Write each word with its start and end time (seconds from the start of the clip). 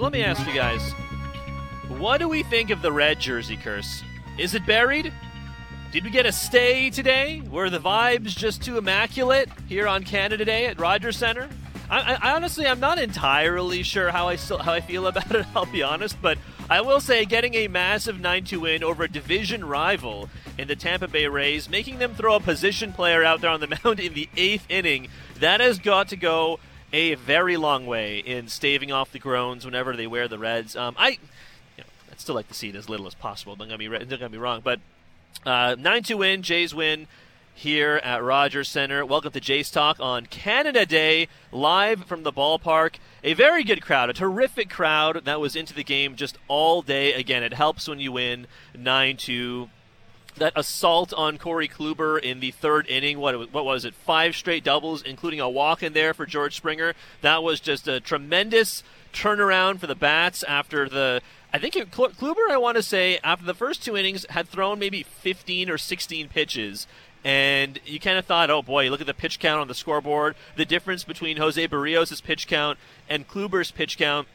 Let 0.00 0.12
me 0.12 0.24
ask 0.24 0.46
you 0.46 0.54
guys 0.54 0.94
what 1.98 2.18
do 2.18 2.28
we 2.28 2.42
think 2.42 2.70
of 2.70 2.80
the 2.80 2.90
red 2.90 3.20
jersey 3.20 3.58
curse? 3.58 4.02
Is 4.38 4.54
it 4.54 4.64
buried? 4.64 5.12
Did 5.92 6.04
we 6.04 6.10
get 6.10 6.24
a 6.24 6.32
stay 6.32 6.88
today? 6.88 7.42
Were 7.50 7.68
the 7.68 7.80
vibes 7.80 8.34
just 8.34 8.62
too 8.62 8.78
immaculate 8.78 9.50
here 9.68 9.86
on 9.86 10.04
Canada 10.04 10.46
Day 10.46 10.64
at 10.64 10.80
Rogers 10.80 11.18
Center? 11.18 11.50
I, 11.90 12.14
I, 12.14 12.32
honestly, 12.34 12.66
I'm 12.66 12.80
not 12.80 12.98
entirely 12.98 13.82
sure 13.82 14.10
how 14.10 14.28
I 14.28 14.36
still 14.36 14.56
how 14.56 14.72
I 14.72 14.80
feel 14.80 15.06
about 15.08 15.34
it. 15.34 15.44
I'll 15.54 15.66
be 15.66 15.82
honest, 15.82 16.16
but 16.22 16.38
I 16.70 16.80
will 16.80 17.00
say 17.00 17.26
getting 17.26 17.52
a 17.52 17.68
massive 17.68 18.16
9-2 18.16 18.56
win 18.56 18.82
over 18.82 19.04
a 19.04 19.08
division 19.08 19.66
rival 19.66 20.30
in 20.56 20.66
the 20.66 20.76
Tampa 20.76 21.08
Bay 21.08 21.26
Rays, 21.26 21.68
making 21.68 21.98
them 21.98 22.14
throw 22.14 22.36
a 22.36 22.40
position 22.40 22.94
player 22.94 23.22
out 23.22 23.42
there 23.42 23.50
on 23.50 23.60
the 23.60 23.78
mound 23.84 24.00
in 24.00 24.14
the 24.14 24.30
eighth 24.34 24.64
inning, 24.70 25.08
that 25.40 25.60
has 25.60 25.78
got 25.78 26.08
to 26.08 26.16
go 26.16 26.58
a 26.92 27.14
very 27.14 27.56
long 27.56 27.86
way 27.86 28.18
in 28.18 28.48
staving 28.48 28.90
off 28.92 29.12
the 29.12 29.18
groans 29.18 29.64
whenever 29.64 29.96
they 29.96 30.06
wear 30.06 30.28
the 30.28 30.38
Reds. 30.38 30.76
Um, 30.76 30.94
I, 30.98 31.10
you 31.10 31.18
know, 31.78 31.84
I'd 32.10 32.20
still 32.20 32.34
like 32.34 32.48
to 32.48 32.54
see 32.54 32.70
it 32.70 32.76
as 32.76 32.88
little 32.88 33.06
as 33.06 33.14
possible. 33.14 33.56
Don't 33.56 33.68
get 33.68 33.78
me, 33.78 33.88
don't 33.88 34.08
get 34.08 34.30
me 34.30 34.38
wrong, 34.38 34.60
but 34.62 34.80
uh, 35.46 35.76
9-2 35.76 36.18
win, 36.18 36.42
Jays 36.42 36.74
win 36.74 37.06
here 37.54 38.00
at 38.02 38.22
Rogers 38.22 38.68
Center. 38.68 39.04
Welcome 39.04 39.32
to 39.32 39.40
Jays 39.40 39.70
Talk 39.70 40.00
on 40.00 40.26
Canada 40.26 40.86
Day, 40.86 41.28
live 41.52 42.04
from 42.04 42.22
the 42.22 42.32
ballpark. 42.32 42.96
A 43.22 43.34
very 43.34 43.64
good 43.64 43.82
crowd, 43.82 44.10
a 44.10 44.14
terrific 44.14 44.70
crowd 44.70 45.24
that 45.24 45.40
was 45.40 45.54
into 45.54 45.74
the 45.74 45.84
game 45.84 46.16
just 46.16 46.38
all 46.48 46.82
day. 46.82 47.12
Again, 47.12 47.42
it 47.42 47.52
helps 47.52 47.86
when 47.86 48.00
you 48.00 48.12
win 48.12 48.46
9 48.74 49.16
2. 49.16 49.68
That 50.36 50.52
assault 50.56 51.12
on 51.12 51.38
Corey 51.38 51.68
Kluber 51.68 52.18
in 52.18 52.40
the 52.40 52.52
third 52.52 52.86
inning, 52.88 53.18
what, 53.18 53.52
what 53.52 53.64
was 53.64 53.84
it? 53.84 53.94
Five 53.94 54.36
straight 54.36 54.64
doubles, 54.64 55.02
including 55.02 55.40
a 55.40 55.50
walk 55.50 55.82
in 55.82 55.92
there 55.92 56.14
for 56.14 56.24
George 56.24 56.56
Springer. 56.56 56.94
That 57.20 57.42
was 57.42 57.60
just 57.60 57.88
a 57.88 58.00
tremendous 58.00 58.82
turnaround 59.12 59.80
for 59.80 59.86
the 59.86 59.94
Bats 59.94 60.42
after 60.44 60.88
the 60.88 61.20
I 61.52 61.58
think 61.58 61.74
Kluber, 61.74 62.50
I 62.50 62.58
want 62.58 62.76
to 62.76 62.82
say, 62.82 63.18
after 63.24 63.44
the 63.44 63.54
first 63.54 63.84
two 63.84 63.96
innings, 63.96 64.24
had 64.30 64.48
thrown 64.48 64.78
maybe 64.78 65.02
15 65.02 65.68
or 65.68 65.78
16 65.78 66.28
pitches, 66.28 66.86
and 67.24 67.80
you 67.84 67.98
kind 67.98 68.18
of 68.18 68.24
thought, 68.24 68.50
oh 68.50 68.62
boy, 68.62 68.88
look 68.88 69.00
at 69.00 69.06
the 69.06 69.14
pitch 69.14 69.40
count 69.40 69.60
on 69.60 69.68
the 69.68 69.74
scoreboard. 69.74 70.36
The 70.56 70.64
difference 70.64 71.02
between 71.02 71.38
Jose 71.38 71.66
Berrios' 71.66 72.22
pitch 72.22 72.46
count 72.46 72.78
and 73.08 73.28
Kluber's 73.28 73.72
pitch 73.72 73.98
count 73.98 74.28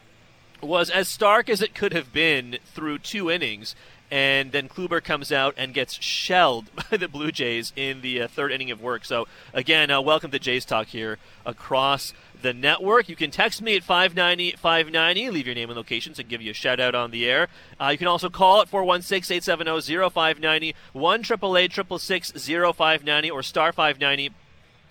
was 0.61 0.89
as 0.89 1.07
stark 1.07 1.49
as 1.49 1.61
it 1.61 1.73
could 1.73 1.93
have 1.93 2.11
been 2.11 2.57
through 2.65 2.99
two 2.99 3.31
innings. 3.31 3.75
And 4.11 4.51
then 4.51 4.69
Kluber 4.69 5.03
comes 5.03 5.31
out 5.31 5.55
and 5.57 5.73
gets 5.73 6.01
shelled 6.01 6.69
by 6.91 6.97
the 6.97 7.07
Blue 7.07 7.31
Jays 7.31 7.73
in 7.75 8.01
the 8.01 8.21
uh, 8.21 8.27
third 8.27 8.51
inning 8.51 8.71
of 8.71 8.81
work. 8.81 9.05
So, 9.05 9.27
again, 9.53 9.89
uh, 9.89 10.01
welcome 10.01 10.31
to 10.31 10.39
Jays 10.39 10.65
Talk 10.65 10.87
here 10.87 11.17
across 11.45 12.13
the 12.41 12.53
network. 12.53 13.09
You 13.09 13.15
can 13.15 13.31
text 13.31 13.61
me 13.61 13.75
at 13.75 13.83
590 13.83 14.57
590, 14.57 15.29
leave 15.31 15.47
your 15.47 15.55
name 15.55 15.69
and 15.69 15.77
location 15.77 16.13
can 16.13 16.27
give 16.27 16.41
you 16.41 16.51
a 16.51 16.53
shout 16.53 16.79
out 16.79 16.93
on 16.93 17.11
the 17.11 17.25
air. 17.25 17.47
Uh, 17.81 17.89
you 17.89 17.97
can 17.97 18.07
also 18.07 18.29
call 18.29 18.61
at 18.61 18.69
416 18.69 19.37
870 19.37 20.09
0590, 20.09 20.75
1 20.93 21.23
0590, 21.23 23.31
or 23.31 23.43
star 23.43 23.73
590 23.73 24.31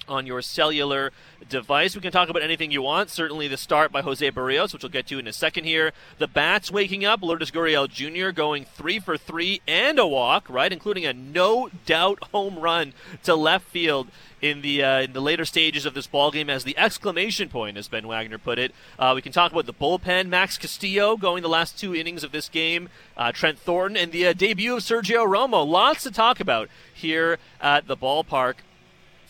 on 0.08 0.26
your 0.26 0.42
cellular 0.42 1.12
device. 1.48 1.94
We 1.94 2.00
can 2.00 2.12
talk 2.12 2.28
about 2.28 2.42
anything 2.42 2.70
you 2.70 2.82
want. 2.82 3.10
Certainly 3.10 3.48
the 3.48 3.56
start 3.56 3.92
by 3.92 4.02
Jose 4.02 4.30
Berrios, 4.30 4.72
which 4.72 4.82
we'll 4.82 4.90
get 4.90 5.06
to 5.08 5.18
in 5.18 5.26
a 5.26 5.32
second 5.32 5.64
here. 5.64 5.92
The 6.18 6.26
Bats 6.26 6.70
waking 6.70 7.04
up. 7.04 7.22
Lourdes 7.22 7.50
Gurriel 7.50 7.88
Jr. 7.88 8.30
going 8.30 8.64
three 8.64 8.98
for 8.98 9.16
three 9.16 9.60
and 9.66 9.98
a 9.98 10.06
walk, 10.06 10.48
right, 10.48 10.72
including 10.72 11.04
a 11.06 11.12
no 11.12 11.70
doubt 11.86 12.18
home 12.32 12.58
run 12.58 12.92
to 13.24 13.34
left 13.34 13.66
field 13.68 14.08
in 14.44 14.60
the 14.60 14.82
uh, 14.82 15.00
in 15.00 15.12
the 15.14 15.20
later 15.20 15.44
stages 15.44 15.86
of 15.86 15.94
this 15.94 16.06
ball 16.06 16.30
game 16.30 16.50
as 16.50 16.64
the 16.64 16.76
exclamation 16.76 17.48
point, 17.48 17.78
as 17.78 17.88
Ben 17.88 18.06
Wagner 18.06 18.38
put 18.38 18.58
it. 18.58 18.74
Uh, 18.98 19.12
we 19.14 19.22
can 19.22 19.32
talk 19.32 19.52
about 19.52 19.66
the 19.66 19.72
bullpen. 19.72 20.28
Max 20.28 20.58
Castillo 20.58 21.16
going 21.16 21.42
the 21.42 21.48
last 21.48 21.78
two 21.78 21.94
innings 21.94 22.22
of 22.22 22.32
this 22.32 22.48
game. 22.48 22.90
Uh, 23.16 23.32
Trent 23.32 23.58
Thornton 23.58 23.96
and 23.96 24.12
the 24.12 24.26
uh, 24.26 24.32
debut 24.34 24.74
of 24.76 24.82
Sergio 24.82 25.26
Romo. 25.26 25.66
Lots 25.66 26.02
to 26.02 26.10
talk 26.10 26.40
about 26.40 26.68
here 26.92 27.38
at 27.60 27.86
the 27.86 27.96
ballpark. 27.96 28.56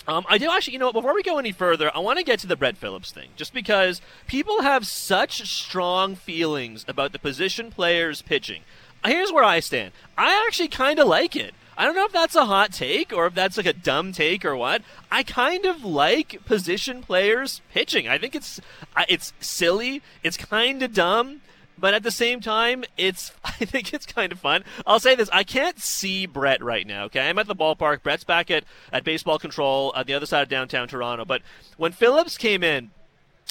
Um, 0.06 0.26
I 0.28 0.38
do 0.38 0.50
actually, 0.50 0.75
you 0.75 0.78
know, 0.78 0.92
before 0.92 1.15
we 1.15 1.22
go 1.22 1.38
any 1.38 1.53
further, 1.53 1.91
I 1.94 2.00
want 2.00 2.19
to 2.19 2.25
get 2.25 2.38
to 2.41 2.47
the 2.47 2.56
Brett 2.56 2.76
Phillips 2.76 3.10
thing, 3.10 3.31
just 3.37 3.54
because 3.54 4.03
people 4.26 4.62
have 4.62 4.87
such 4.87 5.48
strong 5.48 6.15
feelings 6.15 6.84
about 6.87 7.12
the 7.12 7.19
position 7.19 7.70
players 7.70 8.20
pitching. 8.20 8.62
Here's 9.04 9.32
where 9.32 9.44
I 9.44 9.60
stand. 9.60 9.92
I 10.16 10.44
actually 10.47 10.69
kind 10.69 10.98
of 10.98 11.06
like 11.06 11.37
it. 11.37 11.54
I 11.76 11.84
don't 11.84 11.97
know 11.97 12.04
if 12.04 12.12
that's 12.12 12.37
a 12.37 12.47
hot 12.47 12.72
take 12.72 13.12
or 13.12 13.26
if 13.26 13.34
that's 13.34 13.56
like 13.56 13.66
a 13.66 13.72
dumb 13.72 14.12
take 14.12 14.44
or 14.44 14.56
what. 14.56 14.82
I 15.10 15.22
kind 15.22 15.65
of 15.65 15.84
like 15.84 16.44
position 16.44 17.03
players 17.03 17.60
pitching. 17.72 18.06
I 18.09 18.16
think 18.16 18.34
it's 18.34 18.60
it's 19.09 19.32
silly. 19.41 20.00
It's 20.22 20.36
kind 20.36 20.82
of 20.82 20.94
dumb 20.94 21.41
but 21.79 21.95
at 21.95 22.03
the 22.03 22.11
same 22.11 22.41
time, 22.41 22.85
it's 22.97 23.33
I 23.45 23.65
think 23.65 23.93
it's 23.93 24.07
kind 24.07 24.33
of 24.33 24.39
fun. 24.39 24.65
I'll 24.87 25.01
say 25.01 25.15
this: 25.15 25.29
I 25.33 25.45
can't 25.45 25.79
see 25.81 26.27
Brett 26.27 26.62
right 26.62 26.87
now. 26.87 27.05
Okay, 27.05 27.29
I'm 27.29 27.39
at 27.39 27.47
the 27.47 27.57
ballpark. 27.57 28.03
Brett's 28.03 28.25
back 28.25 28.51
at 28.51 28.65
at 28.93 29.05
baseball 29.05 29.39
control 29.39 29.93
on 29.95 30.07
the 30.07 30.15
other 30.15 30.27
side 30.27 30.43
of 30.43 30.49
downtown 30.49 30.89
Toronto. 30.89 31.25
But 31.25 31.43
when 31.77 31.93
Phillips 31.93 32.39
came 32.39 32.63
in, 32.63 32.91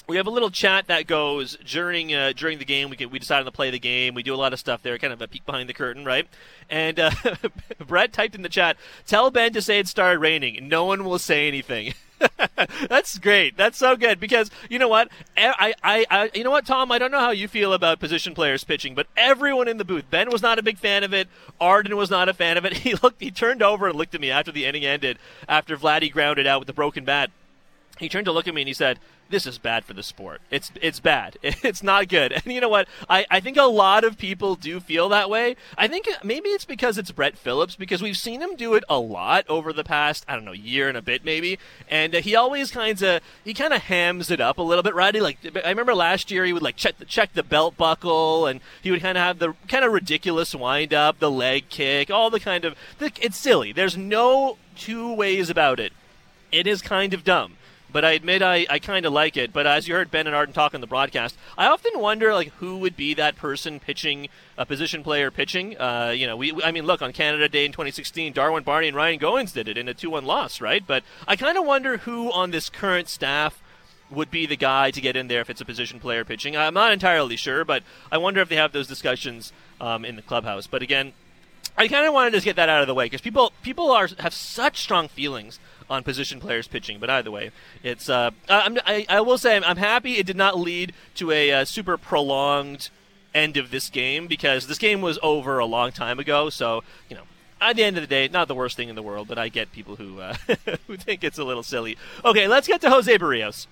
we 0.07 0.17
have 0.17 0.27
a 0.27 0.31
little 0.31 0.51
chat 0.51 0.87
that 0.87 1.07
goes 1.07 1.57
during 1.65 2.13
uh, 2.13 2.33
during 2.35 2.59
the 2.59 2.65
game. 2.65 2.89
We 2.89 2.97
can, 2.97 3.09
we 3.09 3.19
decided 3.19 3.45
to 3.45 3.51
play 3.51 3.71
the 3.71 3.79
game. 3.79 4.13
We 4.13 4.23
do 4.23 4.33
a 4.33 4.37
lot 4.37 4.53
of 4.53 4.59
stuff 4.59 4.81
there, 4.83 4.97
kind 4.97 5.13
of 5.13 5.21
a 5.21 5.27
peek 5.27 5.45
behind 5.45 5.69
the 5.69 5.73
curtain, 5.73 6.05
right? 6.05 6.27
And 6.69 6.99
uh, 6.99 7.11
Brett 7.87 8.13
typed 8.13 8.35
in 8.35 8.41
the 8.41 8.49
chat, 8.49 8.77
"Tell 9.05 9.31
Ben 9.31 9.53
to 9.53 9.61
say 9.61 9.79
it 9.79 9.87
started 9.87 10.19
raining. 10.19 10.67
No 10.67 10.85
one 10.85 11.03
will 11.03 11.19
say 11.19 11.47
anything." 11.47 11.93
That's 12.89 13.17
great. 13.19 13.57
That's 13.57 13.77
so 13.77 13.95
good 13.95 14.19
because 14.19 14.49
you 14.69 14.79
know 14.79 14.87
what? 14.87 15.09
I, 15.35 15.73
I, 15.83 16.05
I, 16.09 16.31
you 16.33 16.43
know 16.43 16.51
what, 16.51 16.65
Tom? 16.65 16.91
I 16.91 16.97
don't 16.97 17.11
know 17.11 17.19
how 17.19 17.31
you 17.31 17.47
feel 17.47 17.73
about 17.73 17.99
position 17.99 18.33
players 18.33 18.63
pitching, 18.63 18.95
but 18.95 19.07
everyone 19.17 19.67
in 19.67 19.77
the 19.77 19.85
booth. 19.85 20.09
Ben 20.09 20.29
was 20.31 20.41
not 20.41 20.59
a 20.59 20.63
big 20.63 20.77
fan 20.77 21.03
of 21.03 21.13
it. 21.13 21.27
Arden 21.59 21.95
was 21.97 22.09
not 22.09 22.29
a 22.29 22.33
fan 22.33 22.57
of 22.57 22.65
it. 22.65 22.73
He 22.83 22.95
looked. 22.95 23.21
He 23.21 23.31
turned 23.31 23.61
over 23.63 23.87
and 23.87 23.97
looked 23.97 24.13
at 24.13 24.19
me 24.21 24.29
after 24.29 24.51
the 24.51 24.65
inning 24.65 24.85
ended. 24.85 25.17
After 25.47 25.77
Vladdy 25.77 26.11
grounded 26.11 26.45
out 26.45 26.59
with 26.59 26.67
the 26.67 26.73
broken 26.73 27.05
bat, 27.05 27.31
he 27.97 28.09
turned 28.09 28.25
to 28.25 28.31
look 28.31 28.47
at 28.47 28.53
me 28.53 28.61
and 28.61 28.67
he 28.67 28.73
said, 28.73 28.99
this 29.29 29.45
is 29.47 29.57
bad 29.57 29.83
for 29.83 29.93
the 29.93 30.03
sport. 30.03 30.41
It's 30.51 30.71
it's 30.81 30.99
bad. 30.99 31.37
It's 31.63 31.81
not 31.81 32.07
good. 32.09 32.33
And 32.33 32.53
you 32.53 32.59
know 32.59 32.69
what? 32.69 32.87
I, 33.09 33.25
I 33.31 33.39
think 33.39 33.57
a 33.57 33.63
lot 33.63 34.03
of 34.03 34.17
people 34.17 34.55
do 34.55 34.79
feel 34.79 35.07
that 35.09 35.29
way. 35.29 35.55
I 35.77 35.87
think 35.87 36.07
maybe 36.23 36.49
it's 36.49 36.65
because 36.65 36.97
it's 36.97 37.11
Brett 37.11 37.37
Phillips 37.37 37.75
because 37.75 38.01
we've 38.01 38.17
seen 38.17 38.41
him 38.41 38.55
do 38.55 38.73
it 38.73 38.83
a 38.89 38.99
lot 38.99 39.45
over 39.47 39.71
the 39.71 39.83
past 39.83 40.25
I 40.27 40.35
don't 40.35 40.45
know 40.45 40.51
year 40.51 40.89
and 40.89 40.97
a 40.97 41.01
bit 41.01 41.23
maybe, 41.23 41.57
and 41.89 42.13
uh, 42.13 42.21
he 42.21 42.35
always 42.35 42.69
kind 42.69 43.01
of 43.01 43.21
he 43.43 43.53
kind 43.53 43.73
of 43.73 43.83
hams 43.83 44.29
it 44.29 44.41
up 44.41 44.57
a 44.57 44.61
little 44.61 44.83
bit, 44.83 44.93
right? 44.93 45.15
He 45.15 45.21
like 45.21 45.37
I 45.63 45.69
remember 45.69 45.95
last 45.95 46.29
year 46.29 46.45
he 46.45 46.53
would 46.53 46.63
like 46.63 46.75
check 46.75 46.97
the, 46.97 47.05
check 47.05 47.33
the 47.33 47.43
belt 47.43 47.77
buckle 47.77 48.45
and 48.45 48.59
he 48.81 48.91
would 48.91 49.01
kind 49.01 49.17
of 49.17 49.23
have 49.23 49.39
the 49.39 49.53
kind 49.67 49.85
of 49.85 49.93
ridiculous 49.93 50.53
wind 50.53 50.93
up, 50.93 51.19
the 51.19 51.31
leg 51.31 51.69
kick, 51.69 52.11
all 52.11 52.29
the 52.29 52.39
kind 52.39 52.65
of 52.65 52.75
it's 52.99 53.37
silly. 53.37 53.71
There's 53.71 53.97
no 53.97 54.57
two 54.75 55.13
ways 55.13 55.49
about 55.49 55.79
it. 55.79 55.93
It 56.51 56.67
is 56.67 56.81
kind 56.81 57.13
of 57.13 57.23
dumb 57.23 57.57
but 57.93 58.03
I 58.03 58.11
admit 58.11 58.41
I, 58.41 58.65
I 58.69 58.79
kind 58.79 59.05
of 59.05 59.13
like 59.13 59.37
it. 59.37 59.53
But 59.53 59.67
as 59.67 59.87
you 59.87 59.93
heard 59.93 60.11
Ben 60.11 60.27
and 60.27 60.35
Arden 60.35 60.53
talk 60.53 60.73
on 60.73 60.81
the 60.81 60.87
broadcast, 60.87 61.37
I 61.57 61.67
often 61.67 61.99
wonder 61.99 62.33
like 62.33 62.49
who 62.55 62.79
would 62.79 62.97
be 62.97 63.13
that 63.13 63.37
person 63.37 63.79
pitching 63.79 64.27
a 64.57 64.65
position 64.65 65.03
player 65.03 65.31
pitching. 65.31 65.77
Uh, 65.77 66.13
you 66.15 66.27
know, 66.27 66.35
we 66.35 66.53
I 66.63 66.71
mean, 66.71 66.85
look 66.85 67.01
on 67.01 67.13
Canada 67.13 67.47
Day 67.47 67.65
in 67.65 67.71
2016, 67.71 68.33
Darwin 68.33 68.63
Barney 68.63 68.87
and 68.87 68.97
Ryan 68.97 69.19
Goins 69.19 69.53
did 69.53 69.67
it 69.67 69.77
in 69.77 69.87
a 69.87 69.93
2-1 69.93 70.23
loss, 70.23 70.59
right? 70.59 70.85
But 70.85 71.03
I 71.27 71.35
kind 71.35 71.57
of 71.57 71.65
wonder 71.65 71.97
who 71.97 72.31
on 72.31 72.51
this 72.51 72.69
current 72.69 73.07
staff 73.07 73.61
would 74.09 74.31
be 74.31 74.45
the 74.45 74.55
guy 74.55 74.91
to 74.91 75.01
get 75.01 75.15
in 75.15 75.27
there 75.27 75.41
if 75.41 75.49
it's 75.49 75.61
a 75.61 75.65
position 75.65 75.99
player 75.99 76.25
pitching. 76.25 76.55
I'm 76.57 76.73
not 76.73 76.91
entirely 76.91 77.35
sure, 77.35 77.63
but 77.63 77.83
I 78.11 78.17
wonder 78.17 78.41
if 78.41 78.49
they 78.49 78.55
have 78.55 78.71
those 78.71 78.87
discussions 78.87 79.53
um, 79.79 80.05
in 80.05 80.15
the 80.15 80.21
clubhouse. 80.21 80.67
But 80.67 80.81
again, 80.81 81.13
I 81.77 81.87
kind 81.87 82.05
of 82.05 82.13
wanted 82.13 82.31
to 82.33 82.41
get 82.41 82.55
that 82.55 82.69
out 82.69 82.81
of 82.81 82.87
the 82.87 82.93
way 82.93 83.05
because 83.05 83.21
people 83.21 83.51
people 83.63 83.91
are 83.91 84.07
have 84.19 84.33
such 84.33 84.79
strong 84.79 85.07
feelings 85.07 85.59
on 85.89 86.03
position 86.03 86.39
players 86.39 86.67
pitching. 86.67 86.99
But 86.99 87.09
either 87.09 87.31
way, 87.31 87.51
it's 87.81 88.09
uh, 88.09 88.31
I, 88.47 89.05
I, 89.09 89.21
will 89.21 89.37
say 89.37 89.55
I'm, 89.55 89.63
I'm, 89.63 89.77
happy 89.77 90.13
it 90.13 90.25
did 90.25 90.37
not 90.37 90.57
lead 90.57 90.93
to 91.15 91.31
a 91.31 91.51
uh, 91.51 91.65
super 91.65 91.97
prolonged 91.97 92.89
end 93.33 93.57
of 93.57 93.71
this 93.71 93.89
game 93.89 94.27
because 94.27 94.67
this 94.67 94.77
game 94.77 95.01
was 95.01 95.17
over 95.23 95.57
a 95.57 95.65
long 95.65 95.91
time 95.91 96.19
ago. 96.19 96.49
So 96.49 96.83
you 97.09 97.15
know. 97.15 97.23
At 97.61 97.77
the 97.77 97.83
end 97.85 97.95
of 97.95 98.03
the 98.03 98.07
day, 98.07 98.27
not 98.27 98.49
the 98.49 98.55
worst 98.55 98.75
thing 98.75 98.89
in 98.89 98.95
the 98.95 99.01
world, 99.01 99.29
but 99.29 99.37
I 99.37 99.47
get 99.47 99.71
people 99.71 99.95
who 99.95 100.19
uh, 100.19 100.33
who 100.87 100.97
think 100.97 101.23
it's 101.23 101.37
a 101.37 101.45
little 101.45 101.63
silly. 101.63 101.97
Okay, 102.25 102.45
let's 102.45 102.67
get 102.67 102.81
to 102.81 102.89
Jose 102.89 103.17
Berrios. 103.17 103.67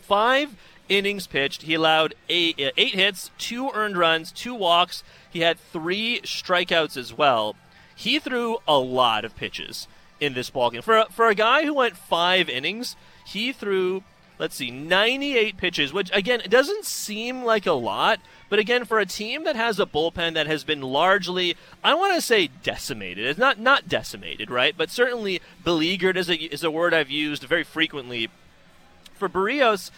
Five 0.00 0.56
innings 0.88 1.26
pitched. 1.26 1.62
He 1.62 1.74
allowed 1.74 2.14
eight, 2.28 2.58
eight 2.76 2.94
hits, 2.94 3.30
two 3.38 3.70
earned 3.74 3.96
runs, 3.96 4.32
two 4.32 4.54
walks. 4.54 5.02
He 5.30 5.40
had 5.40 5.58
three 5.58 6.20
strikeouts 6.22 6.96
as 6.96 7.12
well. 7.16 7.56
He 7.94 8.18
threw 8.18 8.58
a 8.66 8.78
lot 8.78 9.24
of 9.24 9.36
pitches 9.36 9.88
in 10.20 10.34
this 10.34 10.50
ballgame. 10.50 10.82
For 10.82 10.98
a, 10.98 11.06
for 11.06 11.28
a 11.28 11.34
guy 11.34 11.64
who 11.64 11.74
went 11.74 11.96
five 11.96 12.48
innings, 12.48 12.96
he 13.24 13.52
threw 13.52 14.02
let's 14.38 14.54
see 14.54 14.70
98 14.70 15.56
pitches, 15.56 15.92
which 15.92 16.10
again 16.14 16.40
it 16.40 16.50
doesn't 16.50 16.84
seem 16.84 17.42
like 17.42 17.66
a 17.66 17.72
lot, 17.72 18.20
but 18.48 18.58
again 18.58 18.84
for 18.84 18.98
a 18.98 19.06
team 19.06 19.44
that 19.44 19.56
has 19.56 19.80
a 19.80 19.86
bullpen 19.86 20.34
that 20.34 20.46
has 20.46 20.64
been 20.64 20.80
largely 20.80 21.56
I 21.82 21.94
want 21.94 22.14
to 22.14 22.20
say 22.20 22.48
decimated. 22.62 23.26
It's 23.26 23.38
not 23.38 23.58
not 23.58 23.88
decimated, 23.88 24.50
right? 24.50 24.74
But 24.76 24.90
certainly 24.90 25.40
beleaguered 25.64 26.16
is 26.16 26.28
a 26.28 26.36
is 26.36 26.64
a 26.64 26.70
word 26.70 26.94
I've 26.94 27.10
used 27.10 27.42
very 27.44 27.64
frequently. 27.64 28.28
For 29.14 29.28
Berrios, 29.28 29.90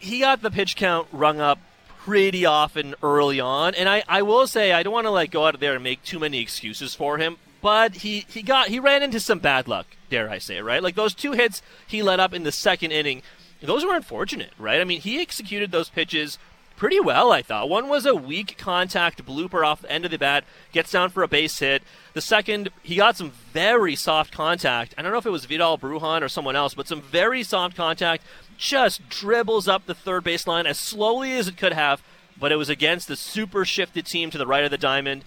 he 0.00 0.20
got 0.20 0.42
the 0.42 0.50
pitch 0.50 0.76
count 0.76 1.06
rung 1.12 1.40
up 1.40 1.58
pretty 2.04 2.44
often 2.46 2.94
early 3.02 3.38
on. 3.38 3.74
And 3.74 3.88
I, 3.88 4.02
I 4.08 4.22
will 4.22 4.46
say 4.46 4.72
I 4.72 4.82
don't 4.82 4.92
want 4.92 5.06
to 5.06 5.10
like 5.10 5.30
go 5.30 5.46
out 5.46 5.60
there 5.60 5.74
and 5.74 5.84
make 5.84 6.02
too 6.02 6.18
many 6.18 6.40
excuses 6.40 6.94
for 6.94 7.18
him, 7.18 7.36
but 7.60 7.96
he, 7.96 8.24
he 8.28 8.42
got 8.42 8.68
he 8.68 8.80
ran 8.80 9.02
into 9.02 9.20
some 9.20 9.38
bad 9.38 9.68
luck, 9.68 9.86
dare 10.08 10.30
I 10.30 10.38
say, 10.38 10.60
right? 10.60 10.82
Like 10.82 10.94
those 10.94 11.14
two 11.14 11.32
hits 11.32 11.62
he 11.86 12.02
let 12.02 12.18
up 12.18 12.32
in 12.32 12.42
the 12.42 12.52
second 12.52 12.92
inning, 12.92 13.22
those 13.62 13.84
were 13.84 13.94
unfortunate, 13.94 14.52
right? 14.58 14.80
I 14.80 14.84
mean, 14.84 15.02
he 15.02 15.20
executed 15.20 15.70
those 15.70 15.90
pitches 15.90 16.38
pretty 16.80 16.98
well, 16.98 17.30
I 17.30 17.42
thought. 17.42 17.68
One 17.68 17.90
was 17.90 18.06
a 18.06 18.14
weak 18.14 18.56
contact 18.56 19.22
blooper 19.26 19.66
off 19.66 19.82
the 19.82 19.92
end 19.92 20.06
of 20.06 20.10
the 20.10 20.16
bat, 20.16 20.44
gets 20.72 20.90
down 20.90 21.10
for 21.10 21.22
a 21.22 21.28
base 21.28 21.58
hit. 21.58 21.82
The 22.14 22.22
second, 22.22 22.70
he 22.82 22.96
got 22.96 23.18
some 23.18 23.32
very 23.52 23.94
soft 23.94 24.32
contact. 24.32 24.94
I 24.96 25.02
don't 25.02 25.12
know 25.12 25.18
if 25.18 25.26
it 25.26 25.30
was 25.30 25.44
Vidal 25.44 25.76
Bréjan 25.76 26.22
or 26.22 26.28
someone 26.30 26.56
else, 26.56 26.72
but 26.72 26.88
some 26.88 27.02
very 27.02 27.42
soft 27.42 27.76
contact. 27.76 28.24
Just 28.56 29.06
dribbles 29.10 29.68
up 29.68 29.84
the 29.84 29.94
third 29.94 30.24
baseline 30.24 30.64
as 30.64 30.78
slowly 30.78 31.32
as 31.36 31.48
it 31.48 31.58
could 31.58 31.74
have, 31.74 32.02
but 32.38 32.50
it 32.50 32.56
was 32.56 32.70
against 32.70 33.08
the 33.08 33.16
super 33.16 33.66
shifted 33.66 34.06
team 34.06 34.30
to 34.30 34.38
the 34.38 34.46
right 34.46 34.64
of 34.64 34.70
the 34.70 34.78
diamond. 34.78 35.22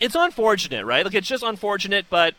It's 0.00 0.16
unfortunate, 0.16 0.84
right? 0.84 1.04
Like 1.04 1.14
it's 1.14 1.28
just 1.28 1.44
unfortunate, 1.44 2.06
but 2.10 2.34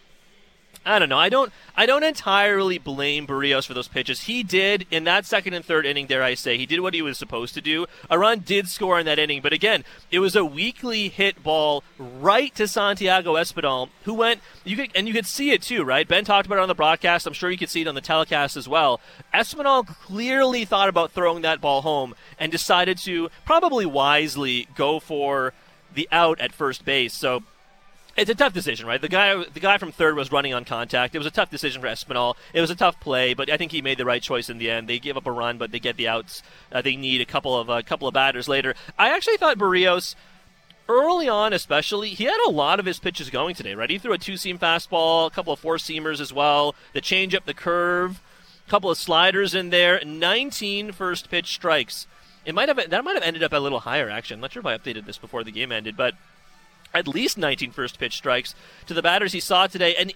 I 0.87 0.99
don't 0.99 1.09
know. 1.09 1.17
I 1.17 1.29
don't. 1.29 1.51
I 1.75 1.85
don't 1.85 2.03
entirely 2.03 2.77
blame 2.77 3.27
Berrios 3.27 3.67
for 3.67 3.73
those 3.73 3.87
pitches. 3.87 4.21
He 4.21 4.41
did 4.41 4.87
in 4.89 5.03
that 5.03 5.25
second 5.25 5.53
and 5.53 5.63
third 5.63 5.85
inning. 5.85 6.07
Dare 6.07 6.23
I 6.23 6.33
say, 6.33 6.57
he 6.57 6.65
did 6.65 6.79
what 6.79 6.93
he 6.93 7.01
was 7.01 7.17
supposed 7.17 7.53
to 7.55 7.61
do. 7.61 7.85
A 8.09 8.17
run 8.17 8.39
did 8.39 8.67
score 8.67 8.99
in 8.99 9.05
that 9.05 9.19
inning, 9.19 9.41
but 9.41 9.53
again, 9.53 9.83
it 10.09 10.19
was 10.19 10.35
a 10.35 10.45
weakly 10.45 11.09
hit 11.09 11.43
ball 11.43 11.83
right 11.99 12.55
to 12.55 12.67
Santiago 12.67 13.33
Espinal, 13.33 13.89
who 14.03 14.13
went. 14.13 14.41
You 14.63 14.75
could 14.75 14.91
and 14.95 15.07
you 15.07 15.13
could 15.13 15.25
see 15.25 15.51
it 15.51 15.61
too, 15.61 15.83
right? 15.83 16.07
Ben 16.07 16.25
talked 16.25 16.45
about 16.45 16.59
it 16.59 16.61
on 16.61 16.67
the 16.67 16.75
broadcast. 16.75 17.27
I'm 17.27 17.33
sure 17.33 17.51
you 17.51 17.57
could 17.57 17.69
see 17.69 17.81
it 17.81 17.87
on 17.87 17.95
the 17.95 18.01
telecast 18.01 18.55
as 18.57 18.67
well. 18.67 19.01
Espinal 19.33 19.85
clearly 19.85 20.65
thought 20.65 20.89
about 20.89 21.11
throwing 21.11 21.41
that 21.41 21.61
ball 21.61 21.81
home 21.81 22.15
and 22.39 22.51
decided 22.51 22.97
to 22.99 23.29
probably 23.45 23.85
wisely 23.85 24.67
go 24.75 24.99
for 24.99 25.53
the 25.93 26.07
out 26.11 26.39
at 26.39 26.53
first 26.53 26.85
base. 26.85 27.13
So 27.13 27.43
it's 28.17 28.31
a 28.31 28.35
tough 28.35 28.51
decision, 28.51 28.87
right? 28.87 28.99
The 28.99 29.07
guy, 29.07 29.43
the 29.43 29.59
guy 29.59 29.77
from 29.77 29.91
third 29.91 30.15
was 30.15 30.31
running 30.31 30.53
on 30.53 30.65
contact. 30.65 31.13
It 31.13 31.19
was 31.19 31.27
a 31.27 31.31
tough 31.31 31.51
decision 31.51 31.81
for 31.81 31.87
Espinal. 31.87 32.35
It 32.51 32.61
was 32.61 32.71
a 32.71 32.75
tough 32.75 32.99
play, 32.99 33.35
but 33.35 33.49
I 33.49 33.57
think 33.57 33.71
he 33.71 33.81
made 33.81 33.99
the 33.99 34.05
right 34.05 34.21
choice 34.21 34.49
in 34.49 34.57
the 34.57 34.71
end. 34.71 34.89
They 34.89 34.97
give 34.97 35.17
up 35.17 35.27
a 35.27 35.31
run, 35.31 35.57
but 35.59 35.71
they 35.71 35.79
get 35.79 35.97
the 35.97 36.07
outs. 36.07 36.41
Uh, 36.71 36.81
they 36.81 36.95
need 36.95 37.21
a 37.21 37.25
couple 37.25 37.57
of 37.57 37.69
a 37.69 37.73
uh, 37.73 37.81
couple 37.83 38.07
of 38.07 38.15
batters 38.15 38.47
later. 38.47 38.73
I 38.97 39.09
actually 39.15 39.37
thought 39.37 39.59
Berrios 39.59 40.15
early 40.89 41.29
on, 41.29 41.53
especially, 41.53 42.09
he 42.09 42.23
had 42.23 42.39
a 42.47 42.49
lot 42.49 42.79
of 42.79 42.85
his 42.85 42.99
pitches 42.99 43.29
going 43.29 43.53
today, 43.55 43.75
right? 43.75 43.89
He 43.89 43.97
threw 43.97 44.13
a 44.13 44.17
two 44.17 44.37
seam 44.37 44.57
fastball, 44.57 45.27
a 45.27 45.31
couple 45.31 45.53
of 45.53 45.59
four 45.59 45.75
seamers 45.75 46.19
as 46.19 46.33
well, 46.33 46.75
the 46.93 47.01
changeup, 47.01 47.45
the 47.45 47.53
curve, 47.53 48.21
a 48.65 48.69
couple 48.69 48.89
of 48.89 48.97
sliders 48.97 49.53
in 49.53 49.69
there, 49.69 50.01
19 50.03 50.91
first 50.91 51.29
pitch 51.29 51.53
strikes. 51.53 52.07
It 52.45 52.55
might 52.55 52.69
have 52.69 52.89
that 52.89 53.03
might 53.03 53.15
have 53.15 53.23
ended 53.23 53.43
up 53.43 53.53
a 53.53 53.57
little 53.57 53.81
higher. 53.81 54.09
Actually, 54.09 54.35
I'm 54.35 54.41
not 54.41 54.53
sure 54.53 54.61
if 54.61 54.65
I 54.65 54.77
updated 54.77 55.05
this 55.05 55.17
before 55.17 55.43
the 55.43 55.51
game 55.51 55.71
ended, 55.71 55.97
but 55.97 56.13
at 56.97 57.07
least 57.07 57.37
19 57.37 57.71
first 57.71 57.99
pitch 57.99 58.17
strikes 58.17 58.55
to 58.85 58.93
the 58.93 59.01
batters 59.01 59.33
he 59.33 59.39
saw 59.39 59.67
today. 59.67 59.95
And 59.95 60.13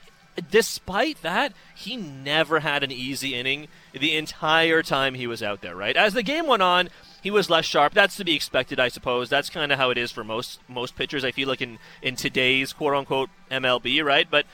despite 0.50 1.22
that, 1.22 1.54
he 1.76 1.98
never 1.98 2.62
had 2.62 2.84
an 2.84 2.92
easy 2.92 3.36
inning 3.36 3.68
the 3.94 4.16
entire 4.16 4.82
time 4.82 5.14
he 5.14 5.28
was 5.28 5.44
out 5.44 5.62
there, 5.62 5.76
right? 5.76 5.96
As 5.96 6.14
the 6.14 6.24
game 6.24 6.48
went 6.48 6.64
on, 6.64 6.90
he 7.22 7.32
was 7.32 7.50
less 7.50 7.66
sharp. 7.66 7.94
That's 7.94 8.16
to 8.18 8.26
be 8.26 8.36
expected, 8.36 8.80
I 8.80 8.88
suppose. 8.88 9.30
That's 9.30 9.50
kind 9.50 9.72
of 9.72 9.78
how 9.78 9.90
it 9.90 9.98
is 9.98 10.12
for 10.12 10.24
most 10.24 10.60
most 10.68 10.96
pitchers. 10.96 11.24
I 11.24 11.32
feel 11.32 11.48
like 11.48 11.62
in 11.62 11.78
in 12.02 12.16
today's 12.16 12.74
quote 12.74 12.96
unquote 12.96 13.30
MLB, 13.52 14.04
right? 14.04 14.28
But 14.30 14.46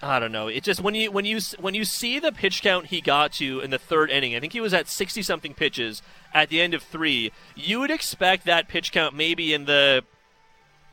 I 0.00 0.20
don't 0.20 0.32
know. 0.32 0.48
It 0.48 0.62
just 0.62 0.80
when 0.80 0.94
you 0.94 1.10
when 1.10 1.24
you 1.24 1.40
when 1.58 1.74
you 1.74 1.84
see 1.84 2.18
the 2.18 2.32
pitch 2.32 2.62
count 2.62 2.86
he 2.86 3.00
got 3.00 3.32
to 3.34 3.60
in 3.60 3.70
the 3.70 3.78
third 3.78 4.10
inning, 4.10 4.34
I 4.34 4.40
think 4.40 4.52
he 4.52 4.60
was 4.60 4.72
at 4.72 4.88
60 4.88 5.22
something 5.22 5.54
pitches 5.54 6.02
at 6.32 6.48
the 6.48 6.60
end 6.60 6.72
of 6.72 6.82
3. 6.82 7.32
You 7.56 7.80
would 7.80 7.90
expect 7.90 8.46
that 8.46 8.68
pitch 8.68 8.92
count 8.92 9.14
maybe 9.14 9.52
in 9.52 9.64
the 9.64 10.04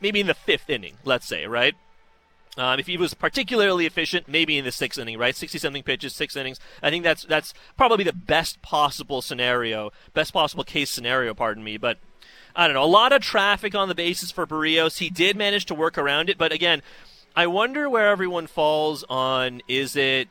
maybe 0.00 0.20
in 0.20 0.26
the 0.26 0.34
fifth 0.34 0.70
inning, 0.70 0.94
let's 1.04 1.26
say, 1.26 1.46
right? 1.46 1.74
Um, 2.58 2.80
if 2.80 2.86
he 2.86 2.96
was 2.96 3.12
particularly 3.12 3.84
efficient, 3.84 4.28
maybe 4.28 4.56
in 4.56 4.64
the 4.64 4.72
sixth 4.72 4.98
inning, 4.98 5.18
right? 5.18 5.36
Sixty 5.36 5.58
something 5.58 5.82
pitches, 5.82 6.14
six 6.14 6.36
innings. 6.36 6.58
I 6.82 6.88
think 6.90 7.04
that's 7.04 7.24
that's 7.24 7.52
probably 7.76 8.04
the 8.04 8.14
best 8.14 8.62
possible 8.62 9.20
scenario, 9.20 9.92
best 10.14 10.32
possible 10.32 10.64
case 10.64 10.90
scenario. 10.90 11.34
Pardon 11.34 11.62
me, 11.62 11.76
but 11.76 11.98
I 12.54 12.66
don't 12.66 12.74
know. 12.74 12.84
A 12.84 12.86
lot 12.86 13.12
of 13.12 13.20
traffic 13.20 13.74
on 13.74 13.88
the 13.88 13.94
bases 13.94 14.30
for 14.30 14.46
Berrios. 14.46 14.98
He 14.98 15.10
did 15.10 15.36
manage 15.36 15.66
to 15.66 15.74
work 15.74 15.98
around 15.98 16.30
it, 16.30 16.38
but 16.38 16.50
again, 16.50 16.80
I 17.34 17.46
wonder 17.46 17.90
where 17.90 18.08
everyone 18.08 18.46
falls 18.46 19.04
on. 19.10 19.60
Is 19.68 19.94
it? 19.94 20.28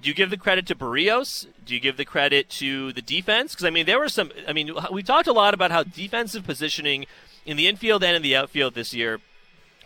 Do 0.00 0.08
you 0.08 0.14
give 0.14 0.30
the 0.30 0.36
credit 0.36 0.66
to 0.68 0.74
Berrios? 0.74 1.46
Do 1.64 1.74
you 1.74 1.80
give 1.80 1.96
the 1.96 2.04
credit 2.04 2.48
to 2.50 2.92
the 2.92 3.02
defense? 3.02 3.52
Because 3.52 3.66
I 3.66 3.70
mean, 3.70 3.86
there 3.86 3.98
were 3.98 4.08
some. 4.08 4.32
I 4.48 4.52
mean, 4.52 4.74
we 4.90 5.02
talked 5.02 5.28
a 5.28 5.32
lot 5.32 5.52
about 5.52 5.70
how 5.70 5.82
defensive 5.82 6.44
positioning 6.44 7.06
in 7.44 7.56
the 7.56 7.66
infield 7.66 8.02
and 8.02 8.16
in 8.16 8.22
the 8.22 8.34
outfield 8.36 8.74
this 8.74 8.94
year 8.94 9.20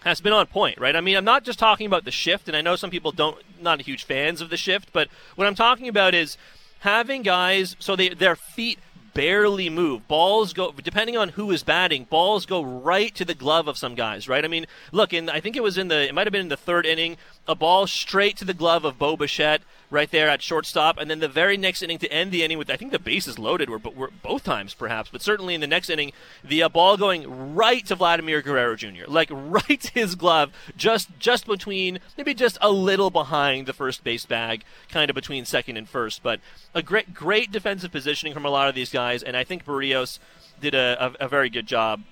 has 0.04 0.20
been 0.20 0.32
on 0.32 0.46
point, 0.46 0.78
right? 0.78 0.94
I 0.94 1.00
mean, 1.00 1.16
I'm 1.16 1.24
not 1.24 1.44
just 1.44 1.58
talking 1.58 1.86
about 1.86 2.04
the 2.04 2.10
shift, 2.10 2.46
and 2.46 2.56
I 2.56 2.60
know 2.60 2.76
some 2.76 2.90
people 2.90 3.10
don't 3.10 3.38
not 3.60 3.82
huge 3.82 4.04
fans 4.04 4.40
of 4.40 4.50
the 4.50 4.56
shift, 4.56 4.92
but 4.92 5.08
what 5.34 5.46
I'm 5.46 5.54
talking 5.54 5.88
about 5.88 6.14
is 6.14 6.36
having 6.80 7.22
guys 7.22 7.74
so 7.78 7.96
they 7.96 8.10
their 8.10 8.36
feet 8.36 8.78
barely 9.14 9.70
move. 9.70 10.06
Balls 10.06 10.52
go 10.52 10.72
depending 10.72 11.16
on 11.16 11.30
who 11.30 11.50
is 11.50 11.62
batting. 11.62 12.04
Balls 12.04 12.46
go 12.46 12.62
right 12.62 13.14
to 13.14 13.24
the 13.24 13.34
glove 13.34 13.66
of 13.66 13.78
some 13.78 13.94
guys, 13.94 14.28
right? 14.28 14.44
I 14.44 14.48
mean, 14.48 14.66
look, 14.92 15.12
in 15.12 15.30
I 15.30 15.40
think 15.40 15.56
it 15.56 15.62
was 15.62 15.78
in 15.78 15.88
the 15.88 16.08
it 16.08 16.14
might 16.14 16.26
have 16.26 16.32
been 16.32 16.42
in 16.42 16.48
the 16.48 16.56
third 16.56 16.84
inning, 16.84 17.16
a 17.48 17.54
ball 17.54 17.86
straight 17.86 18.36
to 18.38 18.44
the 18.44 18.54
glove 18.54 18.84
of 18.84 18.98
Bo 18.98 19.16
Bichette 19.16 19.62
right 19.94 20.10
there 20.10 20.28
at 20.28 20.42
shortstop, 20.42 20.98
and 20.98 21.08
then 21.08 21.20
the 21.20 21.28
very 21.28 21.56
next 21.56 21.82
inning 21.82 21.98
to 21.98 22.12
end 22.12 22.32
the 22.32 22.42
inning 22.42 22.58
with 22.58 22.68
I 22.68 22.76
think 22.76 22.92
the 22.92 22.98
bases 22.98 23.38
loaded 23.38 23.70
were, 23.70 23.78
were 23.78 24.10
both 24.22 24.44
times 24.44 24.74
perhaps, 24.74 25.08
but 25.10 25.22
certainly 25.22 25.54
in 25.54 25.60
the 25.60 25.66
next 25.66 25.88
inning, 25.88 26.12
the 26.42 26.64
uh, 26.64 26.68
ball 26.68 26.96
going 26.96 27.54
right 27.54 27.86
to 27.86 27.94
Vladimir 27.94 28.42
Guerrero 28.42 28.76
Jr. 28.76 29.04
like 29.08 29.28
right 29.32 29.80
to 29.80 29.92
his 29.92 30.16
glove, 30.16 30.52
just 30.76 31.08
just 31.18 31.46
between 31.46 32.00
maybe 32.18 32.34
just 32.34 32.58
a 32.60 32.70
little 32.70 33.10
behind 33.10 33.66
the 33.66 33.72
first 33.72 34.04
base 34.04 34.26
bag, 34.26 34.64
kind 34.90 35.08
of 35.08 35.14
between 35.14 35.44
second 35.44 35.76
and 35.76 35.88
first, 35.88 36.22
but 36.22 36.40
a 36.74 36.82
great 36.82 37.14
great 37.14 37.52
defensive 37.52 37.92
positioning 37.92 38.34
from 38.34 38.44
a 38.44 38.50
lot 38.50 38.68
of 38.68 38.74
these 38.74 38.90
guys, 38.90 39.22
and 39.22 39.36
I 39.36 39.44
think 39.44 39.64
Berrios 39.64 40.18
did 40.60 40.74
a, 40.74 41.14
a, 41.20 41.24
a 41.24 41.28
very 41.28 41.48
good 41.48 41.66
job 41.66 42.02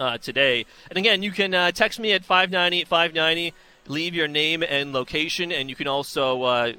uh, 0.00 0.18
today. 0.18 0.64
And 0.88 0.98
again, 0.98 1.22
you 1.22 1.30
can 1.30 1.52
uh, 1.52 1.72
text 1.72 2.00
me 2.00 2.12
at 2.12 2.24
590 2.24 2.84
590 2.84 3.54
leave 3.88 4.14
your 4.14 4.28
name 4.28 4.62
and 4.62 4.92
location, 4.92 5.52
and 5.52 5.68
you 5.68 5.76
can 5.76 5.86
also 5.86 6.42
uh, 6.42 6.72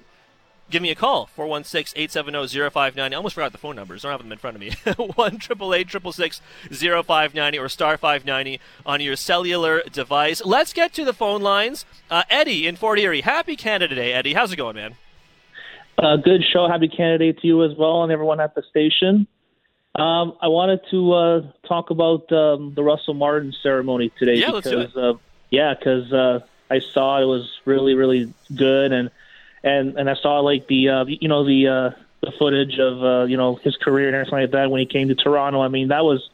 give 0.69 0.81
me 0.81 0.89
a 0.89 0.95
call 0.95 1.29
416-870-0590 1.37 3.11
i 3.11 3.15
almost 3.15 3.35
forgot 3.35 3.51
the 3.51 3.57
phone 3.57 3.75
numbers. 3.75 4.03
I 4.03 4.09
don't 4.09 4.19
have 4.19 4.21
them 4.21 4.31
in 4.31 4.37
front 4.37 4.55
of 4.55 4.61
me. 4.61 4.71
1 5.15 5.39
0590 5.39 7.59
or 7.59 7.69
star 7.69 7.97
590 7.97 8.59
on 8.85 9.01
your 9.01 9.15
cellular 9.15 9.81
device. 9.91 10.43
Let's 10.43 10.73
get 10.73 10.93
to 10.93 11.05
the 11.05 11.13
phone 11.13 11.41
lines. 11.41 11.85
Uh, 12.09 12.23
eddie 12.29 12.67
in 12.67 12.75
fort 12.75 12.99
erie. 12.99 13.21
Happy 13.21 13.55
canada 13.55 13.95
day 13.95 14.13
eddie. 14.13 14.33
How's 14.33 14.51
it 14.51 14.57
going 14.57 14.75
man? 14.75 14.95
Uh, 15.97 16.17
good 16.17 16.43
show. 16.51 16.67
Happy 16.67 16.87
canada 16.87 17.31
day 17.31 17.39
to 17.39 17.47
you 17.47 17.63
as 17.63 17.75
well 17.77 18.03
and 18.03 18.11
everyone 18.11 18.39
at 18.39 18.55
the 18.55 18.63
station. 18.69 19.27
Um, 19.95 20.35
i 20.41 20.47
wanted 20.47 20.79
to 20.89 21.13
uh, 21.13 21.41
talk 21.67 21.91
about 21.91 22.31
um, 22.31 22.73
the 22.73 22.83
russell 22.83 23.13
martin 23.13 23.53
ceremony 23.61 24.11
today 24.17 24.35
yeah, 24.35 24.47
because 24.47 24.73
let's 24.73 24.93
do 24.93 25.09
it. 25.11 25.17
Yeah 25.51 25.75
because 25.75 26.11
uh, 26.11 26.39
i 26.71 26.79
saw 26.79 27.21
it 27.21 27.25
was 27.25 27.47
really 27.65 27.93
really 27.93 28.33
good 28.55 28.91
and 28.91 29.11
and 29.63 29.97
and 29.97 30.09
I 30.09 30.15
saw 30.15 30.39
like 30.39 30.67
the 30.67 30.89
uh, 30.89 31.05
you 31.05 31.27
know 31.27 31.45
the 31.45 31.67
uh, 31.67 32.01
the 32.21 32.31
footage 32.37 32.79
of 32.79 33.03
uh, 33.03 33.25
you 33.25 33.37
know 33.37 33.55
his 33.55 33.75
career 33.77 34.07
and 34.07 34.15
everything 34.15 34.39
like 34.39 34.51
that 34.51 34.71
when 34.71 34.79
he 34.79 34.85
came 34.85 35.07
to 35.07 35.15
Toronto. 35.15 35.61
I 35.61 35.69
mean 35.69 35.89
that 35.89 36.03
was 36.03 36.29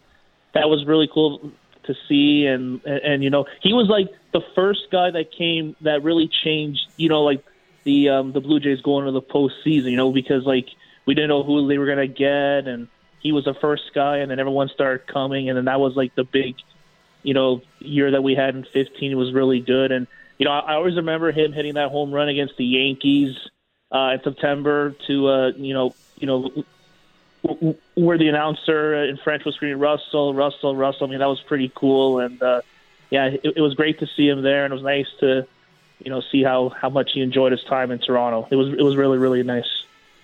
that 0.53 0.69
was 0.69 0.85
really 0.85 1.09
cool 1.11 1.51
to 1.83 1.95
see 2.07 2.45
and, 2.45 2.81
and 2.85 2.99
and 2.99 3.23
you 3.23 3.29
know 3.29 3.45
he 3.61 3.73
was 3.73 3.87
like 3.87 4.07
the 4.31 4.41
first 4.55 4.87
guy 4.91 5.11
that 5.11 5.31
came 5.31 5.75
that 5.81 6.03
really 6.03 6.27
changed 6.43 6.81
you 6.97 7.09
know 7.09 7.23
like 7.23 7.43
the 7.83 8.09
um, 8.09 8.31
the 8.31 8.41
Blue 8.41 8.59
Jays 8.59 8.81
going 8.81 9.05
to 9.05 9.11
the 9.11 9.21
postseason. 9.21 9.91
You 9.91 9.97
know 9.97 10.11
because 10.11 10.45
like 10.45 10.67
we 11.05 11.13
didn't 11.13 11.29
know 11.29 11.43
who 11.43 11.67
they 11.67 11.77
were 11.77 11.87
gonna 11.87 12.07
get 12.07 12.67
and 12.67 12.87
he 13.19 13.31
was 13.31 13.45
the 13.45 13.53
first 13.53 13.91
guy 13.93 14.17
and 14.17 14.31
then 14.31 14.39
everyone 14.39 14.69
started 14.69 15.05
coming 15.07 15.49
and 15.49 15.57
then 15.57 15.65
that 15.65 15.79
was 15.79 15.95
like 15.95 16.15
the 16.15 16.23
big 16.23 16.55
you 17.21 17.33
know 17.33 17.61
year 17.79 18.11
that 18.11 18.23
we 18.23 18.33
had 18.33 18.55
in 18.55 18.63
15 18.63 19.17
was 19.17 19.33
really 19.33 19.59
good 19.59 19.91
and 19.91 20.07
you 20.39 20.45
know, 20.45 20.51
I, 20.51 20.75
always 20.75 20.95
remember 20.95 21.31
him 21.31 21.51
hitting 21.51 21.75
that 21.75 21.91
home 21.91 22.11
run 22.11 22.29
against 22.29 22.55
the 22.57 22.65
Yankees 22.65 23.35
uh, 23.91 24.13
in 24.13 24.21
September 24.23 24.95
to, 25.05 25.27
uh, 25.27 25.47
you 25.49 25.73
know, 25.73 25.93
you 26.17 26.27
know, 26.27 26.63
where 27.95 28.17
the 28.17 28.27
announcer 28.29 29.03
in 29.03 29.17
French 29.17 29.43
was 29.45 29.55
screaming 29.55 29.79
Russell, 29.79 30.33
Russell, 30.33 30.75
Russell. 30.75 31.07
I 31.07 31.09
mean, 31.09 31.19
that 31.19 31.27
was 31.27 31.41
pretty 31.41 31.71
cool, 31.75 32.19
and 32.19 32.41
uh, 32.41 32.61
yeah, 33.09 33.25
it, 33.25 33.41
it 33.57 33.61
was 33.61 33.73
great 33.75 33.99
to 33.99 34.07
see 34.15 34.27
him 34.27 34.41
there, 34.41 34.65
and 34.65 34.73
it 34.73 34.75
was 34.75 34.83
nice 34.83 35.07
to, 35.19 35.45
you 35.99 36.09
know, 36.09 36.21
see 36.31 36.43
how 36.43 36.69
how 36.69 36.89
much 36.89 37.11
he 37.13 37.21
enjoyed 37.21 37.51
his 37.51 37.63
time 37.63 37.91
in 37.91 37.99
Toronto. 37.99 38.47
It 38.49 38.55
was 38.55 38.69
it 38.69 38.81
was 38.81 38.95
really 38.95 39.17
really 39.17 39.43
nice. 39.43 39.67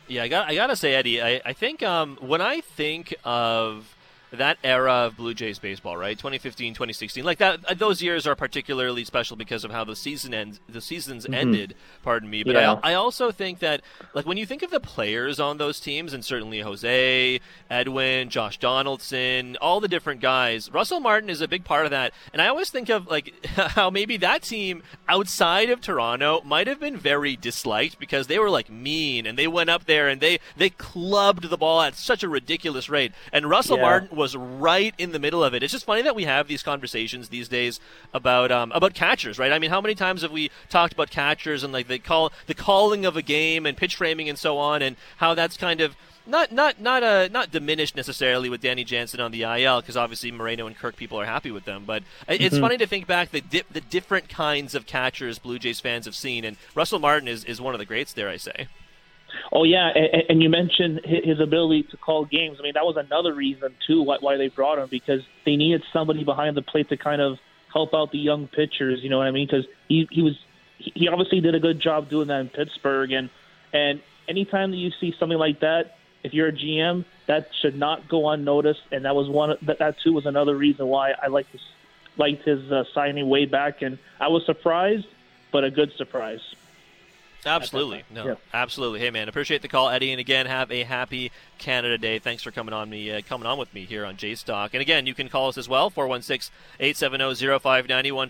Yeah, 0.07 0.23
I 0.23 0.27
got 0.27 0.49
I 0.49 0.55
gotta 0.55 0.75
say, 0.75 0.93
Eddie, 0.93 1.21
I, 1.21 1.41
I 1.45 1.53
think 1.53 1.83
um, 1.83 2.17
when 2.21 2.41
I 2.41 2.61
think 2.61 3.15
of 3.23 3.94
that 4.35 4.57
era 4.63 4.91
of 4.91 5.17
Blue 5.17 5.33
Jays 5.33 5.59
baseball, 5.59 5.97
right? 5.97 6.17
2015, 6.17 6.73
2016, 6.73 7.23
like 7.23 7.37
that. 7.39 7.63
Uh, 7.65 7.73
those 7.73 8.01
years 8.01 8.27
are 8.27 8.35
particularly 8.35 9.03
special 9.05 9.35
because 9.35 9.63
of 9.63 9.71
how 9.71 9.83
the 9.83 9.95
season 9.95 10.33
ends. 10.33 10.59
The 10.67 10.81
seasons 10.81 11.23
mm-hmm. 11.25 11.33
ended. 11.33 11.75
Pardon 12.03 12.29
me, 12.29 12.43
but 12.43 12.55
yeah. 12.55 12.79
I, 12.83 12.91
I 12.91 12.93
also 12.95 13.31
think 13.31 13.59
that 13.59 13.81
like 14.13 14.25
when 14.25 14.37
you 14.37 14.45
think 14.45 14.63
of 14.63 14.71
the 14.71 14.79
players 14.79 15.39
on 15.39 15.57
those 15.57 15.79
teams, 15.79 16.13
and 16.13 16.23
certainly 16.23 16.61
Jose, 16.61 17.39
Edwin, 17.69 18.29
Josh 18.29 18.57
Donaldson, 18.57 19.57
all 19.61 19.79
the 19.79 19.87
different 19.87 20.21
guys, 20.21 20.71
Russell 20.71 20.99
Martin 20.99 21.29
is 21.29 21.41
a 21.41 21.47
big 21.47 21.63
part 21.63 21.85
of 21.85 21.91
that. 21.91 22.13
And 22.33 22.41
I 22.41 22.47
always 22.47 22.69
think 22.69 22.89
of 22.89 23.07
like 23.07 23.45
how 23.55 23.89
maybe 23.89 24.17
that 24.17 24.43
team 24.43 24.83
outside 25.07 25.69
of 25.69 25.81
Toronto 25.81 26.41
might 26.45 26.67
have 26.67 26.79
been 26.79 26.97
very 26.97 27.35
disliked 27.35 27.99
because 27.99 28.27
they 28.27 28.39
were 28.39 28.49
like 28.49 28.69
mean 28.69 29.25
and 29.25 29.37
they 29.37 29.47
went 29.47 29.69
up 29.69 29.85
there 29.85 30.07
and 30.07 30.21
they 30.21 30.39
they 30.57 30.69
clubbed 30.69 31.49
the 31.49 31.57
ball 31.57 31.81
at 31.81 31.95
such 31.95 32.23
a 32.23 32.29
ridiculous 32.29 32.89
rate. 32.89 33.11
And 33.31 33.49
Russell 33.49 33.77
yeah. 33.77 33.83
Martin 33.83 34.17
was 34.17 34.24
right 34.33 34.93
in 34.97 35.11
the 35.11 35.19
middle 35.19 35.43
of 35.43 35.53
it. 35.53 35.61
It's 35.61 35.73
just 35.73 35.85
funny 35.85 36.01
that 36.03 36.15
we 36.15 36.23
have 36.23 36.47
these 36.47 36.63
conversations 36.63 37.29
these 37.29 37.49
days 37.49 37.81
about 38.13 38.51
um, 38.51 38.71
about 38.71 38.93
catchers, 38.93 39.37
right? 39.37 39.51
I 39.51 39.59
mean, 39.59 39.69
how 39.69 39.81
many 39.81 39.93
times 39.93 40.21
have 40.21 40.31
we 40.31 40.49
talked 40.69 40.93
about 40.93 41.09
catchers 41.09 41.63
and 41.63 41.73
like 41.73 41.87
the 41.87 41.99
call 41.99 42.31
the 42.47 42.53
calling 42.53 43.05
of 43.05 43.17
a 43.17 43.21
game 43.21 43.65
and 43.65 43.75
pitch 43.75 43.97
framing 43.97 44.29
and 44.29 44.39
so 44.39 44.57
on, 44.57 44.81
and 44.81 44.95
how 45.17 45.33
that's 45.33 45.57
kind 45.57 45.81
of 45.81 45.95
not 46.27 46.51
not 46.51 46.79
not 46.79 47.03
uh, 47.03 47.27
not 47.31 47.51
diminished 47.51 47.95
necessarily 47.95 48.49
with 48.49 48.61
Danny 48.61 48.83
Jansen 48.83 49.19
on 49.19 49.31
the 49.31 49.43
IL 49.43 49.81
because 49.81 49.97
obviously 49.97 50.31
Moreno 50.31 50.67
and 50.67 50.77
Kirk 50.77 50.95
people 50.95 51.19
are 51.19 51.25
happy 51.25 51.51
with 51.51 51.65
them. 51.65 51.83
But 51.85 52.03
it's 52.27 52.55
mm-hmm. 52.55 52.63
funny 52.63 52.77
to 52.77 52.87
think 52.87 53.07
back 53.07 53.31
the 53.31 53.41
the 53.41 53.81
different 53.81 54.29
kinds 54.29 54.75
of 54.75 54.85
catchers 54.85 55.39
Blue 55.39 55.59
Jays 55.59 55.79
fans 55.79 56.05
have 56.05 56.15
seen, 56.15 56.45
and 56.45 56.57
Russell 56.73 56.99
Martin 56.99 57.27
is, 57.27 57.43
is 57.43 57.61
one 57.61 57.75
of 57.75 57.79
the 57.79 57.85
greats 57.85 58.13
there. 58.13 58.29
I 58.29 58.37
say. 58.37 58.67
Oh 59.51 59.63
yeah, 59.63 59.89
and, 59.89 60.23
and 60.29 60.43
you 60.43 60.49
mentioned 60.49 61.01
his 61.03 61.39
ability 61.39 61.83
to 61.83 61.97
call 61.97 62.25
games. 62.25 62.57
I 62.59 62.63
mean, 62.63 62.73
that 62.73 62.85
was 62.85 62.97
another 62.97 63.33
reason 63.33 63.73
too 63.85 64.01
why, 64.01 64.17
why 64.19 64.37
they 64.37 64.49
brought 64.49 64.79
him 64.79 64.87
because 64.89 65.21
they 65.45 65.55
needed 65.55 65.83
somebody 65.93 66.23
behind 66.23 66.57
the 66.57 66.61
plate 66.61 66.89
to 66.89 66.97
kind 66.97 67.21
of 67.21 67.37
help 67.71 67.93
out 67.93 68.11
the 68.11 68.17
young 68.17 68.47
pitchers. 68.47 69.03
You 69.03 69.09
know 69.09 69.17
what 69.17 69.27
I 69.27 69.31
mean? 69.31 69.47
Because 69.47 69.65
he 69.87 70.07
he 70.11 70.21
was 70.21 70.39
he 70.77 71.07
obviously 71.07 71.41
did 71.41 71.55
a 71.55 71.59
good 71.59 71.79
job 71.79 72.09
doing 72.09 72.27
that 72.27 72.41
in 72.41 72.49
Pittsburgh, 72.49 73.11
and 73.11 73.29
and 73.73 74.01
anytime 74.27 74.71
that 74.71 74.77
you 74.77 74.91
see 74.99 75.13
something 75.19 75.37
like 75.37 75.59
that, 75.59 75.97
if 76.23 76.33
you're 76.33 76.47
a 76.47 76.53
GM, 76.53 77.05
that 77.27 77.49
should 77.61 77.77
not 77.77 78.07
go 78.07 78.29
unnoticed. 78.29 78.81
And 78.91 79.05
that 79.05 79.15
was 79.15 79.29
one 79.29 79.57
that, 79.61 79.79
that 79.79 79.99
too 79.99 80.13
was 80.13 80.25
another 80.25 80.55
reason 80.55 80.87
why 80.87 81.11
I 81.11 81.27
liked 81.27 81.51
his 81.51 81.61
liked 82.17 82.43
his 82.43 82.71
uh, 82.71 82.85
signing 82.93 83.27
way 83.29 83.45
back, 83.45 83.81
and 83.81 83.97
I 84.19 84.29
was 84.29 84.45
surprised, 84.45 85.07
but 85.51 85.63
a 85.63 85.71
good 85.71 85.91
surprise. 85.97 86.41
Absolutely. 87.45 88.03
No, 88.09 88.25
yeah. 88.25 88.35
absolutely. 88.53 88.99
Hey, 88.99 89.11
man, 89.11 89.29
appreciate 89.29 89.61
the 89.61 89.67
call, 89.67 89.89
Eddie. 89.89 90.11
And 90.11 90.19
again, 90.19 90.45
have 90.45 90.71
a 90.71 90.83
happy 90.83 91.31
Canada 91.57 91.97
Day. 91.97 92.19
Thanks 92.19 92.43
for 92.43 92.51
coming 92.51 92.73
on 92.73 92.89
me, 92.89 93.11
uh, 93.11 93.21
coming 93.27 93.45
on 93.45 93.57
with 93.57 93.73
me 93.73 93.85
here 93.85 94.05
on 94.05 94.15
Jays 94.17 94.43
Talk. 94.43 94.73
And 94.73 94.81
again, 94.81 95.05
you 95.05 95.13
can 95.13 95.29
call 95.29 95.47
us 95.49 95.57
as 95.57 95.69
well, 95.69 95.91
416-870-0590, 95.91 98.11
1 98.11 98.29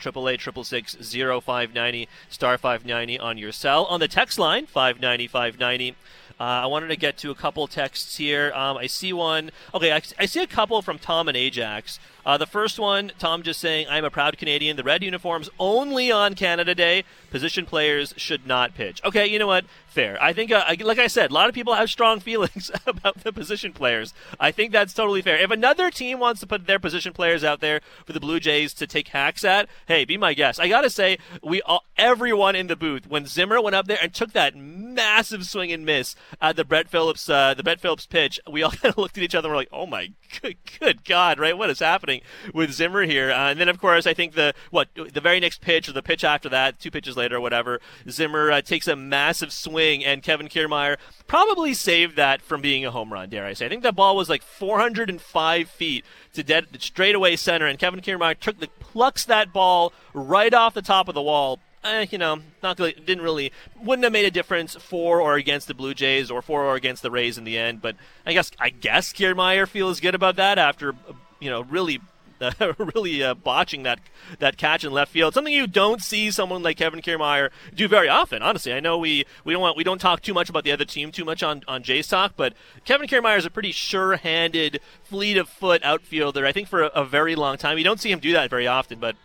0590 1.42 2.10
star 2.30 2.58
590 2.58 3.20
on 3.20 3.38
your 3.38 3.52
cell. 3.52 3.86
On 3.86 4.00
the 4.00 4.08
text 4.08 4.40
line, 4.40 4.66
590 4.66 5.28
590. 5.28 5.96
Uh, 6.38 6.44
I 6.44 6.66
wanted 6.66 6.90
to 6.90 6.98
get 6.98 7.18
to 7.20 7.32
a 7.32 7.36
couple 7.36 7.66
texts 7.68 8.18
here. 8.18 8.52
Um, 8.54 8.76
I 8.78 8.88
see 8.88 9.14
one. 9.14 9.52
Okay, 9.74 9.94
I, 9.94 10.02
I, 10.20 10.26
see 10.26 10.44
a 10.44 10.48
couple 10.48 10.82
from 10.82 11.00
Tom 11.00 11.30
and 11.30 11.38
Ajax. 11.38 11.98
Uh, 12.26 12.38
the 12.38 12.48
first 12.48 12.80
one, 12.80 13.12
Tom 13.20 13.44
just 13.44 13.60
saying, 13.60 13.86
I'm 13.88 14.04
a 14.04 14.10
proud 14.10 14.38
Canadian. 14.38 14.78
The 14.78 14.84
red 14.84 15.04
uniforms 15.04 15.50
only 15.60 16.12
on 16.12 16.34
Canada 16.34 16.74
Day. 16.74 17.04
Position 17.30 17.66
players 17.66 18.14
should 18.18 18.48
not 18.48 18.74
pitch. 18.74 19.00
Okay, 19.04 19.28
you 19.28 19.38
know 19.38 19.46
what? 19.48 19.66
Fair. 19.88 20.22
I 20.22 20.34
think, 20.34 20.52
uh, 20.52 20.64
like 20.82 20.98
I 20.98 21.08
said, 21.08 21.30
a 21.30 21.34
lot 21.34 21.50
of 21.50 21.56
people 21.56 21.76
have 21.76 21.90
strong 21.90 22.20
feelings 22.26 22.72
about 22.88 23.24
the 23.24 23.32
position 23.32 23.74
players. 23.74 24.14
I 24.40 24.52
think 24.52 24.72
that's 24.72 24.94
totally 24.94 25.22
fair. 25.22 25.38
If 25.38 25.52
another 25.52 25.92
team 25.92 26.20
wants 26.20 26.40
to 26.42 26.48
put 26.48 26.66
their 26.66 26.80
position 26.80 27.14
players 27.14 27.44
out 27.44 27.60
there 27.60 27.82
for 28.06 28.14
the 28.14 28.20
Blue 28.20 28.40
Jays 28.40 28.74
to 28.76 28.88
take 28.88 29.10
hacks 29.10 29.44
at, 29.44 29.70
hey, 29.88 30.04
be 30.04 30.18
my 30.18 30.34
guest. 30.34 30.60
I 30.60 30.68
got 30.68 30.82
to 30.82 30.90
say, 30.90 31.20
we 31.44 31.62
all, 31.62 31.84
everyone 31.98 32.56
in 32.56 32.68
the 32.68 32.76
booth, 32.76 33.08
when 33.08 33.28
Zimmer 33.28 33.62
went 33.62 33.76
up 33.76 33.86
there 33.86 34.00
and 34.02 34.14
took 34.14 34.34
that 34.34 34.56
massive 34.56 35.46
swing 35.46 35.72
and 35.72 35.86
miss 35.86 36.16
at 36.42 36.56
the 36.56 36.66
Brett 36.66 36.90
Phillips, 36.90 37.30
uh, 37.30 37.54
the 37.54 37.64
Brett 37.64 37.80
Phillips 37.80 38.08
pitch, 38.08 38.40
we 38.50 38.64
all 38.64 38.72
kind 38.72 38.94
of 38.94 38.98
looked 38.98 39.18
at 39.18 39.24
each 39.24 39.36
other 39.36 39.48
and 39.48 39.54
were 39.54 39.62
like, 39.62 39.70
oh 39.72 39.86
my 39.86 40.12
good, 40.42 40.58
good 40.80 41.06
God, 41.06 41.40
right? 41.40 41.58
What 41.58 41.70
is 41.70 41.80
happening 41.80 42.15
with 42.54 42.72
Zimmer 42.72 43.04
here? 43.04 43.32
Uh, 43.32 43.52
and 43.52 43.60
then, 43.60 43.70
of 43.70 43.80
course, 43.80 44.06
I 44.06 44.14
think 44.14 44.34
the 44.34 44.54
what 44.72 44.90
the 44.96 45.22
very 45.22 45.40
next 45.40 45.62
pitch 45.62 45.90
or 45.90 45.94
the 45.94 46.02
pitch 46.02 46.24
after 46.24 46.50
that, 46.50 46.80
two 46.80 46.92
pitches 46.92 47.18
later 47.18 47.38
or 47.38 47.42
whatever, 47.42 47.80
Zimmer 48.10 48.52
uh, 48.52 48.62
takes 48.62 48.88
a 48.88 48.96
massive 48.96 49.52
swing, 49.52 50.04
and 50.04 50.24
Kevin 50.24 50.48
Kiermaier 50.48 50.98
probably 51.28 51.74
saved 51.74 52.16
that 52.16 52.42
from 52.42 52.62
being 52.62 52.86
a 52.86 52.92
home 52.92 53.12
run. 53.12 53.30
Dare 53.30 53.46
I 53.46 53.54
say? 53.54 53.66
I 53.66 53.70
think 53.70 53.84
that 53.84 53.96
ball 53.96 54.16
was 54.16 54.30
like 54.30 54.44
405 54.44 55.70
feet 55.70 56.06
to 56.34 56.44
dead 56.44 56.68
straightaway 56.80 57.36
center, 57.36 57.66
and 57.66 57.80
Kevin 57.80 58.02
Kiermaier 58.02 58.40
took 58.40 58.60
the 58.60 58.70
plucks 58.80 59.26
that 59.26 59.54
ball 59.54 59.94
right 60.14 60.54
off 60.54 60.74
the 60.74 60.82
top 60.82 61.08
of 61.08 61.16
the 61.16 61.22
wall 61.22 61.60
eh, 61.86 62.06
you 62.10 62.18
know, 62.18 62.40
not 62.62 62.80
really, 62.80 62.94
didn't 62.94 63.24
really, 63.24 63.52
wouldn't 63.82 64.04
have 64.04 64.12
made 64.12 64.26
a 64.26 64.32
difference 64.32 64.76
for 64.76 65.22
or 65.22 65.36
against 65.36 65.68
the 65.68 65.74
Blue 65.74 65.94
Jays 65.94 66.30
or 66.30 66.42
for 66.42 66.66
or 66.66 66.76
against 66.76 67.04
the 67.04 67.12
Rays 67.12 67.38
in 67.38 67.44
the 67.44 67.58
end. 67.58 67.82
But 67.82 67.96
I 68.26 68.34
guess 68.34 68.52
I 68.60 68.70
guess 68.70 69.14
Kiermaier 69.14 69.68
feels 69.68 70.00
good 70.00 70.16
about 70.16 70.36
that 70.36 70.58
after 70.58 70.94
you 71.40 71.50
know 71.50 71.62
really. 71.62 72.00
Uh, 72.42 72.52
really 72.78 73.24
uh, 73.24 73.34
botching 73.34 73.84
that 73.84 73.98
that 74.40 74.58
catch 74.58 74.84
in 74.84 74.92
left 74.92 75.10
field, 75.10 75.34
something 75.34 75.54
you 75.54 75.66
don't 75.66 76.04
see 76.04 76.30
someone 76.30 76.62
like 76.62 76.76
Kevin 76.76 77.02
Kiermaier 77.02 77.50
do 77.74 77.88
very 77.88 78.10
often. 78.10 78.42
Honestly, 78.42 78.74
I 78.74 78.82
know 78.82 78.98
we, 78.98 79.24
we 79.46 79.54
don't 79.54 79.62
want 79.62 79.78
we 79.78 79.86
don't 79.86 80.02
talk 80.02 80.20
too 80.20 80.34
much 80.34 80.50
about 80.50 80.66
the 80.66 80.74
other 80.74 80.84
team 80.84 81.14
too 81.14 81.24
much 81.24 81.44
on 81.44 81.64
on 81.66 81.82
Jays 81.82 82.10
Talk, 82.10 82.34
but 82.36 82.54
Kevin 82.84 83.08
Kiermaier 83.08 83.38
is 83.38 83.46
a 83.46 83.50
pretty 83.50 83.72
sure-handed, 83.72 84.82
fleet 85.06 85.38
of 85.38 85.48
foot 85.48 85.82
outfielder. 85.86 86.46
I 86.46 86.52
think 86.52 86.68
for 86.68 86.84
a, 86.84 86.88
a 86.88 87.06
very 87.06 87.36
long 87.36 87.56
time, 87.56 87.78
you 87.78 87.86
don't 87.86 88.02
see 88.02 88.12
him 88.12 88.20
do 88.20 88.34
that 88.34 88.50
very 88.50 88.68
often, 88.68 89.00
but 89.00 89.16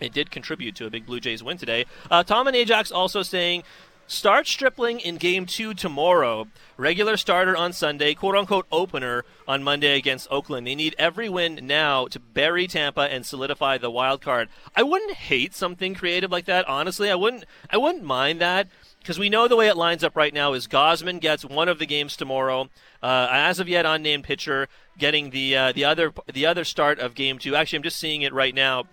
it 0.00 0.12
did 0.12 0.30
contribute 0.30 0.74
to 0.76 0.86
a 0.86 0.90
big 0.90 1.06
Blue 1.06 1.20
Jays 1.20 1.42
win 1.42 1.58
today. 1.58 1.84
Uh, 2.10 2.22
Tom 2.22 2.46
and 2.46 2.56
Ajax 2.56 2.90
also 2.90 3.22
saying, 3.22 3.62
start 4.08 4.48
Stripling 4.48 4.98
in 4.98 5.16
game 5.16 5.46
two 5.46 5.74
tomorrow. 5.74 6.48
Regular 6.76 7.16
starter 7.16 7.56
on 7.56 7.72
Sunday, 7.72 8.14
quote 8.14 8.34
unquote 8.34 8.66
opener 8.72 9.24
on 9.46 9.62
Monday 9.62 9.96
against 9.96 10.26
Oakland. 10.30 10.66
They 10.66 10.74
need 10.74 10.96
every 10.98 11.28
win 11.28 11.60
now 11.62 12.06
to 12.08 12.18
bury 12.18 12.66
Tampa 12.66 13.02
and 13.02 13.24
solidify 13.24 13.78
the 13.78 13.90
wild 13.90 14.20
card. 14.20 14.48
I 14.74 14.82
wouldn't 14.82 15.12
hate 15.12 15.54
something 15.54 15.94
creative 15.94 16.32
like 16.32 16.46
that, 16.46 16.66
honestly. 16.66 17.10
I 17.10 17.14
wouldn't 17.14 17.44
I 17.70 17.76
wouldn't 17.76 18.04
mind 18.04 18.40
that. 18.40 18.68
Because 18.98 19.18
we 19.18 19.28
know 19.28 19.46
the 19.46 19.56
way 19.56 19.68
it 19.68 19.76
lines 19.76 20.02
up 20.02 20.16
right 20.16 20.34
now 20.34 20.54
is 20.54 20.66
Gausman 20.66 21.20
gets 21.20 21.44
one 21.44 21.68
of 21.68 21.78
the 21.78 21.86
games 21.86 22.16
tomorrow. 22.16 22.68
Uh, 23.00 23.28
as 23.30 23.60
of 23.60 23.68
yet, 23.68 23.86
unnamed 23.86 24.24
pitcher 24.24 24.68
getting 24.98 25.30
the 25.30 25.56
uh, 25.56 25.72
the 25.72 25.84
other 25.84 26.12
the 26.32 26.46
other 26.46 26.64
start 26.64 26.98
of 26.98 27.14
game 27.14 27.38
two. 27.38 27.54
Actually, 27.54 27.78
I'm 27.78 27.82
just 27.84 27.98
seeing 27.98 28.22
it 28.22 28.32
right 28.32 28.54
now 28.54 28.84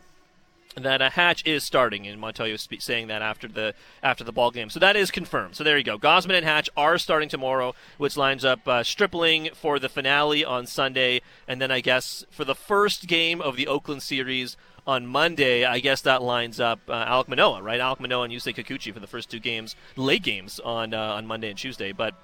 that 0.76 1.02
a 1.02 1.10
Hatch 1.12 1.46
is 1.46 1.64
starting, 1.64 2.06
and 2.08 2.22
Montoyo 2.22 2.52
was 2.52 2.68
saying 2.84 3.08
that 3.08 3.22
after 3.22 3.48
the 3.48 3.74
after 4.04 4.24
the 4.24 4.32
ball 4.32 4.52
game. 4.52 4.70
So 4.70 4.80
that 4.80 4.96
is 4.96 5.12
confirmed. 5.12 5.56
So 5.56 5.64
there 5.64 5.78
you 5.78 5.84
go. 5.84 5.98
Gausman 5.98 6.36
and 6.36 6.46
Hatch 6.46 6.70
are 6.76 6.98
starting 6.98 7.30
tomorrow, 7.30 7.74
which 7.98 8.18
lines 8.18 8.44
up 8.44 8.68
uh, 8.68 8.84
Stripling 8.84 9.50
for 9.54 9.80
the 9.80 9.90
finale 9.90 10.44
on 10.44 10.68
Sunday, 10.68 11.22
and 11.48 11.62
then 11.62 11.72
I 11.72 11.80
guess 11.80 12.26
for 12.30 12.44
the 12.44 12.56
first 12.56 13.08
game 13.08 13.42
of 13.42 13.56
the 13.56 13.68
Oakland 13.68 14.04
series 14.04 14.58
on 14.88 15.08
Monday, 15.08 15.66
I 15.66 15.80
guess 15.80 16.02
that 16.02 16.22
lines 16.22 16.60
up 16.60 16.80
uh, 16.88 17.06
Alek 17.06 17.28
Manoah, 17.28 17.64
right? 17.64 17.80
Alek 17.80 18.00
Manoah 18.00 18.24
and 18.24 18.34
Yusei 18.34 18.56
Kikuchi 18.56 18.94
for 18.94 19.00
the 19.00 19.08
first 19.08 19.32
two 19.32 19.40
games, 19.40 19.76
late 19.96 20.24
games 20.24 20.60
on 20.60 20.94
uh, 20.94 21.14
on 21.14 21.26
Monday 21.26 21.50
and 21.50 21.58
Tuesday, 21.58 21.92
but. 21.92 22.16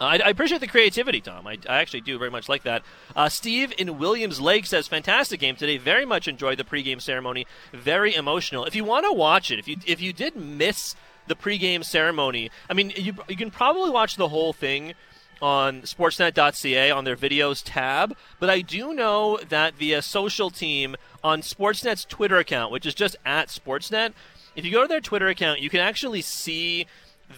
I, 0.00 0.18
I, 0.18 0.30
appreciate 0.30 0.60
the 0.60 0.66
creativity, 0.66 1.20
Tom. 1.20 1.46
I, 1.46 1.58
I, 1.68 1.80
actually 1.80 2.00
do 2.00 2.18
very 2.18 2.30
much 2.30 2.48
like 2.48 2.62
that. 2.62 2.82
Uh, 3.14 3.28
Steve 3.28 3.72
in 3.76 3.98
Williams 3.98 4.40
Lake 4.40 4.66
says, 4.66 4.88
"Fantastic 4.88 5.40
game 5.40 5.56
today. 5.56 5.76
Very 5.76 6.06
much 6.06 6.26
enjoyed 6.26 6.58
the 6.58 6.64
pregame 6.64 7.02
ceremony. 7.02 7.46
Very 7.72 8.14
emotional. 8.14 8.64
If 8.64 8.74
you 8.74 8.84
want 8.84 9.04
to 9.06 9.12
watch 9.12 9.50
it, 9.50 9.58
if 9.58 9.68
you 9.68 9.76
if 9.86 10.00
you 10.00 10.12
did 10.12 10.36
miss 10.36 10.96
the 11.26 11.36
pregame 11.36 11.84
ceremony, 11.84 12.50
I 12.68 12.74
mean, 12.74 12.92
you 12.96 13.14
you 13.28 13.36
can 13.36 13.50
probably 13.50 13.90
watch 13.90 14.16
the 14.16 14.28
whole 14.28 14.52
thing." 14.52 14.94
on 15.42 15.80
sportsnet.ca 15.80 16.90
on 16.90 17.04
their 17.04 17.16
videos 17.16 17.62
tab, 17.64 18.14
but 18.38 18.50
I 18.50 18.60
do 18.60 18.92
know 18.92 19.38
that 19.48 19.78
the 19.78 19.98
social 20.02 20.50
team 20.50 20.96
on 21.24 21.40
Sportsnet's 21.40 22.04
Twitter 22.04 22.36
account, 22.36 22.70
which 22.70 22.84
is 22.84 22.94
just 22.94 23.16
at 23.24 23.48
Sportsnet, 23.48 24.12
if 24.54 24.64
you 24.64 24.70
go 24.70 24.82
to 24.82 24.88
their 24.88 25.00
Twitter 25.00 25.28
account, 25.28 25.60
you 25.60 25.70
can 25.70 25.80
actually 25.80 26.20
see 26.20 26.86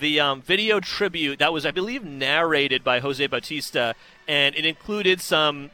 the 0.01 0.21
um, 0.21 0.43
video 0.43 0.81
tribute 0.81 1.39
that 1.39 1.53
was, 1.53 1.67
I 1.67 1.71
believe, 1.71 2.05
narrated 2.05 2.83
by 2.83 3.01
Jose 3.01 3.27
Bautista, 3.27 3.95
and 4.27 4.55
it 4.55 4.65
included 4.65 5.21
some 5.21 5.71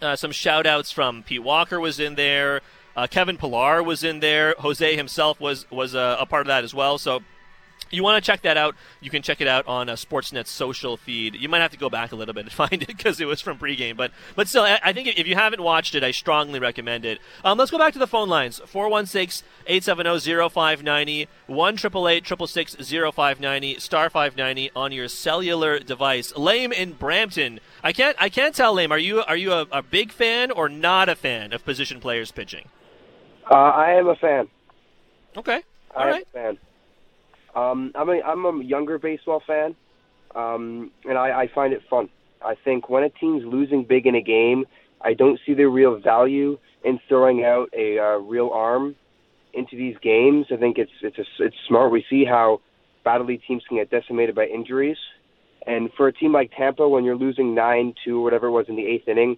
uh, 0.00 0.14
some 0.14 0.30
shout 0.30 0.66
outs 0.66 0.92
from 0.92 1.24
Pete 1.24 1.42
Walker 1.42 1.80
was 1.80 1.98
in 1.98 2.14
there, 2.14 2.60
uh, 2.96 3.06
Kevin 3.06 3.36
Pillar 3.36 3.82
was 3.82 4.04
in 4.04 4.20
there, 4.20 4.54
Jose 4.58 4.96
himself 4.96 5.40
was 5.40 5.70
was 5.70 5.94
a, 5.94 6.16
a 6.20 6.26
part 6.26 6.42
of 6.42 6.46
that 6.48 6.64
as 6.64 6.74
well. 6.74 6.98
So 6.98 7.22
you 7.90 8.02
want 8.02 8.22
to 8.22 8.26
check 8.26 8.42
that 8.42 8.56
out, 8.56 8.74
you 9.00 9.10
can 9.10 9.22
check 9.22 9.40
it 9.40 9.48
out 9.48 9.66
on 9.66 9.88
a 9.88 9.94
Sportsnet's 9.94 10.50
social 10.50 10.96
feed. 10.96 11.34
You 11.34 11.48
might 11.48 11.60
have 11.60 11.72
to 11.72 11.78
go 11.78 11.90
back 11.90 12.12
a 12.12 12.16
little 12.16 12.34
bit 12.34 12.46
to 12.46 12.52
find 12.54 12.82
it 12.82 12.86
because 12.86 13.20
it 13.20 13.26
was 13.26 13.40
from 13.40 13.58
pregame, 13.58 13.96
but 13.96 14.12
but 14.34 14.48
still, 14.48 14.62
I, 14.62 14.78
I 14.82 14.92
think 14.92 15.18
if 15.18 15.26
you 15.26 15.34
haven't 15.34 15.62
watched 15.62 15.94
it, 15.94 16.04
I 16.04 16.10
strongly 16.10 16.58
recommend 16.58 17.04
it. 17.04 17.20
Um, 17.44 17.58
let's 17.58 17.70
go 17.70 17.78
back 17.78 17.92
to 17.94 17.98
the 17.98 18.06
phone 18.06 18.28
lines 18.28 18.60
416 18.66 19.46
870 19.66 20.48
0590, 20.48 21.28
1 21.46 21.76
0590, 21.76 23.78
star 23.78 24.10
590 24.10 24.70
on 24.74 24.92
your 24.92 25.08
cellular 25.08 25.78
device. 25.78 26.36
Lame 26.36 26.72
in 26.72 26.92
Brampton. 26.92 27.60
I 27.82 27.92
can't 27.92 28.16
I 28.18 28.28
can't 28.28 28.54
tell 28.54 28.74
Lame. 28.74 28.92
Are 28.92 28.98
you 28.98 29.22
are 29.22 29.36
you 29.36 29.52
a, 29.52 29.66
a 29.70 29.82
big 29.82 30.12
fan 30.12 30.50
or 30.50 30.68
not 30.68 31.08
a 31.08 31.14
fan 31.14 31.52
of 31.52 31.64
position 31.64 32.00
players 32.00 32.32
pitching? 32.32 32.68
Uh, 33.50 33.54
I 33.54 33.92
am 33.92 34.08
a 34.08 34.16
fan. 34.16 34.48
Okay. 35.36 35.62
All 35.94 36.02
I 36.02 36.10
right. 36.10 36.26
am 36.34 36.42
a 36.42 36.44
fan. 36.44 36.58
Um, 37.58 37.92
I'm 37.94 38.08
a 38.08 38.20
I'm 38.24 38.44
a 38.44 38.64
younger 38.64 38.98
baseball 38.98 39.42
fan, 39.44 39.74
um, 40.36 40.92
and 41.04 41.18
I, 41.18 41.42
I 41.42 41.50
find 41.52 41.72
it 41.72 41.80
fun. 41.90 42.08
I 42.40 42.54
think 42.64 42.88
when 42.88 43.02
a 43.02 43.10
team's 43.10 43.42
losing 43.44 43.84
big 43.84 44.06
in 44.06 44.14
a 44.14 44.22
game, 44.22 44.64
I 45.00 45.14
don't 45.14 45.40
see 45.44 45.54
the 45.54 45.64
real 45.64 45.98
value 45.98 46.58
in 46.84 47.00
throwing 47.08 47.44
out 47.44 47.68
a 47.76 47.98
uh, 47.98 48.18
real 48.18 48.50
arm 48.50 48.94
into 49.54 49.76
these 49.76 49.96
games. 50.02 50.46
I 50.52 50.56
think 50.56 50.78
it's 50.78 50.92
it's 51.02 51.18
a, 51.18 51.24
it's 51.40 51.56
smart. 51.66 51.90
We 51.90 52.04
see 52.08 52.24
how 52.24 52.60
badly 53.04 53.40
teams 53.48 53.64
can 53.68 53.78
get 53.78 53.90
decimated 53.90 54.36
by 54.36 54.44
injuries, 54.46 54.98
and 55.66 55.90
for 55.96 56.06
a 56.06 56.12
team 56.12 56.32
like 56.32 56.52
Tampa, 56.56 56.88
when 56.88 57.02
you're 57.04 57.16
losing 57.16 57.56
nine 57.56 57.94
two 58.04 58.22
whatever 58.22 58.46
it 58.46 58.52
was 58.52 58.66
in 58.68 58.76
the 58.76 58.86
eighth 58.86 59.08
inning, 59.08 59.36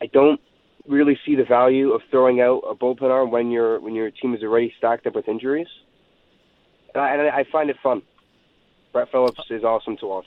I 0.00 0.06
don't 0.06 0.40
really 0.86 1.18
see 1.26 1.34
the 1.34 1.44
value 1.44 1.90
of 1.90 2.02
throwing 2.12 2.40
out 2.40 2.60
a 2.70 2.74
bullpen 2.74 3.10
arm 3.10 3.32
when 3.32 3.50
your 3.50 3.80
when 3.80 3.94
your 3.94 4.10
team 4.12 4.34
is 4.34 4.42
already 4.42 4.72
stacked 4.78 5.06
up 5.08 5.16
with 5.16 5.26
injuries. 5.26 5.68
And 6.94 7.02
I, 7.02 7.38
I 7.38 7.44
find 7.50 7.70
it 7.70 7.76
fun. 7.82 8.02
Brett 8.92 9.10
Phillips 9.10 9.40
is 9.50 9.64
awesome 9.64 9.96
to 9.98 10.06
watch. 10.06 10.26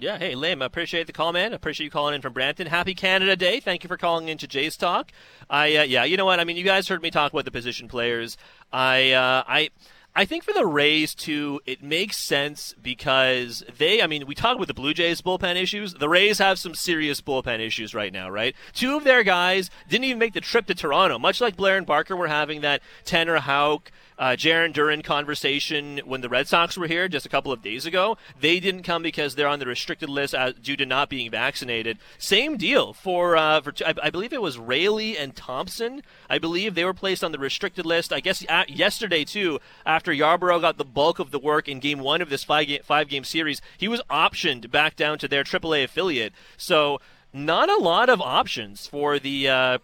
Yeah, 0.00 0.16
hey, 0.16 0.36
Lim, 0.36 0.62
I 0.62 0.66
appreciate 0.66 1.08
the 1.08 1.12
call, 1.12 1.32
man. 1.32 1.52
I 1.52 1.56
appreciate 1.56 1.86
you 1.86 1.90
calling 1.90 2.14
in 2.14 2.22
from 2.22 2.32
Brampton. 2.32 2.68
Happy 2.68 2.94
Canada 2.94 3.34
Day. 3.34 3.58
Thank 3.58 3.82
you 3.82 3.88
for 3.88 3.96
calling 3.96 4.28
into 4.28 4.46
Jays 4.46 4.76
Talk. 4.76 5.10
I, 5.50 5.74
uh, 5.74 5.82
yeah, 5.82 6.04
you 6.04 6.16
know 6.16 6.24
what? 6.24 6.38
I 6.38 6.44
mean, 6.44 6.56
you 6.56 6.62
guys 6.62 6.86
heard 6.86 7.02
me 7.02 7.10
talk 7.10 7.32
about 7.32 7.44
the 7.44 7.50
position 7.50 7.88
players. 7.88 8.36
I, 8.72 9.10
uh, 9.10 9.42
I, 9.48 9.70
I 10.14 10.24
think 10.24 10.44
for 10.44 10.52
the 10.52 10.66
Rays 10.66 11.16
too, 11.16 11.60
it 11.66 11.82
makes 11.82 12.16
sense 12.16 12.74
because 12.80 13.64
they. 13.76 14.02
I 14.02 14.06
mean, 14.06 14.26
we 14.26 14.34
talk 14.34 14.56
about 14.56 14.66
the 14.68 14.74
Blue 14.74 14.94
Jays 14.94 15.20
bullpen 15.20 15.56
issues. 15.56 15.94
The 15.94 16.08
Rays 16.08 16.38
have 16.38 16.58
some 16.58 16.74
serious 16.74 17.20
bullpen 17.20 17.60
issues 17.60 17.94
right 17.94 18.12
now, 18.12 18.28
right? 18.28 18.54
Two 18.72 18.96
of 18.96 19.04
their 19.04 19.22
guys 19.22 19.70
didn't 19.88 20.04
even 20.04 20.18
make 20.18 20.32
the 20.32 20.40
trip 20.40 20.66
to 20.66 20.74
Toronto, 20.74 21.18
much 21.18 21.40
like 21.40 21.56
Blair 21.56 21.76
and 21.76 21.86
Barker 21.86 22.16
were 22.16 22.28
having 22.28 22.62
that 22.62 22.82
Tanner 23.04 23.38
Houck 23.38 23.92
uh, 24.18 24.30
Jarren 24.30 24.72
Duran 24.72 25.02
conversation 25.02 26.00
when 26.04 26.20
the 26.20 26.28
Red 26.28 26.48
Sox 26.48 26.76
were 26.76 26.86
here 26.86 27.08
just 27.08 27.26
a 27.26 27.28
couple 27.28 27.52
of 27.52 27.62
days 27.62 27.86
ago. 27.86 28.16
They 28.40 28.60
didn't 28.60 28.82
come 28.82 29.02
because 29.02 29.34
they're 29.34 29.48
on 29.48 29.60
the 29.60 29.66
restricted 29.66 30.08
list 30.08 30.34
uh, 30.34 30.52
due 30.52 30.76
to 30.76 30.84
not 30.84 31.08
being 31.08 31.30
vaccinated. 31.30 31.98
Same 32.18 32.56
deal 32.56 32.92
for 32.92 33.36
uh, 33.36 33.60
for 33.60 33.72
I, 33.86 33.94
I, 34.04 34.10
believe 34.10 34.32
it 34.32 34.42
was 34.42 34.58
Raley 34.58 35.16
and 35.16 35.36
Thompson. 35.36 36.02
I 36.28 36.38
believe 36.38 36.74
they 36.74 36.84
were 36.84 36.94
placed 36.94 37.22
on 37.22 37.32
the 37.32 37.38
restricted 37.38 37.86
list. 37.86 38.12
I 38.12 38.20
guess 38.20 38.44
yesterday 38.68 39.24
too, 39.24 39.60
after 39.86 40.12
Yarbrough 40.12 40.60
got 40.60 40.78
the 40.78 40.84
bulk 40.84 41.18
of 41.18 41.30
the 41.30 41.38
work 41.38 41.68
in 41.68 41.78
Game 41.78 42.00
One 42.00 42.20
of 42.20 42.30
this 42.30 42.44
five 42.44 42.66
game, 42.66 42.82
five 42.82 43.08
game 43.08 43.24
series, 43.24 43.62
he 43.76 43.88
was 43.88 44.02
optioned 44.10 44.70
back 44.70 44.96
down 44.96 45.18
to 45.18 45.28
their 45.28 45.44
AAA 45.44 45.84
affiliate. 45.84 46.32
So 46.56 47.00
not 47.32 47.68
a 47.68 47.76
lot 47.76 48.08
of 48.08 48.20
options 48.20 48.86
for 48.86 49.18
the 49.18 49.48
uh, 49.48 49.78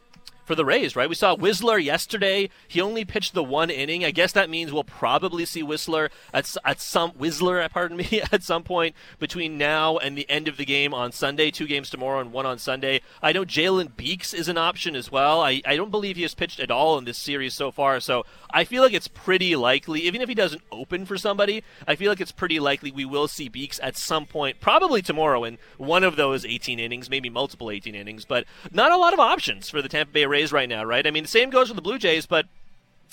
for 0.45 0.55
the 0.55 0.65
Rays, 0.65 0.95
right? 0.95 1.09
We 1.09 1.15
saw 1.15 1.37
Wisler 1.37 1.83
yesterday. 1.83 2.51
He 2.69 2.81
only 2.81 3.05
pitched 3.05 3.35
the 3.35 3.43
one 3.43 3.71
inning. 3.71 4.05
I 4.05 4.11
guess 4.11 4.33
that 4.33 4.51
means 4.51 4.73
we'll 4.73 4.85
probably 4.85 5.45
see 5.45 5.63
Wisler 5.63 6.11
at, 6.33 6.55
at 6.65 6.81
some 6.81 7.13
Wisler, 7.13 7.69
pardon 7.73 7.97
me, 7.97 8.23
at 8.33 8.43
some 8.43 8.63
point 8.63 8.95
between 9.19 9.59
now 9.59 9.97
and 9.97 10.17
the 10.17 10.29
end 10.29 10.49
of 10.49 10.57
the 10.57 10.65
game 10.65 10.93
on 10.93 11.13
Sunday. 11.13 11.51
Two 11.51 11.67
games 11.67 11.91
tomorrow 11.91 12.21
and 12.21 12.33
one 12.33 12.47
on 12.47 12.59
Sunday. 12.59 13.01
I 13.23 13.33
know 13.33 13.45
Jalen 13.45 13.97
Beeks 13.97 14.35
is 14.35 14.49
an 14.49 14.59
option 14.59 14.95
as 14.95 15.11
well. 15.11 15.41
I, 15.41 15.63
I 15.65 15.77
don't 15.77 15.91
believe 15.91 16.17
he 16.17 16.23
has 16.23 16.35
pitched 16.35 16.61
at 16.61 16.71
all 16.71 16.99
in 16.99 17.05
this 17.05 17.19
series 17.19 17.55
so 17.55 17.71
far, 17.71 18.01
so 18.01 18.25
I 18.51 18.65
feel 18.65 18.83
like 18.83 18.93
it's 18.93 19.09
pretty 19.09 19.57
likely, 19.57 20.01
even 20.01 20.21
if 20.21 20.29
he 20.29 20.35
doesn't 20.35 20.63
open 20.71 21.07
for 21.07 21.17
somebody, 21.17 21.65
I 21.89 21.97
feel 21.97 22.11
like 22.11 22.21
it's 22.21 22.33
pretty 22.33 22.61
likely 22.61 22.91
we 22.91 23.05
will 23.05 23.29
see 23.29 23.49
Beeks 23.49 23.81
at 23.83 23.97
some 23.97 24.27
point, 24.27 24.61
probably 24.61 25.03
tomorrow 25.03 25.45
in 25.45 25.59
one 25.79 26.05
of 26.05 26.17
those 26.17 26.45
18 26.45 26.79
innings, 26.79 27.09
maybe 27.09 27.31
multiple 27.31 27.71
18 27.71 27.95
innings, 27.95 28.25
but 28.25 28.45
not 28.71 28.93
a 28.93 28.97
lot 28.97 29.13
of 29.13 29.21
options 29.21 29.69
for 29.69 29.81
the 29.81 29.89
Tampa 29.89 30.13
Bay 30.13 30.27
Rays 30.27 30.34
right 30.53 30.69
now, 30.69 30.85
right? 30.85 31.07
I 31.07 31.11
mean, 31.11 31.25
the 31.25 31.29
same 31.29 31.50
goes 31.50 31.69
for 31.69 31.75
the 31.75 31.83
Blue 31.83 31.99
Jays, 31.99 32.26
but 32.26 32.47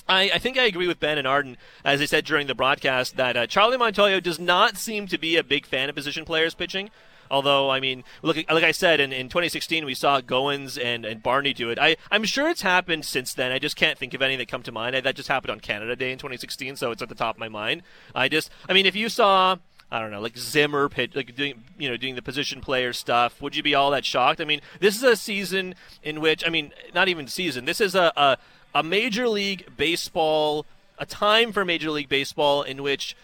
I, 0.07 0.31
I, 0.33 0.37
think 0.39 0.57
I 0.57 0.63
agree 0.63 0.87
with 0.87 0.99
Ben 0.99 1.17
and 1.17 1.27
Arden, 1.27 1.57
as 1.85 2.01
I 2.01 2.05
said 2.05 2.25
during 2.25 2.47
the 2.47 2.55
broadcast, 2.55 3.17
that 3.17 3.37
uh, 3.37 3.47
Charlie 3.47 3.77
Montoyo 3.77 4.21
does 4.21 4.39
not 4.39 4.77
seem 4.77 5.07
to 5.07 5.17
be 5.17 5.37
a 5.37 5.43
big 5.43 5.65
fan 5.65 5.89
of 5.89 5.95
position 5.95 6.25
players 6.25 6.53
pitching. 6.53 6.89
Although, 7.31 7.69
I 7.69 7.79
mean, 7.79 8.03
look, 8.21 8.35
like 8.35 8.63
I 8.65 8.71
said, 8.71 8.99
in, 8.99 9.13
in 9.13 9.29
2016 9.29 9.85
we 9.85 9.95
saw 9.95 10.19
Goins 10.19 10.77
and, 10.83 11.05
and 11.05 11.23
Barney 11.23 11.53
do 11.53 11.69
it. 11.69 11.79
I, 11.79 11.95
I'm 12.11 12.25
sure 12.25 12.49
it's 12.49 12.61
happened 12.61 13.05
since 13.05 13.33
then. 13.33 13.53
I 13.53 13.57
just 13.57 13.77
can't 13.77 13.97
think 13.97 14.13
of 14.13 14.21
any 14.21 14.35
that 14.35 14.49
come 14.49 14.63
to 14.63 14.71
mind. 14.71 14.97
I, 14.97 15.01
that 15.01 15.15
just 15.15 15.29
happened 15.29 15.51
on 15.51 15.61
Canada 15.61 15.95
Day 15.95 16.11
in 16.11 16.17
2016, 16.17 16.75
so 16.75 16.91
it's 16.91 17.01
at 17.01 17.07
the 17.07 17.15
top 17.15 17.35
of 17.35 17.39
my 17.39 17.47
mind. 17.47 17.83
I 18.13 18.27
just, 18.27 18.51
I 18.67 18.73
mean, 18.73 18.85
if 18.85 18.97
you 18.97 19.07
saw 19.07 19.55
I 19.91 19.99
don't 19.99 20.11
know, 20.11 20.21
like 20.21 20.37
Zimmer 20.37 20.87
pitch, 20.87 21.15
like 21.15 21.35
doing 21.35 21.63
you 21.77 21.89
know 21.89 21.97
doing 21.97 22.15
the 22.15 22.21
position 22.21 22.61
player 22.61 22.93
stuff. 22.93 23.41
Would 23.41 23.55
you 23.55 23.63
be 23.63 23.75
all 23.75 23.91
that 23.91 24.05
shocked? 24.05 24.39
I 24.39 24.45
mean, 24.45 24.61
this 24.79 24.95
is 24.95 25.03
a 25.03 25.15
season 25.15 25.75
in 26.01 26.21
which 26.21 26.45
I 26.45 26.49
mean, 26.49 26.71
not 26.95 27.09
even 27.09 27.27
season. 27.27 27.65
This 27.65 27.81
is 27.81 27.93
a 27.93 28.13
a, 28.15 28.37
a 28.73 28.83
major 28.83 29.27
league 29.27 29.75
baseball, 29.75 30.65
a 30.97 31.05
time 31.05 31.51
for 31.51 31.65
major 31.65 31.91
league 31.91 32.09
baseball 32.09 32.63
in 32.63 32.81
which 32.83 33.15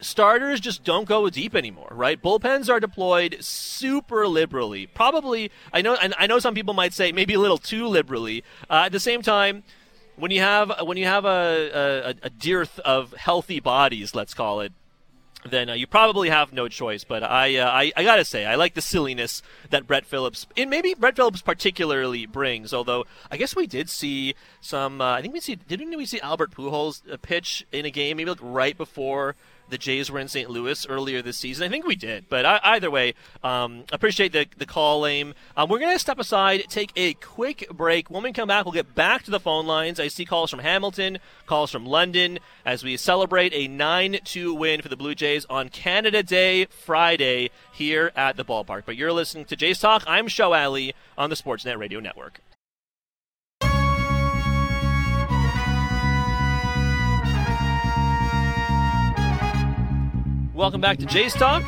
starters 0.00 0.60
just 0.60 0.84
don't 0.84 1.08
go 1.08 1.28
deep 1.30 1.54
anymore, 1.54 1.88
right? 1.90 2.22
Bullpens 2.22 2.68
are 2.68 2.78
deployed 2.78 3.38
super 3.40 4.28
liberally. 4.28 4.86
Probably, 4.86 5.50
I 5.72 5.82
know, 5.82 5.96
and 6.00 6.14
I 6.18 6.26
know 6.26 6.38
some 6.38 6.54
people 6.54 6.74
might 6.74 6.92
say 6.92 7.10
maybe 7.10 7.34
a 7.34 7.40
little 7.40 7.58
too 7.58 7.86
liberally. 7.86 8.44
Uh, 8.70 8.84
at 8.86 8.92
the 8.92 9.00
same 9.00 9.22
time, 9.22 9.64
when 10.16 10.30
you 10.30 10.40
have 10.40 10.72
when 10.84 10.96
you 10.96 11.06
have 11.06 11.24
a, 11.24 12.14
a, 12.22 12.26
a 12.26 12.30
dearth 12.30 12.78
of 12.80 13.12
healthy 13.14 13.60
bodies, 13.60 14.14
let's 14.14 14.34
call 14.34 14.60
it, 14.60 14.72
then 15.48 15.68
uh, 15.68 15.74
you 15.74 15.86
probably 15.86 16.28
have 16.28 16.52
no 16.52 16.68
choice. 16.68 17.04
But 17.04 17.22
I, 17.22 17.56
uh, 17.56 17.70
I, 17.70 17.92
I 17.96 18.04
gotta 18.04 18.24
say, 18.24 18.46
I 18.46 18.54
like 18.54 18.74
the 18.74 18.82
silliness 18.82 19.42
that 19.70 19.86
Brett 19.86 20.06
Phillips, 20.06 20.46
and 20.56 20.70
maybe 20.70 20.94
Brett 20.94 21.16
Phillips 21.16 21.42
particularly 21.42 22.26
brings. 22.26 22.72
Although 22.72 23.04
I 23.30 23.36
guess 23.36 23.54
we 23.54 23.66
did 23.66 23.90
see 23.90 24.34
some. 24.60 25.00
Uh, 25.00 25.12
I 25.12 25.22
think 25.22 25.34
we 25.34 25.40
see 25.40 25.56
didn't 25.56 25.96
we 25.96 26.06
see 26.06 26.20
Albert 26.20 26.52
Pujols 26.52 27.02
uh, 27.10 27.16
pitch 27.20 27.66
in 27.72 27.84
a 27.84 27.90
game 27.90 28.16
maybe 28.16 28.30
like 28.30 28.38
right 28.42 28.76
before 28.76 29.36
the 29.68 29.78
Jays 29.78 30.10
were 30.10 30.18
in 30.18 30.28
St. 30.28 30.50
Louis 30.50 30.86
earlier 30.86 31.22
this 31.22 31.38
season. 31.38 31.66
I 31.66 31.68
think 31.68 31.86
we 31.86 31.96
did, 31.96 32.28
but 32.28 32.44
I, 32.44 32.60
either 32.64 32.90
way, 32.90 33.14
um, 33.42 33.84
appreciate 33.92 34.32
the 34.32 34.46
the 34.56 34.66
call, 34.66 35.00
Lame. 35.00 35.34
Um, 35.56 35.68
we're 35.68 35.78
gonna 35.78 35.98
step 35.98 36.18
aside, 36.18 36.64
take 36.68 36.92
a 36.96 37.14
quick 37.14 37.68
break. 37.70 38.10
When 38.10 38.22
we 38.22 38.32
come 38.32 38.48
back, 38.48 38.64
we'll 38.64 38.72
get 38.72 38.94
back 38.94 39.22
to 39.24 39.30
the 39.30 39.40
phone 39.40 39.66
lines. 39.66 39.98
I 39.98 40.08
see 40.08 40.24
calls 40.24 40.50
from 40.50 40.60
Hamilton, 40.60 41.18
calls 41.46 41.70
from 41.70 41.86
London, 41.86 42.38
as 42.64 42.84
we 42.84 42.96
celebrate 42.96 43.52
a 43.54 43.68
9-2 43.68 44.56
win 44.56 44.82
for 44.82 44.88
the 44.88 44.96
Blue 44.96 45.14
Jays 45.14 45.46
on 45.50 45.68
Canada 45.68 46.22
Day 46.22 46.66
Friday 46.66 47.50
here 47.72 48.12
at 48.16 48.36
the 48.36 48.44
ballpark. 48.44 48.82
But 48.86 48.96
you're 48.96 49.12
listening 49.12 49.46
to 49.46 49.56
Jays 49.56 49.78
Talk. 49.78 50.04
I'm 50.06 50.28
Show 50.28 50.52
Ali 50.52 50.94
on 51.16 51.30
the 51.30 51.36
Sportsnet 51.36 51.78
Radio 51.78 52.00
Network. 52.00 52.40
Welcome 60.54 60.80
back 60.80 60.98
to 60.98 61.06
Jays 61.06 61.34
Talk 61.34 61.64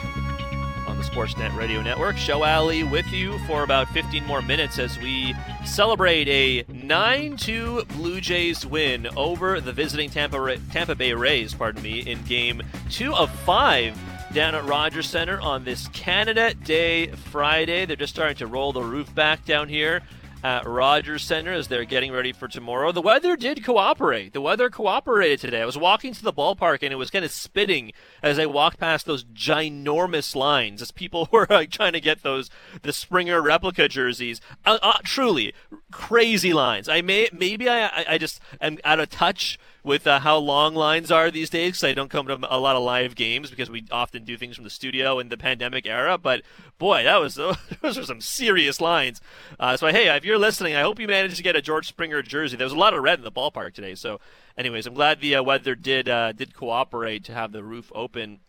on 0.87 0.97
the 0.97 1.03
Sportsnet 1.03 1.57
Radio 1.57 1.83
Network. 1.83 2.17
Show 2.17 2.45
Ali 2.45 2.85
with 2.85 3.13
you 3.13 3.37
for 3.41 3.65
about 3.65 3.89
15 3.89 4.25
more 4.25 4.41
minutes 4.41 4.79
as 4.79 4.97
we 5.01 5.35
celebrate 5.65 6.29
a 6.29 6.65
9 6.73 7.37
2 7.37 7.85
Blue 7.97 8.21
Jays 8.21 8.65
win 8.65 9.09
over 9.17 9.61
the 9.61 9.73
visiting 9.73 10.09
Tampa, 10.09 10.57
Tampa 10.71 10.95
Bay 10.95 11.15
Rays, 11.15 11.53
pardon 11.53 11.83
me, 11.83 11.99
in 11.99 12.23
game 12.27 12.63
two 12.89 13.13
of 13.13 13.29
five 13.41 13.99
down 14.33 14.55
at 14.55 14.65
Rogers 14.65 15.09
Center 15.09 15.41
on 15.41 15.65
this 15.65 15.89
Canada 15.89 16.55
Day 16.55 17.09
Friday. 17.09 17.87
They're 17.87 17.97
just 17.97 18.15
starting 18.15 18.37
to 18.37 18.47
roll 18.47 18.73
the 18.73 18.83
roof 18.83 19.13
back 19.17 19.45
down 19.45 19.69
here 19.69 20.03
at 20.43 20.67
Rogers 20.67 21.25
Center 21.25 21.53
as 21.53 21.69
they're 21.69 21.85
getting 21.85 22.13
ready 22.13 22.33
for 22.33 22.49
tomorrow. 22.49 22.93
The 22.93 23.03
weather 23.03 23.37
did 23.37 23.65
cooperate. 23.65 24.33
The 24.33 24.41
weather 24.41 24.71
cooperated 24.71 25.41
today. 25.41 25.63
I 25.63 25.67
was 25.67 25.79
walking 25.79 26.13
to 26.15 26.23
the 26.23 26.33
ballpark 26.33 26.83
and 26.83 26.93
it 26.93 26.97
was 26.97 27.11
kind 27.11 27.25
of 27.25 27.31
spitting 27.31 27.93
as 28.23 28.39
I 28.39 28.47
walked 28.47 28.79
past 28.79 29.07
those 29.07 29.25
ginormous 29.25 30.37
lines 30.37 30.83
as 30.83 30.91
people 30.91 31.29
were 31.33 31.47
like, 31.49 31.71
trying 31.71 31.95
to 31.95 32.01
get 32.01 32.23
those 32.23 32.51
the 32.83 32.93
Springer 32.93 33.43
replica 33.43 33.89
jerseys. 33.89 34.41
Uh, 34.65 34.79
uh, 34.83 34.99
truly 35.05 35.53
crazy 35.91 36.53
lines. 36.53 36.89
I 36.89 37.01
may 37.01 37.29
maybe 37.33 37.69
I 37.69 38.05
I 38.09 38.19
just 38.19 38.41
am 38.61 38.79
out 38.85 39.01
of 39.01 39.11
touch 39.11 39.59
with 39.87 40.05
uh, 40.05 40.19
how 40.19 40.37
long 40.37 40.75
lines 40.75 41.13
are 41.13 41.31
these 41.31 41.49
days 41.49 41.69
because 41.69 41.85
I 41.85 41.95
don't 41.95 42.11
come 42.11 42.27
to 42.27 42.39
a 42.51 42.59
lot 42.59 42.75
of 42.75 42.83
live 42.83 43.15
games 43.15 43.51
because 43.51 43.71
we 43.71 43.85
often 43.93 44.25
do 44.25 44.37
things 44.37 44.57
from 44.57 44.65
the 44.65 44.71
studio 44.71 45.21
in 45.21 45.29
the 45.29 45.37
pandemic 45.37 45.87
era. 45.87 46.19
But 46.19 46.43
boy, 46.77 47.05
that 47.05 47.21
was 47.21 47.37
those 47.83 47.97
were 47.97 48.03
some 48.03 48.21
serious 48.21 48.81
lines. 48.81 49.21
Uh, 49.61 49.77
so 49.77 49.87
hey, 49.87 50.15
if 50.17 50.25
you're 50.25 50.39
listening, 50.39 50.75
I 50.75 50.83
hope 50.83 50.99
you 50.99 51.07
managed 51.07 51.37
to 51.37 51.43
get 51.45 51.55
a 51.55 51.63
George 51.63 51.87
Springer 51.87 52.21
jersey. 52.21 52.57
There 52.57 52.67
was 52.67 52.73
a 52.73 52.79
lot 52.79 52.95
of 52.95 53.03
red 53.03 53.21
in 53.21 53.25
the 53.25 53.31
ballpark 53.31 53.75
today. 53.75 53.95
So, 53.95 54.19
anyways, 54.59 54.89
I'm 54.89 54.95
glad 54.95 55.21
the 55.21 55.37
uh, 55.37 55.45
weather 55.45 55.77
did 55.77 56.09
uh, 56.09 56.33
did 56.33 56.53
cooperate 56.53 57.23
to 57.25 57.33
have 57.33 57.53
the 57.53 57.63
roof 57.63 57.93
open. 57.95 58.41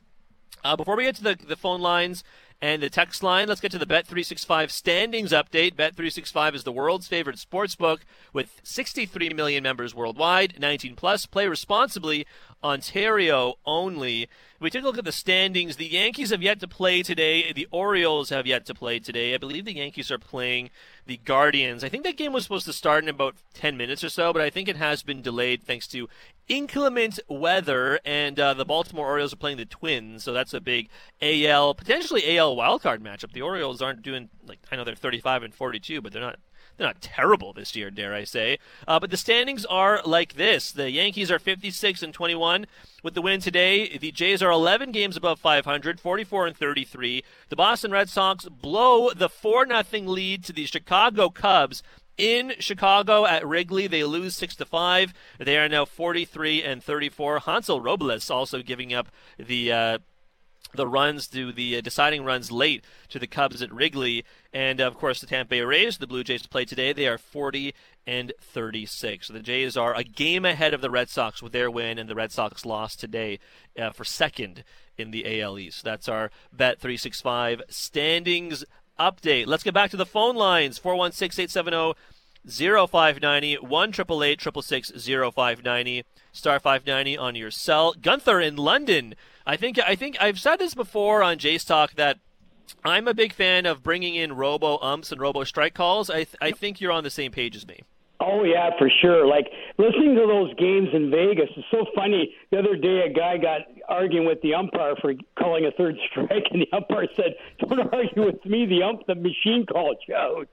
Uh, 0.64 0.76
before 0.76 0.98
we 0.98 1.04
get 1.04 1.16
to 1.18 1.24
the 1.24 1.36
the 1.36 1.56
phone 1.56 1.82
lines 1.82 2.24
and 2.62 2.82
the 2.82 2.90
text 2.90 3.22
line. 3.22 3.48
Let's 3.48 3.62
get 3.62 3.72
to 3.72 3.78
the 3.78 3.86
Bet365 3.86 4.72
standings 4.72 5.32
update. 5.32 5.76
Bet365 5.76 6.56
is 6.56 6.64
the 6.64 6.72
world's 6.72 7.08
favorite 7.08 7.40
sports 7.40 7.76
book 7.76 8.02
with 8.34 8.60
63 8.64 9.30
million 9.30 9.64
members 9.64 9.94
worldwide, 9.94 10.60
19 10.60 10.96
plus. 10.96 11.26
Play 11.26 11.48
responsibly. 11.48 12.26
Ontario 12.64 13.56
only. 13.66 14.28
We 14.60 14.72
take 14.72 14.82
a 14.82 14.86
look 14.86 14.98
at 14.98 15.06
the 15.06 15.12
standings. 15.12 15.76
The 15.76 15.86
Yankees 15.86 16.32
have 16.32 16.42
yet 16.42 16.60
to 16.62 16.68
play 16.68 17.04
today. 17.04 17.54
The 17.54 17.68
Orioles 17.70 18.30
have 18.30 18.48
yet 18.48 18.66
to 18.66 18.74
play 18.74 18.98
today. 18.98 19.36
I 19.36 19.38
believe 19.38 19.66
the 19.66 19.76
Yankees 19.76 20.10
are 20.10 20.18
playing 20.18 20.72
the 21.06 21.18
Guardians. 21.18 21.84
I 21.84 21.90
think 21.90 22.04
that 22.04 22.18
game 22.18 22.34
was 22.34 22.44
supposed 22.44 22.66
to 22.66 22.74
start 22.74 23.04
in 23.04 23.10
about 23.10 23.36
10 23.54 23.78
minutes 23.78 24.04
or 24.04 24.10
so, 24.10 24.34
but 24.34 24.42
I 24.42 24.50
think 24.50 24.68
it 24.68 24.76
has 24.76 25.04
been 25.04 25.22
delayed 25.22 25.64
thanks 25.64 25.88
to 25.90 26.10
inclement 26.48 27.20
weather. 27.28 28.00
And 28.06 28.40
uh, 28.40 28.54
the 28.54 28.66
Baltimore 28.66 29.08
Orioles 29.08 29.34
are 29.34 29.38
playing 29.38 29.58
the 29.58 29.66
Twins, 29.66 30.24
so 30.24 30.34
that's 30.34 30.54
a 30.54 30.62
big 30.62 30.90
AL, 31.22 31.76
potentially 31.76 32.38
AL 32.38 32.56
wildcard 32.56 33.00
matchup. 33.00 33.34
The 33.34 33.42
Orioles 33.42 33.82
aren't 33.82 34.02
doing, 34.02 34.30
like, 34.46 34.60
I 34.72 34.76
know 34.76 34.84
they're 34.84 34.96
35 34.96 35.44
and 35.44 35.54
42, 35.54 36.02
but 36.02 36.14
they're 36.14 36.22
not 36.22 36.40
they're 36.78 36.88
not 36.88 37.02
terrible 37.02 37.54
this 37.54 37.76
year, 37.76 37.90
dare 37.90 38.14
I 38.14 38.24
say. 38.24 38.60
Uh, 38.88 39.00
but 39.00 39.10
the 39.10 39.18
standings 39.18 39.66
are 39.66 40.00
like 40.06 40.36
this: 40.36 40.72
the 40.72 40.92
Yankees 40.92 41.32
are 41.32 41.40
56 41.40 42.04
and 42.04 42.14
21 42.14 42.68
with 43.04 43.16
the 43.16 43.22
win 43.22 43.42
today. 43.42 43.98
The 43.98 44.12
Jays 44.12 44.44
are 44.44 44.52
11 44.52 44.92
games 44.92 45.18
above 45.18 45.40
500, 45.40 46.00
44 46.00 46.48
and 46.48 46.56
33. 46.56 47.24
The 47.50 47.56
Boston 47.56 47.92
Red 47.92 48.10
Sox 48.10 48.46
blow 48.46 49.12
the 49.12 49.30
4 49.30 49.68
0 49.68 50.04
lead 50.04 50.44
to 50.46 50.54
the 50.54 50.66
Chicago 50.66 51.30
Cubs 51.30 51.82
in 52.18 52.54
Chicago 52.60 53.26
at 53.26 53.46
Wrigley. 53.48 53.88
They 53.88 54.04
lose 54.04 54.36
six 54.36 54.56
to 54.58 54.66
five. 54.66 55.14
They 55.40 55.58
are 55.58 55.70
now 55.70 55.86
43 55.86 56.64
and 56.64 56.84
34. 56.84 57.40
Hansel 57.40 57.82
Robles 57.82 58.30
also 58.30 58.62
giving 58.62 58.94
up 58.94 59.10
the. 59.38 59.72
Uh, 59.72 59.98
the 60.74 60.88
runs 60.88 61.28
to 61.28 61.54
the 61.54 61.78
uh, 61.78 61.82
deciding 61.82 62.26
runs 62.26 62.52
late 62.52 62.84
to 63.10 63.20
the 63.20 63.26
Cubs 63.26 63.62
at 63.62 63.74
Wrigley, 63.74 64.26
and 64.52 64.82
of 64.82 64.98
course 64.98 65.22
the 65.22 65.28
Tampa 65.28 65.52
Bay 65.52 65.62
Rays. 65.62 65.98
The 65.98 66.08
Blue 66.08 66.24
Jays 66.24 66.42
to 66.42 66.50
play 66.50 66.66
today. 66.66 66.92
They 66.92 67.08
are 67.08 67.18
40 67.18 67.74
and 68.06 68.34
36. 68.42 69.28
So 69.28 69.34
the 69.34 69.40
Jays 69.40 69.78
are 69.78 69.96
a 69.96 70.04
game 70.04 70.46
ahead 70.46 70.74
of 70.74 70.82
the 70.82 70.90
Red 70.90 71.10
Sox 71.10 71.42
with 71.42 71.54
their 71.54 71.72
win, 71.72 71.98
and 71.98 72.10
the 72.10 72.16
Red 72.16 72.32
Sox 72.32 72.66
lost 72.66 73.00
today 73.00 73.40
uh, 73.80 73.92
for 73.92 74.04
second 74.04 74.64
in 74.98 75.12
the 75.12 75.42
AL 75.42 75.58
East. 75.58 75.84
That's 75.84 76.10
our 76.10 76.32
Bet 76.52 76.80
365 76.80 77.62
standings 77.70 78.66
update. 79.00 79.48
Let's 79.48 79.64
get 79.64 79.74
back 79.74 79.92
to 79.92 79.98
the 79.98 80.06
phone 80.06 80.36
lines 80.36 80.78
416 80.78 81.44
870 81.44 81.94
0590 82.48 83.58
1 83.58 83.94
0590 83.94 86.04
star 86.32 86.60
590 86.60 87.18
on 87.18 87.36
your 87.36 87.52
cell. 87.52 87.94
Gunther 87.94 88.40
in 88.40 88.56
London 88.56 89.16
I 89.48 89.56
think 89.56 89.80
I 89.80 89.96
think 89.96 90.18
I've 90.20 90.40
said 90.40 90.58
this 90.58 90.76
before 90.76 91.24
on 91.24 91.38
Jays 91.38 91.64
Talk 91.64 91.94
that 91.94 92.20
I'm 92.84 93.08
a 93.08 93.14
big 93.14 93.32
fan 93.32 93.66
of 93.66 93.82
bringing 93.82 94.14
in 94.14 94.34
robo 94.34 94.78
umps 94.80 95.14
and 95.14 95.22
robo 95.22 95.46
strike 95.46 95.74
calls. 95.74 96.10
I 96.10 96.26
th- 96.26 96.36
I 96.42 96.52
think 96.52 96.82
you're 96.82 96.92
on 96.92 97.06
the 97.06 97.10
same 97.10 97.32
page 97.32 97.56
as 97.56 97.66
me. 97.66 97.80
Oh 98.28 98.44
yeah, 98.44 98.72
for 98.78 98.90
sure. 99.02 99.26
Like 99.26 99.48
listening 99.78 100.16
to 100.16 100.28
those 100.28 100.54
games 100.56 100.90
in 100.94 101.10
Vegas 101.10 101.50
is 101.56 101.64
so 101.72 101.86
funny. 101.96 102.36
The 102.52 102.60
other 102.60 102.76
day, 102.76 103.04
a 103.10 103.14
guy 103.14 103.38
got 103.38 103.62
arguing 103.88 104.28
with 104.28 104.42
the 104.42 104.54
umpire 104.54 104.96
for 105.00 105.14
calling 105.40 105.66
a 105.66 105.72
third 105.72 105.96
strike, 106.12 106.44
and 106.52 106.62
the 106.62 106.76
umpire 106.76 107.08
said, 107.16 107.36
"Don't 107.60 107.94
argue 107.94 108.26
with 108.26 108.46
me. 108.46 108.66
The 108.66 108.84
ump, 108.84 109.06
the 109.08 109.16
machine 109.16 109.66
called 109.66 109.98
you 110.08 110.16
out." 110.16 110.50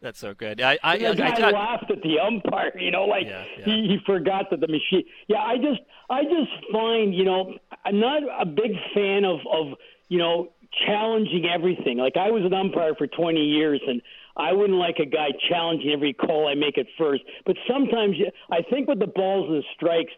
That's 0.00 0.18
so 0.18 0.32
good. 0.32 0.62
I 0.62 0.78
I, 0.82 0.96
the 0.96 1.14
guy 1.14 1.28
I, 1.28 1.48
I, 1.48 1.50
laughed 1.50 1.90
at 1.90 2.02
the 2.02 2.18
umpire. 2.20 2.76
You 2.78 2.90
know, 2.90 3.04
like 3.04 3.26
yeah, 3.26 3.44
yeah. 3.58 3.64
He, 3.66 3.72
he 3.88 3.98
forgot 4.06 4.46
that 4.50 4.60
the 4.60 4.68
machine. 4.68 5.04
Yeah, 5.28 5.42
I 5.42 5.58
just 5.58 5.80
I 6.08 6.24
just 6.24 6.72
find 6.72 7.14
you 7.14 7.24
know 7.24 7.54
I'm 7.84 8.00
not 8.00 8.22
a 8.40 8.46
big 8.46 8.72
fan 8.94 9.26
of 9.26 9.40
of 9.46 9.78
you 10.08 10.18
know 10.18 10.52
challenging 10.86 11.46
everything. 11.46 11.98
Like 11.98 12.16
I 12.16 12.30
was 12.30 12.44
an 12.44 12.54
umpire 12.54 12.94
for 12.94 13.06
20 13.06 13.40
years 13.40 13.82
and. 13.86 14.00
I 14.36 14.52
wouldn't 14.52 14.78
like 14.78 14.96
a 14.98 15.06
guy 15.06 15.28
challenging 15.48 15.90
every 15.90 16.12
call 16.12 16.48
I 16.48 16.54
make 16.54 16.78
at 16.78 16.86
first. 16.98 17.22
But 17.44 17.56
sometimes 17.68 18.16
I 18.50 18.62
think 18.62 18.88
with 18.88 18.98
the 18.98 19.06
balls 19.06 19.48
and 19.48 19.58
the 19.58 19.64
strikes, 19.74 20.12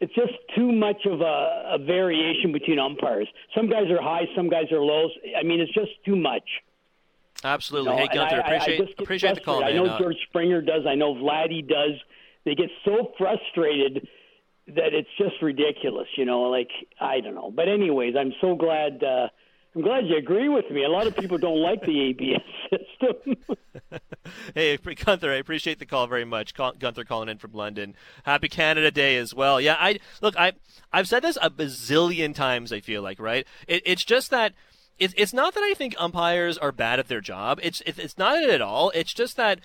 it's 0.00 0.14
just 0.14 0.32
too 0.56 0.72
much 0.72 1.04
of 1.06 1.20
a, 1.20 1.74
a 1.74 1.78
variation 1.78 2.52
between 2.52 2.78
umpires. 2.78 3.28
Some 3.54 3.68
guys 3.68 3.90
are 3.90 4.00
high, 4.00 4.26
some 4.36 4.48
guys 4.48 4.70
are 4.70 4.80
low. 4.80 5.08
I 5.36 5.42
mean, 5.42 5.60
it's 5.60 5.72
just 5.74 5.90
too 6.04 6.16
much. 6.16 6.44
Absolutely. 7.44 7.92
You 7.92 7.96
know, 7.96 8.02
hey, 8.02 8.14
Gunther, 8.14 8.36
I, 8.36 8.38
appreciate, 8.38 8.80
I 8.80 9.02
appreciate 9.02 9.34
the 9.34 9.40
call, 9.40 9.60
man. 9.60 9.70
I 9.70 9.72
know 9.72 9.86
uh, 9.86 9.98
George 9.98 10.16
Springer 10.28 10.60
does. 10.60 10.86
I 10.86 10.94
know 10.94 11.14
Vladdy 11.14 11.66
does. 11.66 11.92
They 12.44 12.54
get 12.54 12.70
so 12.84 13.12
frustrated 13.18 14.08
that 14.68 14.92
it's 14.92 15.08
just 15.18 15.40
ridiculous. 15.42 16.08
You 16.16 16.24
know, 16.24 16.42
like 16.42 16.70
I 17.00 17.20
don't 17.20 17.34
know. 17.34 17.52
But 17.54 17.68
anyways, 17.68 18.14
I'm 18.18 18.32
so 18.40 18.54
glad. 18.54 19.02
Uh, 19.02 19.28
I'm 19.78 19.84
glad 19.84 20.08
you 20.08 20.16
agree 20.16 20.48
with 20.48 20.68
me. 20.72 20.82
A 20.82 20.88
lot 20.88 21.06
of 21.06 21.14
people 21.14 21.38
don't 21.38 21.62
like 21.62 21.80
the 21.82 22.00
ABS 22.08 22.42
system. 22.68 23.36
hey, 24.56 24.76
Gunther, 25.04 25.30
I 25.30 25.36
appreciate 25.36 25.78
the 25.78 25.86
call 25.86 26.08
very 26.08 26.24
much. 26.24 26.52
Gunther 26.52 27.04
calling 27.04 27.28
in 27.28 27.38
from 27.38 27.52
London. 27.52 27.94
Happy 28.24 28.48
Canada 28.48 28.90
Day 28.90 29.16
as 29.18 29.32
well. 29.32 29.60
Yeah, 29.60 29.76
I 29.78 30.00
look. 30.20 30.36
I 30.36 30.54
I've 30.92 31.06
said 31.06 31.22
this 31.22 31.38
a 31.40 31.48
bazillion 31.48 32.34
times. 32.34 32.72
I 32.72 32.80
feel 32.80 33.02
like 33.02 33.20
right. 33.20 33.46
It, 33.68 33.84
it's 33.86 34.04
just 34.04 34.32
that 34.32 34.52
it's 34.98 35.14
it's 35.16 35.32
not 35.32 35.54
that 35.54 35.62
I 35.62 35.74
think 35.74 35.94
umpires 35.96 36.58
are 36.58 36.72
bad 36.72 36.98
at 36.98 37.06
their 37.06 37.20
job. 37.20 37.60
It's 37.62 37.80
it's 37.86 38.18
not 38.18 38.42
it 38.42 38.50
at 38.50 38.60
all. 38.60 38.90
It's 38.96 39.14
just 39.14 39.36
that 39.36 39.60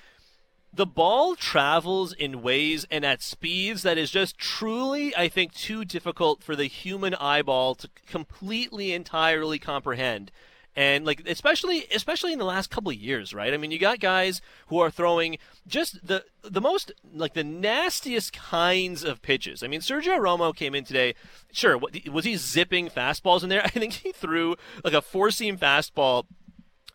the 0.73 0.85
ball 0.85 1.35
travels 1.35 2.13
in 2.13 2.41
ways 2.41 2.85
and 2.89 3.05
at 3.05 3.21
speeds 3.21 3.83
that 3.83 3.97
is 3.97 4.09
just 4.09 4.37
truly, 4.37 5.15
I 5.15 5.29
think, 5.29 5.53
too 5.53 5.85
difficult 5.85 6.43
for 6.43 6.55
the 6.55 6.65
human 6.65 7.13
eyeball 7.15 7.75
to 7.75 7.89
completely, 8.07 8.91
entirely 8.93 9.59
comprehend 9.59 10.31
and 10.75 11.05
like 11.05 11.27
especially 11.27 11.85
especially 11.93 12.33
in 12.33 12.39
the 12.39 12.45
last 12.45 12.69
couple 12.69 12.91
of 12.91 12.97
years, 12.97 13.33
right? 13.33 13.53
I 13.53 13.57
mean, 13.57 13.71
you 13.71 13.79
got 13.79 13.99
guys 13.99 14.41
who 14.67 14.79
are 14.79 14.89
throwing 14.89 15.37
just 15.67 16.05
the 16.05 16.25
the 16.43 16.61
most 16.61 16.91
like 17.13 17.33
the 17.33 17.43
nastiest 17.43 18.33
kinds 18.33 19.03
of 19.03 19.21
pitches. 19.21 19.63
I 19.63 19.67
mean, 19.67 19.81
Sergio 19.81 20.17
Romo 20.19 20.55
came 20.55 20.73
in 20.73 20.83
today. 20.83 21.15
Sure, 21.51 21.77
was 21.77 22.25
he 22.25 22.35
zipping 22.35 22.89
fastballs 22.89 23.43
in 23.43 23.49
there? 23.49 23.61
I 23.65 23.69
think 23.69 23.93
he 23.93 24.11
threw 24.11 24.55
like 24.83 24.93
a 24.93 25.01
four 25.01 25.31
seam 25.31 25.57
fastball 25.57 26.25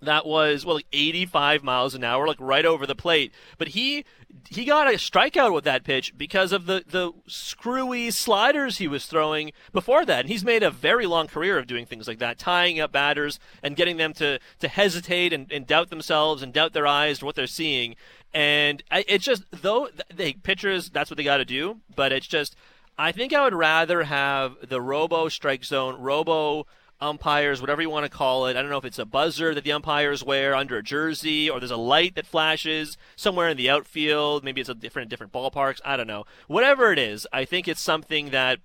that 0.01 0.27
was 0.27 0.65
well 0.65 0.77
like 0.77 0.87
85 0.93 1.63
miles 1.65 1.95
an 1.95 2.05
hour 2.05 2.27
like 2.27 2.41
right 2.41 2.65
over 2.65 2.87
the 2.87 2.95
plate. 2.95 3.33
But 3.57 3.69
he 3.69 4.05
he 4.49 4.65
got 4.65 4.87
a 4.87 4.97
strikeout 4.97 5.53
with 5.53 5.65
that 5.65 5.85
pitch 5.85 6.17
because 6.17 6.53
of 6.53 6.67
the 6.67 6.85
the 6.87 7.13
screwy 7.27 8.11
sliders 8.11 8.79
he 8.79 8.89
was 8.89 9.07
throwing 9.07 9.53
before 9.73 10.05
that. 10.05 10.21
And 10.21 10.29
he's 10.29 10.45
made 10.45 10.63
a 10.63 10.71
very 10.71 11.07
long 11.07 11.27
career 11.27 11.59
of 11.59 11.67
doing 11.67 11.87
things 11.87 12.07
like 12.07 12.19
that 12.19 12.39
tying 12.39 12.79
up 12.79 12.93
batters 12.93 13.41
and 13.63 13.77
getting 13.77 13.97
them 13.97 14.13
to 14.15 14.39
to 14.61 14.69
hesitate 14.69 15.33
and, 15.33 15.51
and 15.51 15.67
doubt 15.67 15.91
themselves 15.91 16.43
and 16.43 16.53
doubt 16.53 16.73
their 16.73 16.87
eyes 16.87 17.19
to 17.19 17.25
what 17.25 17.35
they're 17.35 17.47
seeing. 17.47 17.97
And 18.33 18.83
I, 18.91 19.05
it's 19.09 19.25
just 19.25 19.45
though 19.51 19.89
the 20.15 20.35
pitchers 20.35 20.91
that's 20.91 21.11
what 21.11 21.17
they 21.17 21.25
got 21.25 21.39
to 21.39 21.45
do. 21.45 21.81
But 21.95 22.13
it's 22.13 22.27
just 22.27 22.55
I 22.97 23.13
think 23.13 23.33
I 23.33 23.43
would 23.45 23.55
rather 23.55 24.05
have 24.05 24.57
the 24.69 24.81
robo 24.81 25.29
strike 25.29 25.65
zone 25.65 26.01
robo 26.01 26.67
umpires, 27.01 27.61
whatever 27.61 27.83
you 27.83 27.91
want 27.91 28.05
to 28.05 28.11
call 28.11 28.47
it. 28.47 28.57
I 28.57 28.63
don't 28.63 28.71
know 28.71 28.79
if 28.79 28.85
it's 28.85 28.99
a 28.99 29.05
buzzer 29.05 29.55
that 29.55 29.65
the 29.65 29.73
umpires 29.73 30.25
wear 30.25 30.55
under 30.55 30.77
a 30.77 30.83
jersey, 30.83 31.49
or 31.49 31.61
there's 31.61 31.71
a 31.71 31.77
light 31.77 32.15
that 32.17 32.27
flashes 32.27 32.97
somewhere 33.17 33.49
in 33.49 33.57
the 33.57 33.71
outfield. 33.71 34.45
Maybe 34.45 34.61
it's 34.61 34.71
a 34.71 34.75
different 34.75 35.09
different 35.09 35.33
ballparks. 35.33 35.81
I 35.85 35.97
don't 35.97 36.07
know. 36.07 36.25
Whatever 36.47 36.93
it 36.93 36.99
is, 36.99 37.27
I 37.33 37.45
think 37.45 37.69
it's 37.69 37.81
something 37.81 38.31
that 38.31 38.61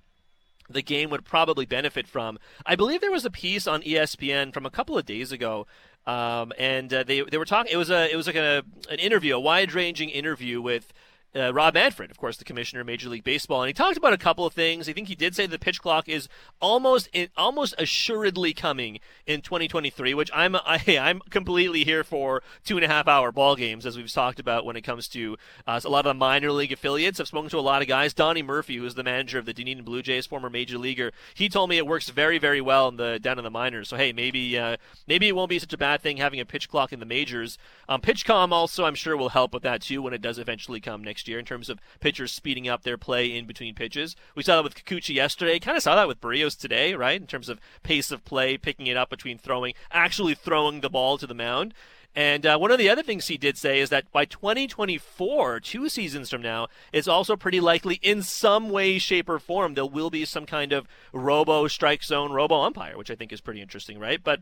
the 0.70 0.82
game 0.82 1.10
would 1.10 1.26
probably 1.26 1.66
benefit 1.66 2.08
from. 2.08 2.40
I 2.66 2.76
believe 2.76 3.02
there 3.02 3.12
was 3.12 3.26
a 3.26 3.32
piece 3.32 3.68
on 3.68 3.82
ESPN 3.82 4.54
from 4.54 4.66
a 4.66 4.72
couple 4.72 4.98
of 4.98 5.06
days 5.06 5.32
ago. 5.32 5.68
Um, 6.06 6.52
and 6.58 6.94
uh, 6.94 7.04
they 7.04 7.22
they 7.22 7.38
were 7.38 7.46
talking. 7.46 7.72
It 7.72 7.78
was 7.78 7.90
a 7.90 8.12
it 8.12 8.16
was 8.18 8.28
like 8.28 8.36
a 8.36 8.64
an 8.90 9.00
interview, 9.00 9.36
a 9.36 9.40
wide 9.40 9.74
ranging 9.74 10.10
interview 10.10 10.62
with 10.62 10.92
uh, 11.36 11.54
Rob 11.54 11.74
Manfred, 11.74 12.12
of 12.12 12.18
course, 12.18 12.38
the 12.38 12.44
commissioner 12.44 12.82
of 12.82 12.88
Major 12.88 13.10
League 13.10 13.24
Baseball, 13.24 13.62
and 13.62 13.68
he 13.68 13.74
talked 13.74 13.98
about 13.98 14.14
a 14.14 14.18
couple 14.18 14.46
of 14.46 14.54
things. 14.54 14.88
I 14.88 14.94
think 14.94 15.08
he 15.08 15.16
did 15.16 15.36
say 15.36 15.48
the 15.48 15.58
pitch 15.58 15.82
clock 15.82 16.08
is 16.08 16.28
almost 16.62 17.10
in, 17.12 17.30
almost 17.36 17.74
assuredly 17.78 18.54
coming 18.54 19.00
in 19.26 19.42
2023, 19.42 20.14
which 20.14 20.30
I'm 20.34 20.56
I, 20.66 20.82
I'm 21.00 21.20
completely 21.30 21.84
here 21.84 22.04
for 22.04 22.44
two 22.64 22.78
and 22.78 22.86
a 22.86 22.88
half 22.88 23.08
hour 23.08 23.32
ball 23.32 23.56
games, 23.56 23.86
as 23.86 23.98
we've 23.98 24.12
talked 24.12 24.40
about 24.40 24.66
when 24.66 24.76
it 24.76 24.82
comes 24.82 25.08
to 25.10 25.38
uh, 25.66 25.80
a 25.84 25.90
lot 25.90 26.06
of 26.06 26.12
the 26.12 26.14
minor 26.14 26.52
league 26.52 26.72
affiliates. 26.72 27.20
I've 27.20 27.28
spoken 27.28 27.50
to 27.50 27.58
a 27.58 27.62
lot 27.62 27.82
of 27.82 27.88
guys. 27.88 28.14
Donnie 28.14 28.44
Murphy, 28.44 28.78
who's 28.78 28.96
the 28.96 29.04
manager 29.04 29.40
of 29.40 29.46
the 29.46 29.54
Dunedin 29.54 29.84
Blue 29.84 30.02
Jays, 30.02 30.28
former 30.28 30.50
major 30.50 30.78
leaguer, 30.78 31.12
he 31.34 31.50
told 31.50 31.70
me 31.70 31.78
it 31.78 31.88
works 31.88 32.10
very 32.10 32.38
very 32.38 32.62
well 32.62 32.88
in 32.90 32.98
the 32.98 33.20
down 33.20 33.40
in 33.40 33.44
the 33.44 33.50
minors. 33.50 33.90
So 33.90 33.98
hey, 33.98 34.14
maybe 34.14 34.58
uh, 34.58 34.78
maybe 35.08 35.28
it 35.28 35.36
won't 35.36 35.50
be 35.50 35.60
such 35.60 35.74
a 35.74 35.78
bad 35.78 36.02
thing 36.02 36.18
having 36.18 36.40
a 36.40 36.46
pitch 36.46 36.70
clock 36.70 36.94
in 36.94 37.00
the 37.00 37.06
majors. 37.06 37.58
Um, 37.90 38.02
PitchCom 38.02 38.52
also, 38.52 38.86
I'm 38.86 38.96
sure, 38.96 39.18
will 39.18 39.30
help 39.30 39.54
with 39.54 39.64
that 39.64 39.82
too 39.82 40.02
when 40.02 40.14
it 40.14 40.22
does 40.22 40.38
eventually 40.38 40.80
come 40.80 41.04
next 41.04 41.23
next 41.24 41.30
year 41.30 41.40
in 41.40 41.46
terms 41.46 41.70
of 41.70 41.80
pitchers 42.02 42.34
speeding 42.34 42.68
up 42.68 42.84
their 42.84 42.98
play 42.98 43.34
in 43.34 43.46
between 43.46 43.74
pitches. 43.74 44.16
We 44.36 44.44
saw 44.44 44.58
that 44.58 44.64
with 44.64 44.76
Kikuchi 44.76 45.16
yesterday. 45.16 45.58
Kind 45.58 45.78
of 45.78 45.84
saw 45.84 45.96
that 45.96 46.08
with 46.08 46.20
Berrios 46.20 46.60
today, 46.60 46.96
right? 46.96 47.20
In 47.20 47.28
terms 47.28 47.48
of 47.48 47.62
pace 47.82 48.12
of 48.12 48.26
play, 48.26 48.58
picking 48.58 48.88
it 48.88 48.98
up 48.98 49.10
between 49.10 49.38
throwing, 49.38 49.74
actually 49.90 50.36
throwing 50.36 50.82
the 50.82 50.90
ball 50.90 51.18
to 51.18 51.26
the 51.28 51.34
mound. 51.34 51.74
And 52.16 52.46
uh, 52.46 52.58
one 52.58 52.72
of 52.72 52.78
the 52.78 52.90
other 52.90 53.02
things 53.02 53.28
he 53.28 53.38
did 53.38 53.58
say 53.58 53.80
is 53.80 53.90
that 53.90 54.12
by 54.12 54.26
2024, 54.26 55.62
two 55.62 55.90
seasons 55.90 56.30
from 56.30 56.42
now, 56.42 56.68
it's 56.92 57.08
also 57.08 57.36
pretty 57.36 57.60
likely 57.60 57.96
in 58.04 58.22
some 58.22 58.70
way, 58.70 59.00
shape, 59.00 59.30
or 59.30 59.40
form 59.40 59.74
there 59.74 59.86
will 59.86 60.10
be 60.10 60.26
some 60.26 60.46
kind 60.46 60.74
of 60.74 60.88
robo 61.14 61.68
strike 61.68 62.04
zone, 62.04 62.34
robo 62.34 62.62
umpire, 62.62 62.98
which 62.98 63.10
I 63.10 63.16
think 63.16 63.32
is 63.32 63.42
pretty 63.42 63.62
interesting, 63.62 63.98
right? 63.98 64.22
But 64.22 64.42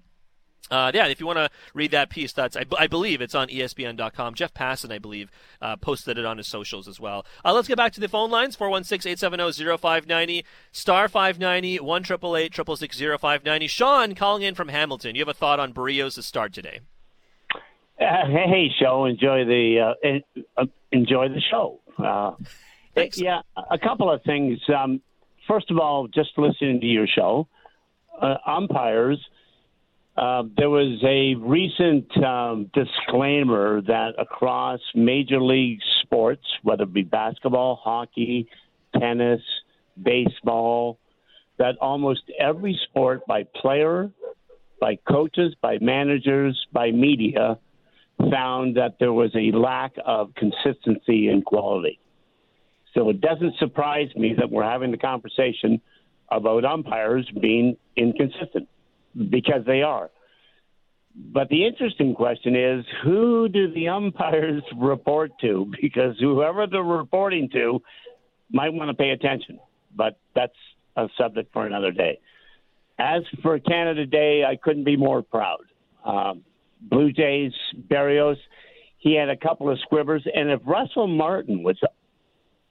uh, 0.70 0.92
yeah, 0.94 1.08
if 1.08 1.20
you 1.20 1.26
want 1.26 1.38
to 1.38 1.50
read 1.74 1.92
that 1.92 2.10
piece, 2.10 2.32
that's 2.32 2.56
I, 2.56 2.66
I, 2.78 2.88
believe 2.88 3.22
it's 3.22 3.36
on 3.36 3.50
ESPN.com. 3.50 4.36
Jeff 4.36 4.54
Passan, 4.54 4.92
I 4.92 5.00
believe, 5.00 5.30
uh, 5.62 5.76
posted 5.76 6.18
it 6.18 6.26
on 6.26 6.38
his 6.38 6.48
socials 6.48 6.88
as 6.88 7.00
well. 7.00 7.26
Uh, 7.44 7.54
let's 7.54 7.68
get 7.68 7.78
back 7.78 7.92
to 7.94 8.00
the 8.00 8.08
phone 8.08 8.32
lines: 8.32 8.56
416-870-0590, 8.56 10.44
star 10.72 11.10
590, 11.10 11.80
one 11.80 12.04
triple 12.04 12.38
eight 12.38 12.54
triple 12.54 12.78
six 12.78 12.96
zero 12.96 13.18
five 13.18 13.44
ninety. 13.44 13.68
Sean 13.68 14.16
calling 14.16 14.44
in 14.44 14.56
from 14.56 14.70
Hamilton. 14.70 15.16
You 15.16 15.22
have 15.22 15.28
a 15.30 15.34
thought 15.34 15.60
on 15.60 15.74
Berrios' 15.74 16.24
start 16.24 16.54
today? 16.54 16.80
Uh, 18.00 18.26
hey, 18.28 18.70
show. 18.80 19.06
Enjoy 19.06 19.44
the 19.44 19.96
uh, 20.58 20.66
enjoy 20.92 21.28
the 21.28 21.42
show. 21.42 21.80
Uh, 21.98 22.32
Thanks. 22.96 23.20
Yeah, 23.20 23.42
a 23.70 23.78
couple 23.78 24.10
of 24.10 24.24
things. 24.24 24.60
Um, 24.74 25.02
first 25.48 25.70
of 25.70 25.80
all, 25.80 26.08
just 26.08 26.38
listening 26.38 26.80
to 26.80 26.88
your 26.88 27.08
show, 27.08 27.48
umpires 28.46 29.20
uh, 30.22 30.44
there 30.56 30.70
was 30.70 31.04
a 31.04 31.34
recent 31.34 32.16
um, 32.24 32.70
disclaimer 32.76 33.82
that 33.82 34.12
across 34.20 34.80
major 34.94 35.42
league 35.42 35.80
sports, 36.04 36.46
whether 36.62 36.84
it 36.84 36.94
be 36.94 37.02
basketball, 37.02 37.76
hockey, 37.84 38.48
tennis, 39.00 39.42
baseball, 40.02 41.00
that 41.58 41.76
almost 41.82 42.22
every 42.40 42.80
sport 42.88 43.26
by 43.26 43.44
player, 43.56 44.12
by 44.80 44.96
coaches, 45.10 45.56
by 45.60 45.80
managers, 45.82 46.68
by 46.72 46.92
media, 46.92 47.58
found 48.30 48.78
that 48.78 48.98
there 49.00 49.14
was 49.14 49.32
a 49.36 49.52
lack 49.58 49.94
of 50.06 50.36
consistency 50.36 51.30
and 51.30 51.44
quality. 51.44 52.00
So 52.94 53.10
it 53.10 53.22
doesn't 53.22 53.58
surprise 53.58 54.10
me 54.16 54.36
that 54.38 54.52
we're 54.52 54.70
having 54.70 54.92
the 54.92 54.98
conversation 54.98 55.82
about 56.30 56.64
umpires 56.64 57.28
being 57.42 57.76
inconsistent 57.96 58.68
because 59.16 59.66
they 59.66 59.82
are. 59.82 60.10
But 61.16 61.50
the 61.50 61.66
interesting 61.66 62.16
question 62.16 62.56
is 62.56 62.86
who 63.04 63.50
do 63.50 63.72
the 63.74 63.90
umpires 63.90 64.64
report 64.78 65.32
to? 65.42 65.72
Because 65.82 66.16
whoever 66.20 66.68
they're 66.68 66.84
reporting 66.84 67.50
to 67.54 67.82
might 68.52 68.74
want 68.74 68.90
to 68.90 68.94
pay 68.94 69.10
attention. 69.10 69.60
But 69.96 70.18
that's 70.36 70.54
a 70.96 71.08
subject 71.18 71.52
for 71.54 71.66
another 71.66 71.92
day. 71.92 72.20
As 73.00 73.24
for 73.42 73.58
Canada 73.60 74.06
Day, 74.06 74.44
I 74.46 74.56
couldn't 74.56 74.84
be 74.84 74.96
more 74.96 75.22
proud. 75.22 75.64
Um, 76.06 76.44
Blue 76.82 77.12
Jays, 77.12 77.52
Berrios, 77.90 78.38
he 78.98 79.16
had 79.16 79.30
a 79.30 79.36
couple 79.36 79.70
of 79.70 79.80
squibbers. 79.92 80.22
And 80.34 80.50
if 80.50 80.62
Russell 80.66 81.08
Martin 81.08 81.64
was 81.64 81.78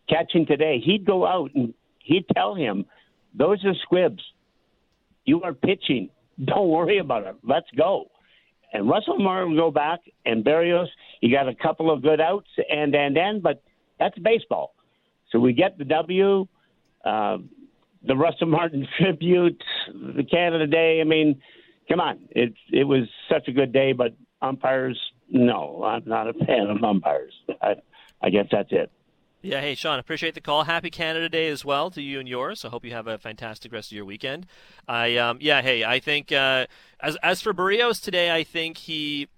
catching 0.09 0.47
today, 0.47 0.81
he'd 0.85 1.05
go 1.05 1.27
out 1.27 1.51
and 1.55 1.75
he'd 1.99 2.27
tell 2.35 2.55
him, 2.55 2.87
those 3.35 3.65
are 3.65 3.75
squibs. 3.83 4.23
You 5.25 5.43
are 5.43 5.53
pitching 5.53 6.11
don't 6.45 6.69
worry 6.69 6.99
about 6.99 7.27
it. 7.27 7.37
Let's 7.43 7.69
go. 7.77 8.11
And 8.73 8.89
Russell 8.89 9.19
Martin 9.19 9.51
will 9.51 9.59
go 9.59 9.71
back, 9.71 10.01
and 10.25 10.45
Berrios, 10.45 10.87
he 11.21 11.31
got 11.31 11.49
a 11.49 11.55
couple 11.55 11.91
of 11.91 12.03
good 12.03 12.21
outs, 12.21 12.49
and 12.69 12.95
and 12.95 13.17
and, 13.17 13.43
but 13.43 13.63
that's 13.99 14.17
baseball. 14.19 14.75
So 15.31 15.39
we 15.39 15.53
get 15.53 15.77
the 15.77 15.85
W, 15.85 16.47
uh, 17.05 17.39
the 18.07 18.17
Russell 18.17 18.47
Martin 18.47 18.87
tribute, 18.99 19.63
the 19.93 20.25
Canada 20.25 20.67
Day. 20.67 21.01
I 21.01 21.05
mean, 21.05 21.41
come 21.89 22.01
on, 22.01 22.21
it 22.31 22.55
it 22.73 22.85
was 22.85 23.09
such 23.31 23.49
a 23.49 23.53
good 23.53 23.73
day, 23.73 23.93
but 23.93 24.15
umpires, 24.41 24.99
no, 25.29 25.83
I'm 25.85 26.05
not 26.07 26.29
a 26.29 26.33
fan 26.33 26.69
of 26.69 26.83
umpires. 26.83 27.35
I, 27.63 27.75
I 28.23 28.31
guess 28.31 28.47
that's 28.51 28.71
it. 28.71 28.91
Yeah, 29.43 29.63
hey 29.63 29.75
Sean, 29.75 29.99
appreciate 29.99 30.35
the 30.35 30.43
call. 30.43 30.65
Happy 30.65 30.91
Canada 30.91 31.27
Day 31.31 31.49
as 31.49 31.65
well 31.65 31.91
to 31.93 32.03
you 32.03 32.21
and 32.21 32.29
yours. 32.29 32.63
I 32.63 32.69
hope 32.69 32.85
you 32.85 32.93
have 32.93 33.07
a 33.07 33.17
fantastic 33.17 33.73
rest 33.73 33.91
of 33.91 33.97
your 33.97 34.05
weekend. 34.05 34.47
I 34.87 35.17
um, 35.17 35.39
yeah, 35.41 35.63
hey, 35.63 35.83
I 35.83 35.99
think 35.99 36.31
uh, 36.31 36.67
as 37.01 37.17
as 37.23 37.41
for 37.41 37.55
Berrios 37.55 38.03
today, 38.03 38.31
I 38.31 38.45
think 38.45 38.77
he 38.77 39.29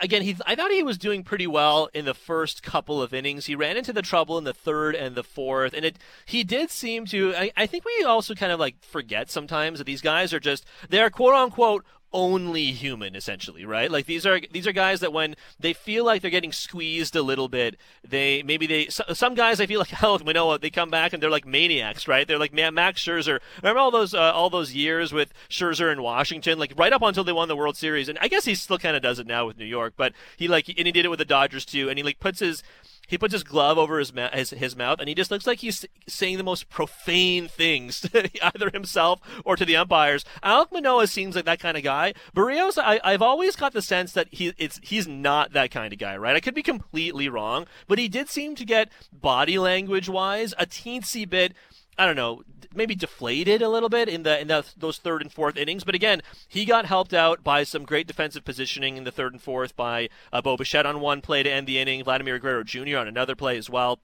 again, 0.00 0.22
he 0.22 0.36
I 0.46 0.54
thought 0.54 0.70
he 0.70 0.84
was 0.84 0.96
doing 0.96 1.24
pretty 1.24 1.48
well 1.48 1.88
in 1.92 2.04
the 2.04 2.14
first 2.14 2.62
couple 2.62 3.02
of 3.02 3.12
innings. 3.12 3.46
He 3.46 3.56
ran 3.56 3.76
into 3.76 3.92
the 3.92 4.00
trouble 4.00 4.38
in 4.38 4.44
the 4.44 4.54
third 4.54 4.94
and 4.94 5.16
the 5.16 5.24
fourth, 5.24 5.74
and 5.74 5.84
it 5.84 5.98
he 6.24 6.44
did 6.44 6.70
seem 6.70 7.04
to. 7.06 7.34
I, 7.34 7.50
I 7.56 7.66
think 7.66 7.84
we 7.84 8.04
also 8.04 8.32
kind 8.34 8.52
of 8.52 8.60
like 8.60 8.80
forget 8.84 9.28
sometimes 9.28 9.78
that 9.78 9.86
these 9.86 10.02
guys 10.02 10.32
are 10.32 10.40
just 10.40 10.64
they're 10.88 11.10
quote 11.10 11.34
unquote 11.34 11.84
only 12.16 12.72
human 12.72 13.14
essentially 13.14 13.66
right? 13.66 13.90
Like 13.90 14.06
these 14.06 14.24
are 14.24 14.40
these 14.50 14.66
are 14.66 14.72
guys 14.72 15.00
that 15.00 15.12
when 15.12 15.36
they 15.60 15.74
feel 15.74 16.04
like 16.04 16.22
they're 16.22 16.30
getting 16.30 16.50
squeezed 16.50 17.14
a 17.14 17.22
little 17.22 17.48
bit 17.48 17.76
they 18.02 18.42
maybe 18.42 18.66
they 18.66 18.86
some 18.88 19.34
guys 19.34 19.60
i 19.60 19.66
feel 19.66 19.80
like 19.80 19.88
hell 19.88 20.18
we 20.24 20.32
know 20.32 20.56
they 20.56 20.70
come 20.70 20.90
back 20.90 21.12
and 21.12 21.22
they're 21.22 21.30
like 21.30 21.46
maniacs 21.46 22.08
right? 22.08 22.26
They're 22.26 22.38
like 22.38 22.54
man 22.54 22.74
max 22.74 23.04
scherzer. 23.04 23.40
Remember 23.62 23.80
all 23.80 23.90
those 23.90 24.14
uh, 24.14 24.32
all 24.32 24.48
those 24.48 24.74
years 24.74 25.12
with 25.12 25.32
scherzer 25.50 25.92
in 25.92 26.02
washington? 26.02 26.58
Like 26.58 26.72
right 26.76 26.92
up 26.92 27.02
until 27.02 27.24
they 27.24 27.32
won 27.32 27.48
the 27.48 27.56
world 27.56 27.76
series. 27.76 28.08
And 28.08 28.18
i 28.22 28.28
guess 28.28 28.46
he 28.46 28.54
still 28.54 28.78
kind 28.78 28.96
of 28.96 29.02
does 29.02 29.18
it 29.18 29.26
now 29.26 29.46
with 29.46 29.58
new 29.58 29.64
york 29.66 29.94
but 29.96 30.14
he 30.38 30.48
like 30.48 30.68
and 30.68 30.86
he 30.86 30.92
did 30.92 31.04
it 31.04 31.08
with 31.08 31.18
the 31.18 31.24
dodgers 31.26 31.66
too. 31.66 31.90
And 31.90 31.98
he 31.98 32.02
like 32.02 32.18
puts 32.18 32.40
his 32.40 32.62
he 33.06 33.18
puts 33.18 33.32
his 33.32 33.44
glove 33.44 33.78
over 33.78 33.98
his, 33.98 34.12
ma- 34.12 34.30
his, 34.30 34.50
his 34.50 34.76
mouth, 34.76 34.98
and 35.00 35.08
he 35.08 35.14
just 35.14 35.30
looks 35.30 35.46
like 35.46 35.60
he's 35.60 35.84
saying 36.08 36.36
the 36.36 36.44
most 36.44 36.68
profane 36.68 37.48
things 37.48 38.00
to 38.12 38.30
either 38.44 38.70
himself 38.70 39.20
or 39.44 39.56
to 39.56 39.64
the 39.64 39.76
umpires. 39.76 40.24
Alek 40.42 40.72
Manoah 40.72 41.06
seems 41.06 41.36
like 41.36 41.44
that 41.44 41.60
kind 41.60 41.76
of 41.76 41.82
guy. 41.82 42.14
Berrios, 42.34 42.78
I, 42.78 43.00
I've 43.04 43.22
always 43.22 43.56
got 43.56 43.72
the 43.72 43.82
sense 43.82 44.12
that 44.12 44.28
he 44.30 44.52
it's 44.58 44.80
he's 44.82 45.06
not 45.06 45.52
that 45.52 45.70
kind 45.70 45.92
of 45.92 45.98
guy, 45.98 46.16
right? 46.16 46.36
I 46.36 46.40
could 46.40 46.54
be 46.54 46.62
completely 46.62 47.28
wrong, 47.28 47.66
but 47.88 47.98
he 47.98 48.08
did 48.08 48.28
seem 48.28 48.54
to 48.56 48.64
get 48.64 48.90
body 49.12 49.58
language 49.58 50.08
wise 50.08 50.54
a 50.58 50.66
teensy 50.66 51.28
bit 51.28 51.54
I 51.98 52.06
don't 52.06 52.16
know, 52.16 52.42
maybe 52.74 52.94
deflated 52.94 53.62
a 53.62 53.68
little 53.68 53.88
bit 53.88 54.08
in 54.08 54.22
the 54.22 54.38
in 54.40 54.48
the, 54.48 54.64
those 54.76 54.98
third 54.98 55.22
and 55.22 55.32
fourth 55.32 55.56
innings. 55.56 55.84
But 55.84 55.94
again, 55.94 56.22
he 56.46 56.64
got 56.64 56.86
helped 56.86 57.14
out 57.14 57.42
by 57.42 57.64
some 57.64 57.84
great 57.84 58.06
defensive 58.06 58.44
positioning 58.44 58.96
in 58.96 59.04
the 59.04 59.12
third 59.12 59.32
and 59.32 59.40
fourth 59.40 59.74
by 59.76 60.08
uh, 60.32 60.42
Bo 60.42 60.56
Bichette 60.56 60.86
on 60.86 61.00
one 61.00 61.20
play 61.20 61.42
to 61.42 61.50
end 61.50 61.66
the 61.66 61.78
inning, 61.78 62.04
Vladimir 62.04 62.38
Guerrero 62.38 62.64
Jr. 62.64 62.98
on 62.98 63.08
another 63.08 63.34
play 63.34 63.56
as 63.56 63.70
well. 63.70 63.98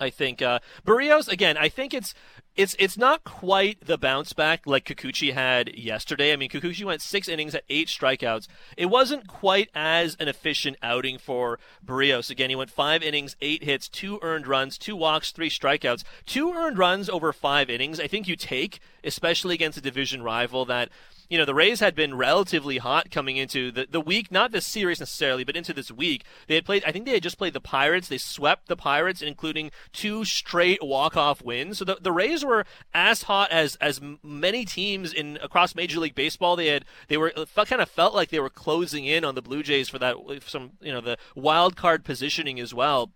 I 0.00 0.10
think 0.10 0.42
uh, 0.42 0.60
Berrios 0.86 1.28
again. 1.28 1.56
I 1.56 1.68
think 1.68 1.94
it's 1.94 2.14
it's 2.56 2.74
it's 2.78 2.98
not 2.98 3.24
quite 3.24 3.86
the 3.86 3.96
bounce 3.96 4.32
back 4.32 4.66
like 4.66 4.84
Kikuchi 4.84 5.32
had 5.32 5.74
yesterday. 5.76 6.32
I 6.32 6.36
mean, 6.36 6.50
Kikuchi 6.50 6.84
went 6.84 7.02
six 7.02 7.28
innings 7.28 7.54
at 7.54 7.64
eight 7.68 7.88
strikeouts. 7.88 8.48
It 8.76 8.86
wasn't 8.86 9.28
quite 9.28 9.70
as 9.74 10.16
an 10.18 10.28
efficient 10.28 10.76
outing 10.82 11.18
for 11.18 11.58
Berrios. 11.84 12.30
Again, 12.30 12.50
he 12.50 12.56
went 12.56 12.70
five 12.70 13.02
innings, 13.02 13.36
eight 13.40 13.62
hits, 13.62 13.88
two 13.88 14.18
earned 14.22 14.46
runs, 14.46 14.76
two 14.76 14.96
walks, 14.96 15.30
three 15.30 15.50
strikeouts, 15.50 16.02
two 16.26 16.52
earned 16.52 16.78
runs 16.78 17.08
over 17.08 17.32
five 17.32 17.70
innings. 17.70 18.00
I 18.00 18.08
think 18.08 18.26
you 18.26 18.36
take, 18.36 18.80
especially 19.04 19.54
against 19.54 19.78
a 19.78 19.82
division 19.82 20.22
rival 20.22 20.64
that 20.64 20.88
you 21.28 21.36
know, 21.36 21.44
the 21.44 21.54
Rays 21.54 21.80
had 21.80 21.94
been 21.94 22.16
relatively 22.16 22.78
hot 22.78 23.10
coming 23.10 23.36
into 23.36 23.70
the, 23.70 23.86
the 23.90 24.00
week, 24.00 24.32
not 24.32 24.50
this 24.50 24.66
series 24.66 25.00
necessarily, 25.00 25.44
but 25.44 25.56
into 25.56 25.72
this 25.72 25.90
week. 25.90 26.24
They 26.46 26.54
had 26.54 26.64
played, 26.64 26.84
I 26.86 26.92
think 26.92 27.04
they 27.04 27.12
had 27.12 27.22
just 27.22 27.38
played 27.38 27.52
the 27.52 27.60
Pirates. 27.60 28.08
They 28.08 28.18
swept 28.18 28.68
the 28.68 28.76
Pirates, 28.76 29.20
including 29.20 29.70
two 29.92 30.24
straight 30.24 30.82
walk-off 30.82 31.42
wins. 31.42 31.78
So 31.78 31.84
the, 31.84 31.98
the 32.00 32.12
Rays 32.12 32.44
were 32.44 32.64
as 32.94 33.24
hot 33.24 33.50
as, 33.50 33.76
as 33.76 34.00
many 34.22 34.64
teams 34.64 35.12
in 35.12 35.38
across 35.42 35.74
Major 35.74 36.00
League 36.00 36.14
Baseball. 36.14 36.56
They 36.56 36.68
had, 36.68 36.84
they 37.08 37.16
were, 37.16 37.32
kind 37.54 37.82
of 37.82 37.90
felt 37.90 38.14
like 38.14 38.30
they 38.30 38.40
were 38.40 38.50
closing 38.50 39.04
in 39.04 39.24
on 39.24 39.34
the 39.34 39.42
Blue 39.42 39.62
Jays 39.62 39.88
for 39.88 39.98
that, 39.98 40.16
some, 40.46 40.72
you 40.80 40.92
know, 40.92 41.00
the 41.00 41.18
wild 41.34 41.76
card 41.76 42.04
positioning 42.04 42.58
as 42.58 42.72
well. 42.72 43.12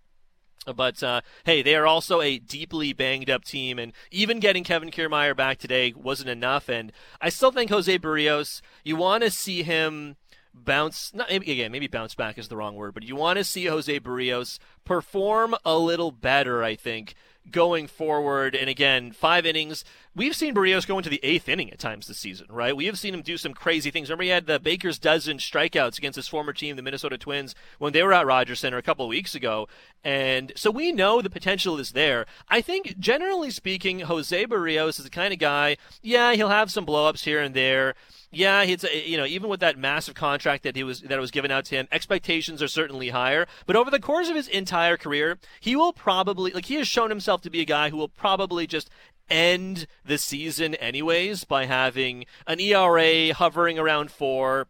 But 0.64 1.03
uh, 1.03 1.22
hey, 1.44 1.62
they 1.62 1.75
are 1.75 1.87
also 1.87 2.20
a 2.20 2.38
deeply 2.38 2.92
banged 2.92 3.31
up 3.31 3.44
team, 3.44 3.79
and 3.79 3.92
even 4.11 4.40
getting 4.40 4.64
Kevin 4.64 4.90
Kiermaier 4.90 5.37
back 5.37 5.59
today 5.59 5.92
wasn't 5.96 6.31
enough. 6.31 6.68
And 6.68 6.92
I 7.20 7.29
still 7.29 7.53
think 7.53 7.70
Jose 7.70 7.98
Berrios, 7.98 8.61
you 8.85 8.96
want 8.96 9.25
to 9.25 9.31
see 9.31 9.62
him 9.62 10.16
bounce. 10.55 11.12
Not 11.14 11.31
again, 11.31 11.72
maybe 11.72 11.87
bounce 11.87 12.14
back 12.14 12.38
is 12.38 12.48
the 12.48 12.57
wrong 12.57 12.77
word, 12.77 12.94
but 12.94 13.03
you 13.03 13.16
want 13.16 13.38
to 13.38 13.44
see 13.44 13.66
Jose 13.66 14.01
Berrios 14.01 14.59
perform 14.85 15.55
a 15.64 15.77
little 15.79 16.11
better. 16.11 16.62
I 16.62 16.77
think 16.77 17.14
going 17.50 17.87
forward. 17.87 18.55
And 18.55 18.68
again, 18.68 19.12
five 19.12 19.44
innings. 19.44 19.85
We've 20.14 20.37
seen 20.37 20.55
Berrios 20.55 20.87
go 20.87 20.98
into 20.98 21.11
the 21.11 21.20
eighth 21.22 21.48
inning 21.48 21.70
at 21.72 21.78
times 21.78 22.07
this 22.07 22.18
season, 22.18 22.46
right? 22.50 22.76
We 22.76 22.87
have 22.87 22.98
seen 22.98 23.14
him 23.14 23.22
do 23.22 23.37
some 23.37 23.55
crazy 23.55 23.90
things. 23.90 24.09
Remember, 24.09 24.24
he 24.24 24.31
had 24.31 24.46
the 24.46 24.61
Baker's 24.61 24.98
dozen 24.98 25.38
strikeouts 25.38 25.98
against 25.98 26.16
his 26.16 26.28
former 26.28 26.52
team, 26.52 26.76
the 26.76 26.83
Minnesota 26.83 27.16
Twins, 27.16 27.55
when 27.78 27.92
they 27.92 28.02
were 28.02 28.12
at 28.12 28.26
Rogers 28.26 28.61
Center 28.61 28.76
a 28.76 28.83
couple 28.83 29.05
of 29.05 29.11
weeks 29.11 29.35
ago. 29.35 29.68
And 30.05 30.52
so 30.55 30.70
we 30.70 30.92
know 30.92 31.22
the 31.22 31.31
potential 31.31 31.78
is 31.78 31.92
there. 31.92 32.26
I 32.48 32.61
think, 32.61 32.98
generally 32.98 33.50
speaking, 33.50 34.00
Jose 34.00 34.46
Berrios 34.46 34.98
is 34.98 35.05
the 35.05 35.11
kind 35.11 35.33
of 35.33 35.38
guy, 35.38 35.76
yeah, 36.02 36.35
he'll 36.35 36.48
have 36.48 36.70
some 36.70 36.87
blowups 36.87 37.24
here 37.24 37.40
and 37.40 37.55
there 37.55 37.94
yeah, 38.33 38.62
it's 38.62 38.83
uh, 38.83 38.88
you 38.88 39.18
know 39.18 39.27
even 39.27 39.51
with 39.51 39.61
that 39.61 39.79
massive 39.79 40.14
contract 40.14 40.64
that 40.64 40.75
he 40.75 40.83
was 40.83 41.03
that 41.03 41.21
was 41.21 41.31
given 41.31 41.51
out 41.51 41.66
to 41.66 41.77
him, 41.77 41.87
expectations 41.92 42.62
are 42.62 42.68
certainly 42.68 43.11
higher. 43.11 43.47
But 43.66 43.77
over 43.77 43.90
the 43.90 44.01
course 44.01 44.31
of 44.31 44.37
his 44.37 44.49
entire 44.49 44.97
career, 44.97 45.38
he 45.61 45.77
will 45.77 45.92
probably 45.92 46.51
like 46.51 46.64
he 46.64 46.77
has 46.77 46.88
shown 46.88 47.11
himself 47.11 47.42
to 47.42 47.51
be 47.51 47.61
a 47.61 47.66
guy 47.66 47.90
who 47.90 47.99
will 47.99 48.09
probably 48.09 48.66
just 48.66 48.88
end 49.31 49.87
the 50.05 50.16
season 50.18 50.75
anyways 50.77 51.45
by 51.45 51.66
having 51.66 52.25
an 52.47 52.59
ERA 52.59 53.35
hovering 53.35 53.79
around 53.79 54.11
four, 54.11 54.66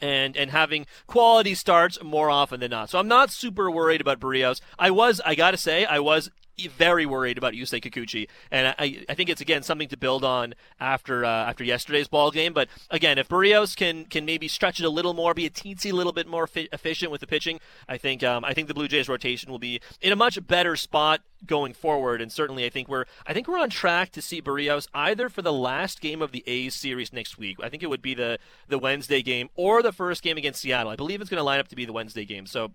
and 0.00 0.36
and 0.36 0.50
having 0.50 0.84
quality 1.06 1.54
starts 1.54 2.02
more 2.02 2.28
often 2.28 2.58
than 2.58 2.72
not. 2.72 2.90
So 2.90 2.98
I'm 2.98 3.08
not 3.08 3.30
super 3.30 3.70
worried 3.70 4.00
about 4.00 4.18
Berrios. 4.18 4.60
I 4.80 4.90
was, 4.90 5.20
I 5.24 5.36
gotta 5.36 5.56
say, 5.56 5.84
I 5.84 6.00
was 6.00 6.28
very 6.68 7.06
worried 7.06 7.38
about 7.38 7.54
Yusei 7.54 7.82
Kikuchi, 7.82 8.28
and 8.50 8.74
I, 8.78 9.04
I 9.08 9.14
think 9.14 9.30
it's 9.30 9.40
again 9.40 9.62
something 9.62 9.88
to 9.88 9.96
build 9.96 10.24
on 10.24 10.54
after 10.78 11.24
uh, 11.24 11.28
after 11.28 11.64
yesterday's 11.64 12.08
ball 12.08 12.30
game. 12.30 12.52
But 12.52 12.68
again, 12.90 13.18
if 13.18 13.28
Berrios 13.28 13.76
can 13.76 14.04
can 14.04 14.24
maybe 14.24 14.48
stretch 14.48 14.80
it 14.80 14.86
a 14.86 14.90
little 14.90 15.14
more, 15.14 15.34
be 15.34 15.46
a 15.46 15.50
teensy 15.50 15.92
little 15.92 16.12
bit 16.12 16.26
more 16.26 16.46
fi- 16.46 16.68
efficient 16.72 17.10
with 17.10 17.20
the 17.20 17.26
pitching, 17.26 17.60
I 17.88 17.96
think 17.96 18.22
um, 18.22 18.44
I 18.44 18.54
think 18.54 18.68
the 18.68 18.74
Blue 18.74 18.88
Jays 18.88 19.08
rotation 19.08 19.50
will 19.50 19.58
be 19.58 19.80
in 20.00 20.12
a 20.12 20.16
much 20.16 20.44
better 20.46 20.76
spot 20.76 21.20
going 21.46 21.72
forward. 21.72 22.20
And 22.20 22.30
certainly, 22.30 22.64
I 22.64 22.70
think 22.70 22.88
we're 22.88 23.04
I 23.26 23.32
think 23.32 23.48
we're 23.48 23.58
on 23.58 23.70
track 23.70 24.10
to 24.12 24.22
see 24.22 24.42
Berrios 24.42 24.86
either 24.94 25.28
for 25.28 25.42
the 25.42 25.52
last 25.52 26.00
game 26.00 26.22
of 26.22 26.32
the 26.32 26.44
A's 26.46 26.74
series 26.74 27.12
next 27.12 27.38
week. 27.38 27.58
I 27.62 27.68
think 27.68 27.82
it 27.82 27.90
would 27.90 28.02
be 28.02 28.14
the 28.14 28.38
the 28.68 28.78
Wednesday 28.78 29.22
game 29.22 29.48
or 29.54 29.82
the 29.82 29.92
first 29.92 30.22
game 30.22 30.36
against 30.36 30.60
Seattle. 30.60 30.92
I 30.92 30.96
believe 30.96 31.20
it's 31.20 31.30
going 31.30 31.40
to 31.40 31.44
line 31.44 31.60
up 31.60 31.68
to 31.68 31.76
be 31.76 31.84
the 31.84 31.92
Wednesday 31.92 32.24
game. 32.24 32.46
So 32.46 32.72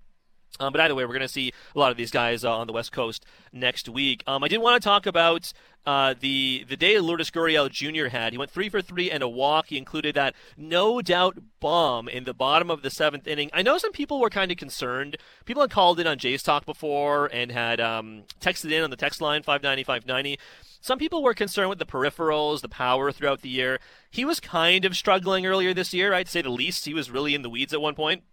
um, 0.59 0.71
but 0.71 0.81
either 0.81 0.95
way, 0.95 1.03
we're 1.03 1.13
going 1.13 1.21
to 1.21 1.27
see 1.27 1.51
a 1.75 1.79
lot 1.79 1.91
of 1.91 1.97
these 1.97 2.11
guys 2.11 2.45
uh, 2.45 2.55
on 2.55 2.67
the 2.67 2.73
West 2.73 2.91
Coast 2.91 3.25
next 3.51 3.89
week. 3.89 4.23
Um, 4.27 4.43
I 4.43 4.47
did 4.47 4.59
want 4.59 4.81
to 4.81 4.85
talk 4.85 5.05
about 5.05 5.51
uh, 5.85 6.15
the 6.19 6.65
the 6.67 6.77
day 6.77 6.99
Lourdes 6.99 7.29
Gurriel 7.29 7.69
Jr. 7.69 8.07
had. 8.07 8.33
He 8.33 8.37
went 8.37 8.51
three 8.51 8.69
for 8.69 8.81
three 8.81 9.11
and 9.11 9.21
a 9.21 9.27
walk. 9.27 9.67
He 9.67 9.77
included 9.77 10.15
that 10.15 10.33
no 10.57 11.01
doubt 11.01 11.37
bomb 11.59 12.07
in 12.07 12.23
the 12.23 12.33
bottom 12.33 12.71
of 12.71 12.81
the 12.81 12.89
seventh 12.89 13.27
inning. 13.27 13.49
I 13.53 13.61
know 13.61 13.77
some 13.77 13.91
people 13.91 14.19
were 14.19 14.29
kind 14.29 14.51
of 14.51 14.57
concerned. 14.57 15.17
People 15.45 15.61
had 15.61 15.71
called 15.71 15.99
in 15.99 16.07
on 16.07 16.17
Jays 16.17 16.41
Talk 16.41 16.65
before 16.65 17.29
and 17.33 17.51
had 17.51 17.79
um, 17.79 18.23
texted 18.39 18.71
in 18.71 18.83
on 18.83 18.89
the 18.89 18.95
text 18.95 19.21
line 19.21 19.43
590 19.43 19.83
590. 19.83 20.39
Some 20.81 20.99
people 20.99 21.23
were 21.23 21.33
concerned 21.33 21.69
with 21.69 21.79
the 21.79 21.85
peripherals, 21.85 22.61
the 22.61 22.69
power 22.69 23.11
throughout 23.11 23.41
the 23.41 23.49
year. 23.49 23.79
He 24.11 24.23
was 24.23 24.39
kind 24.39 24.85
of 24.85 24.95
struggling 24.95 25.45
earlier 25.45 25.73
this 25.73 25.93
year, 25.95 26.13
I'd 26.13 26.27
say 26.27 26.43
the 26.43 26.49
least. 26.49 26.85
He 26.85 26.93
was 26.93 27.09
really 27.09 27.33
in 27.33 27.41
the 27.41 27.49
weeds 27.49 27.73
at 27.73 27.81
one 27.81 27.95
point. 27.95 28.23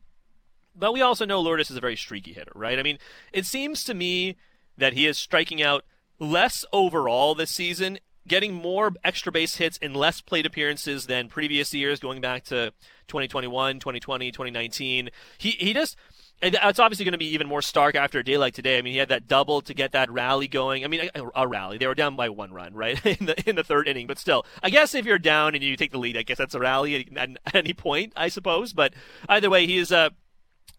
But 0.75 0.93
we 0.93 1.03
also 1.03 1.25
know 1.25 1.41
Lourdes 1.41 1.71
is 1.71 1.77
a 1.77 1.81
very 1.81 1.97
streaky 1.97 2.33
hitter, 2.33 2.53
right? 2.55 2.79
I 2.79 2.83
mean, 2.83 2.99
it 3.33 3.47
seems 3.47 3.85
to 3.85 3.95
me 3.95 4.37
that 4.79 4.95
he 4.95 5.07
is 5.07 5.19
striking 5.19 5.63
out 5.63 5.85
less 6.19 6.65
overall 6.73 7.35
this 7.35 7.51
season, 7.51 7.99
getting 8.27 8.55
more 8.55 8.93
extra 9.05 9.33
base 9.33 9.57
hits 9.57 9.79
and 9.83 9.97
less 9.97 10.21
plate 10.21 10.47
appearances 10.47 11.07
than 11.07 11.29
previous 11.29 11.75
years, 11.75 12.01
going 12.01 12.21
back 12.21 12.45
to 12.45 12.73
2021, 13.09 13.81
2020, 13.81 14.31
2019. 14.31 15.11
He 15.39 15.51
he 15.51 15.75
just 15.75 15.97
it's 16.43 16.81
obviously 16.81 17.05
going 17.05 17.13
to 17.13 17.19
be 17.19 17.33
even 17.35 17.47
more 17.47 17.63
stark 17.63 17.95
after 17.95 18.19
a 18.19 18.25
day 18.25 18.37
like 18.37 18.53
today. 18.53 18.77
I 18.77 18.83
mean, 18.83 18.93
he 18.93 18.99
had 18.99 19.11
that 19.11 19.29
double 19.29 19.61
to 19.63 19.75
get 19.75 19.93
that 19.93 20.11
rally 20.11 20.49
going. 20.49 20.85
I 20.85 20.89
mean, 20.89 21.09
a, 21.15 21.23
a, 21.37 21.47
rally. 21.47 21.79
They 21.79 21.87
were 21.87 21.95
down 21.95 22.17
by 22.17 22.31
one 22.31 22.53
run, 22.53 22.75
right, 22.75 23.05
in 23.21 23.27
the 23.27 23.49
in 23.49 23.57
the 23.57 23.63
third 23.63 23.87
inning. 23.87 24.09
But 24.09 24.19
still, 24.19 24.45
I 24.63 24.71
guess 24.71 24.95
if 24.95 25.07
you're 25.07 25.19
down 25.19 25.55
and 25.55 25.63
you 25.63 25.77
take 25.77 25.93
the 25.93 25.99
lead, 25.99 26.17
I 26.17 26.23
guess 26.23 26.39
that's 26.39 26.55
a 26.55 26.59
rally 26.59 27.07
at, 27.17 27.31
at 27.47 27.55
any 27.55 27.73
point, 27.73 28.13
I 28.17 28.29
suppose. 28.29 28.73
But 28.73 28.93
either 29.29 29.51
way, 29.51 29.67
he 29.67 29.79
is 29.79 29.93
a 29.93 29.99
uh, 29.99 30.11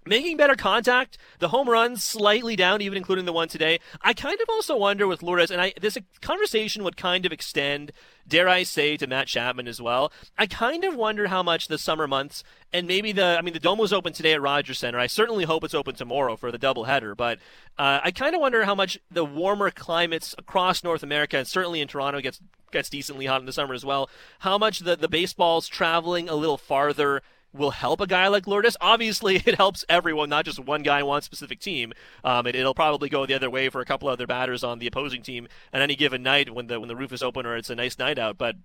making 0.06 0.38
better 0.38 0.56
contact. 0.56 1.18
The 1.40 1.50
home 1.50 1.70
runs 1.70 2.04
slightly 2.04 2.56
down, 2.56 2.82
even 2.82 2.98
including 2.98 3.26
the 3.26 3.34
one 3.34 3.48
today. 3.48 3.80
I 4.02 4.14
kind 4.14 4.40
of 4.42 4.50
also 4.50 4.78
wonder 4.78 5.08
with 5.08 5.24
Lourdes, 5.24 5.52
and 5.52 5.62
I 5.62 5.74
this 5.80 5.98
conversation 6.22 6.84
would 6.84 6.98
kind 6.98 7.26
of 7.26 7.32
extend, 7.32 7.92
dare 8.28 8.50
I 8.50 8.64
say, 8.64 8.98
to 8.98 9.08
Matt 9.08 9.28
Chapman 9.28 9.68
as 9.68 9.82
well. 9.82 10.12
I 10.38 10.46
kind 10.46 10.84
of 10.84 10.96
wonder 10.96 11.28
how 11.28 11.44
much 11.44 11.68
the 11.68 11.78
summer 11.78 12.08
months 12.08 12.44
and 12.72 12.88
maybe 12.88 13.12
the 13.12 13.38
I 13.38 13.42
mean 13.42 13.54
the 13.54 13.60
dome 13.60 13.80
was 13.80 13.94
open 13.94 14.14
today 14.14 14.34
at 14.34 14.42
Rogers 14.42 14.80
Center. 14.80 15.00
I 15.00 15.08
certainly 15.08 15.46
hope 15.46 15.64
it's 15.64 15.76
open 15.76 15.96
tomorrow 15.96 16.36
for 16.36 16.52
the 16.52 16.60
doubleheader, 16.60 17.16
but 17.16 17.40
uh, 17.78 18.00
I 18.04 18.12
kind 18.12 18.36
of 18.36 18.42
wonder 18.42 18.66
how 18.66 18.76
much 18.76 19.00
the 19.10 19.26
warmer 19.26 19.72
climates 19.72 20.36
across 20.38 20.84
North 20.84 21.04
America 21.04 21.38
and 21.38 21.48
certainly 21.48 21.82
in 21.82 21.88
Toronto 21.88 22.20
gets 22.22 22.40
gets 22.72 22.90
decently 22.90 23.28
hot 23.28 23.40
in 23.40 23.46
the 23.46 23.54
summer 23.54 23.74
as 23.74 23.86
well. 23.86 24.10
How 24.40 24.58
much 24.58 24.80
the 24.80 24.96
the 24.96 25.08
baseball's 25.08 25.68
traveling 25.68 26.28
a 26.28 26.36
little 26.36 26.58
farther 26.58 27.22
will 27.54 27.72
help 27.72 28.02
a 28.02 28.08
guy 28.08 28.28
like 28.28 28.48
Lourdes. 28.48 28.78
Obviously, 28.82 29.36
it 29.46 29.56
helps 29.56 29.86
everyone, 29.88 30.30
not 30.30 30.46
just 30.46 30.60
one 30.60 30.84
guy, 30.84 31.04
one 31.04 31.22
specific 31.22 31.60
team. 31.60 31.94
Um, 32.24 32.48
it, 32.48 32.56
will 32.56 32.74
probably 32.74 33.10
go 33.10 33.26
the 33.26 33.34
other 33.34 33.50
way 33.50 33.70
for 33.70 33.82
a 33.82 33.86
couple 33.86 34.10
other 34.10 34.28
batters 34.28 34.64
on 34.64 34.80
the 34.80 34.88
opposing 34.88 35.22
team 35.22 35.48
at 35.72 35.82
any 35.82 35.96
given 35.96 36.24
night 36.24 36.54
when 36.54 36.68
the 36.68 36.80
when 36.80 36.88
the 36.88 36.96
roof 36.96 37.14
is 37.14 37.24
open 37.24 37.46
or 37.46 37.56
it's 37.56 37.70
a 37.70 37.76
nice 37.76 37.98
night 37.98 38.18
out. 38.18 38.38
But 38.38 38.56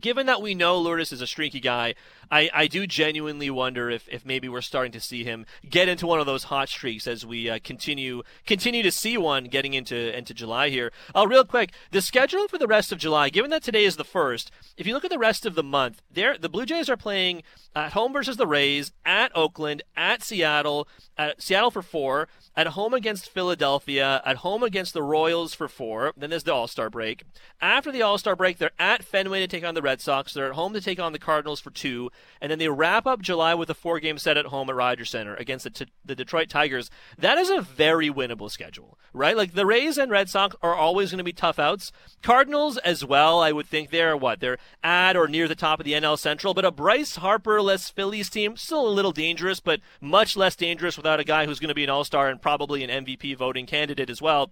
given 0.00 0.26
that 0.26 0.42
we 0.42 0.54
know 0.54 0.78
Lourdes 0.78 1.12
is 1.12 1.20
a 1.20 1.26
streaky 1.26 1.60
guy, 1.60 1.94
I, 2.30 2.50
I 2.52 2.66
do 2.66 2.86
genuinely 2.86 3.50
wonder 3.50 3.90
if, 3.90 4.08
if 4.08 4.24
maybe 4.24 4.48
we're 4.48 4.60
starting 4.60 4.92
to 4.92 5.00
see 5.00 5.24
him 5.24 5.46
get 5.68 5.88
into 5.88 6.06
one 6.06 6.20
of 6.20 6.26
those 6.26 6.44
hot 6.44 6.68
streaks 6.68 7.06
as 7.06 7.24
we 7.24 7.48
uh, 7.48 7.58
continue 7.62 8.22
continue 8.46 8.82
to 8.82 8.90
see 8.90 9.16
one 9.16 9.44
getting 9.44 9.74
into 9.74 10.16
into 10.16 10.34
July 10.34 10.70
here. 10.70 10.92
Uh, 11.14 11.26
real 11.26 11.44
quick, 11.44 11.72
the 11.90 12.00
schedule 12.00 12.48
for 12.48 12.58
the 12.58 12.66
rest 12.66 12.92
of 12.92 12.98
July, 12.98 13.28
given 13.28 13.50
that 13.50 13.62
today 13.62 13.84
is 13.84 13.96
the 13.96 14.04
first, 14.04 14.50
if 14.76 14.86
you 14.86 14.94
look 14.94 15.04
at 15.04 15.10
the 15.10 15.18
rest 15.18 15.46
of 15.46 15.54
the 15.54 15.62
month, 15.62 16.02
there 16.10 16.36
the 16.36 16.48
Blue 16.48 16.66
Jays 16.66 16.88
are 16.88 16.96
playing 16.96 17.42
at 17.74 17.92
home 17.92 18.12
versus 18.12 18.36
the 18.36 18.46
Rays, 18.46 18.92
at 19.04 19.30
Oakland, 19.36 19.82
at 19.96 20.22
Seattle, 20.22 20.88
at 21.16 21.42
Seattle 21.42 21.70
for 21.70 21.82
four, 21.82 22.28
at 22.56 22.68
home 22.68 22.94
against 22.94 23.28
Philadelphia, 23.28 24.22
at 24.24 24.38
home 24.38 24.62
against 24.62 24.94
the 24.94 25.02
Royals 25.02 25.54
for 25.54 25.68
four. 25.68 26.12
Then 26.16 26.30
there's 26.30 26.44
the 26.44 26.54
All 26.54 26.66
Star 26.66 26.90
break. 26.90 27.24
After 27.60 27.92
the 27.92 28.02
All 28.02 28.18
Star 28.18 28.34
break, 28.34 28.58
they're 28.58 28.70
at 28.78 29.04
Fenway 29.04 29.40
to 29.40 29.46
take 29.46 29.64
on 29.64 29.74
the 29.76 29.82
Red 29.82 30.00
Sox. 30.00 30.34
They're 30.34 30.48
at 30.48 30.54
home 30.54 30.72
to 30.72 30.80
take 30.80 30.98
on 30.98 31.12
the 31.12 31.18
Cardinals 31.20 31.60
for 31.60 31.70
two, 31.70 32.10
and 32.40 32.50
then 32.50 32.58
they 32.58 32.68
wrap 32.68 33.06
up 33.06 33.22
July 33.22 33.54
with 33.54 33.70
a 33.70 33.74
four-game 33.74 34.18
set 34.18 34.36
at 34.36 34.46
home 34.46 34.68
at 34.68 34.74
Rogers 34.74 35.10
Center 35.10 35.36
against 35.36 35.62
the, 35.62 35.70
t- 35.70 35.92
the 36.04 36.16
Detroit 36.16 36.48
Tigers. 36.48 36.90
That 37.16 37.38
is 37.38 37.50
a 37.50 37.60
very 37.60 38.10
winnable 38.10 38.50
schedule, 38.50 38.98
right? 39.12 39.36
Like 39.36 39.54
the 39.54 39.66
Rays 39.66 39.98
and 39.98 40.10
Red 40.10 40.28
Sox 40.28 40.56
are 40.62 40.74
always 40.74 41.10
going 41.10 41.18
to 41.18 41.24
be 41.24 41.32
tough 41.32 41.60
outs. 41.60 41.92
Cardinals 42.22 42.78
as 42.78 43.04
well. 43.04 43.40
I 43.40 43.52
would 43.52 43.66
think 43.66 43.90
they're 43.90 44.16
what 44.16 44.40
they're 44.40 44.58
at 44.82 45.16
or 45.16 45.28
near 45.28 45.46
the 45.46 45.54
top 45.54 45.78
of 45.78 45.84
the 45.84 45.92
NL 45.92 46.18
Central, 46.18 46.54
but 46.54 46.64
a 46.64 46.72
Bryce 46.72 47.16
Harper-less 47.16 47.90
Phillies 47.90 48.30
team 48.30 48.56
still 48.56 48.88
a 48.88 48.90
little 48.90 49.12
dangerous, 49.12 49.60
but 49.60 49.80
much 50.00 50.36
less 50.36 50.56
dangerous 50.56 50.96
without 50.96 51.20
a 51.20 51.24
guy 51.24 51.46
who's 51.46 51.60
going 51.60 51.68
to 51.68 51.74
be 51.74 51.84
an 51.84 51.90
All 51.90 52.04
Star 52.04 52.28
and 52.28 52.42
probably 52.42 52.82
an 52.82 53.04
MVP 53.04 53.36
voting 53.36 53.66
candidate 53.66 54.10
as 54.10 54.20
well. 54.22 54.50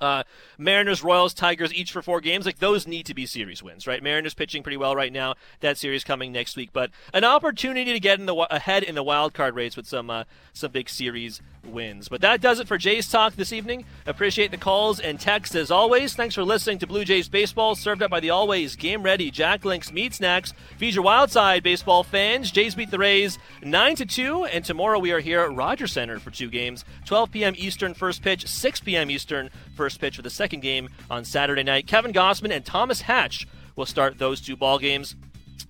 Uh, 0.00 0.22
Mariners, 0.58 1.02
Royals, 1.02 1.34
Tigers, 1.34 1.72
each 1.74 1.92
for 1.92 2.02
four 2.02 2.20
games. 2.20 2.46
Like 2.46 2.58
those 2.58 2.86
need 2.86 3.06
to 3.06 3.14
be 3.14 3.26
series 3.26 3.62
wins, 3.62 3.86
right? 3.86 4.02
Mariners 4.02 4.34
pitching 4.34 4.62
pretty 4.62 4.76
well 4.76 4.96
right 4.96 5.12
now. 5.12 5.34
That 5.60 5.78
series 5.78 6.04
coming 6.04 6.32
next 6.32 6.56
week, 6.56 6.70
but 6.72 6.90
an 7.12 7.24
opportunity 7.24 7.92
to 7.92 8.00
get 8.00 8.18
in 8.18 8.26
the 8.26 8.34
ahead 8.34 8.82
in 8.82 8.94
the 8.94 9.02
wild 9.02 9.34
card 9.34 9.54
race 9.54 9.76
with 9.76 9.86
some 9.86 10.10
uh, 10.10 10.24
some 10.52 10.72
big 10.72 10.88
series 10.88 11.40
wins. 11.64 12.08
But 12.08 12.20
that 12.22 12.40
does 12.40 12.60
it 12.60 12.68
for 12.68 12.78
Jays 12.78 13.08
Talk 13.08 13.34
this 13.34 13.52
evening. 13.52 13.84
Appreciate 14.06 14.50
the 14.50 14.56
calls 14.56 15.00
and 15.00 15.18
texts 15.18 15.54
as 15.54 15.70
always. 15.70 16.14
Thanks 16.14 16.34
for 16.34 16.44
listening 16.44 16.78
to 16.78 16.86
Blue 16.86 17.04
Jays 17.04 17.28
Baseball, 17.28 17.74
served 17.74 18.02
up 18.02 18.10
by 18.10 18.20
the 18.20 18.30
always 18.30 18.76
game 18.76 19.02
ready 19.02 19.30
Jack 19.30 19.64
Link's 19.64 19.92
Meat 19.92 20.14
Snacks. 20.14 20.52
Feed 20.78 20.94
your 20.94 21.04
wild 21.04 21.30
side 21.30 21.62
baseball 21.62 22.02
fans. 22.02 22.50
Jays 22.50 22.74
beat 22.74 22.90
the 22.90 22.98
Rays 22.98 23.38
9 23.62 23.96
to 23.96 24.06
2, 24.06 24.44
and 24.46 24.64
tomorrow 24.64 24.98
we 24.98 25.12
are 25.12 25.20
here 25.20 25.40
at 25.40 25.54
Rogers 25.54 25.92
Center 25.92 26.18
for 26.18 26.30
two 26.30 26.48
games 26.48 26.84
12 27.06 27.30
p.m. 27.32 27.54
Eastern 27.56 27.94
first 27.94 28.22
pitch, 28.22 28.46
6 28.46 28.80
p.m. 28.80 29.10
Eastern 29.10 29.50
first 29.76 30.00
pitch 30.00 30.16
for 30.16 30.22
the 30.22 30.30
second 30.30 30.60
game 30.60 30.88
on 31.10 31.24
Saturday 31.24 31.62
night. 31.62 31.86
Kevin 31.86 32.12
Gausman 32.12 32.54
and 32.54 32.64
Thomas 32.64 33.02
Hatch 33.02 33.46
will 33.76 33.86
start 33.86 34.18
those 34.18 34.40
two 34.40 34.56
ball 34.56 34.78
games. 34.78 35.16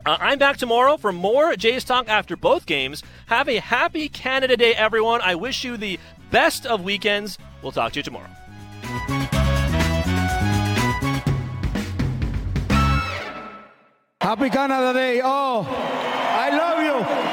Uh, 0.05 0.17
I'm 0.21 0.39
back 0.39 0.57
tomorrow 0.57 0.97
for 0.97 1.13
more 1.13 1.57
Jays 1.57 1.85
Talk 1.85 2.09
after 2.09 2.37
both 2.37 2.67
games. 2.67 3.03
Have 3.27 3.49
a 3.49 3.57
happy 3.57 4.09
Canada 4.09 4.57
Day, 4.57 4.75
everyone. 4.75 5.21
I 5.23 5.35
wish 5.35 5.65
you 5.65 5.77
the 5.77 5.99
best 6.31 6.67
of 6.67 6.83
weekends. 6.83 7.39
We'll 7.63 7.73
talk 7.73 7.93
to 7.93 7.99
you 7.99 8.03
tomorrow. 8.03 8.31
Happy 14.21 14.51
Canada 14.51 14.93
Day. 14.93 15.21
Oh, 15.25 15.67
I 15.67 16.51
love 16.51 16.85
you. 16.85 17.30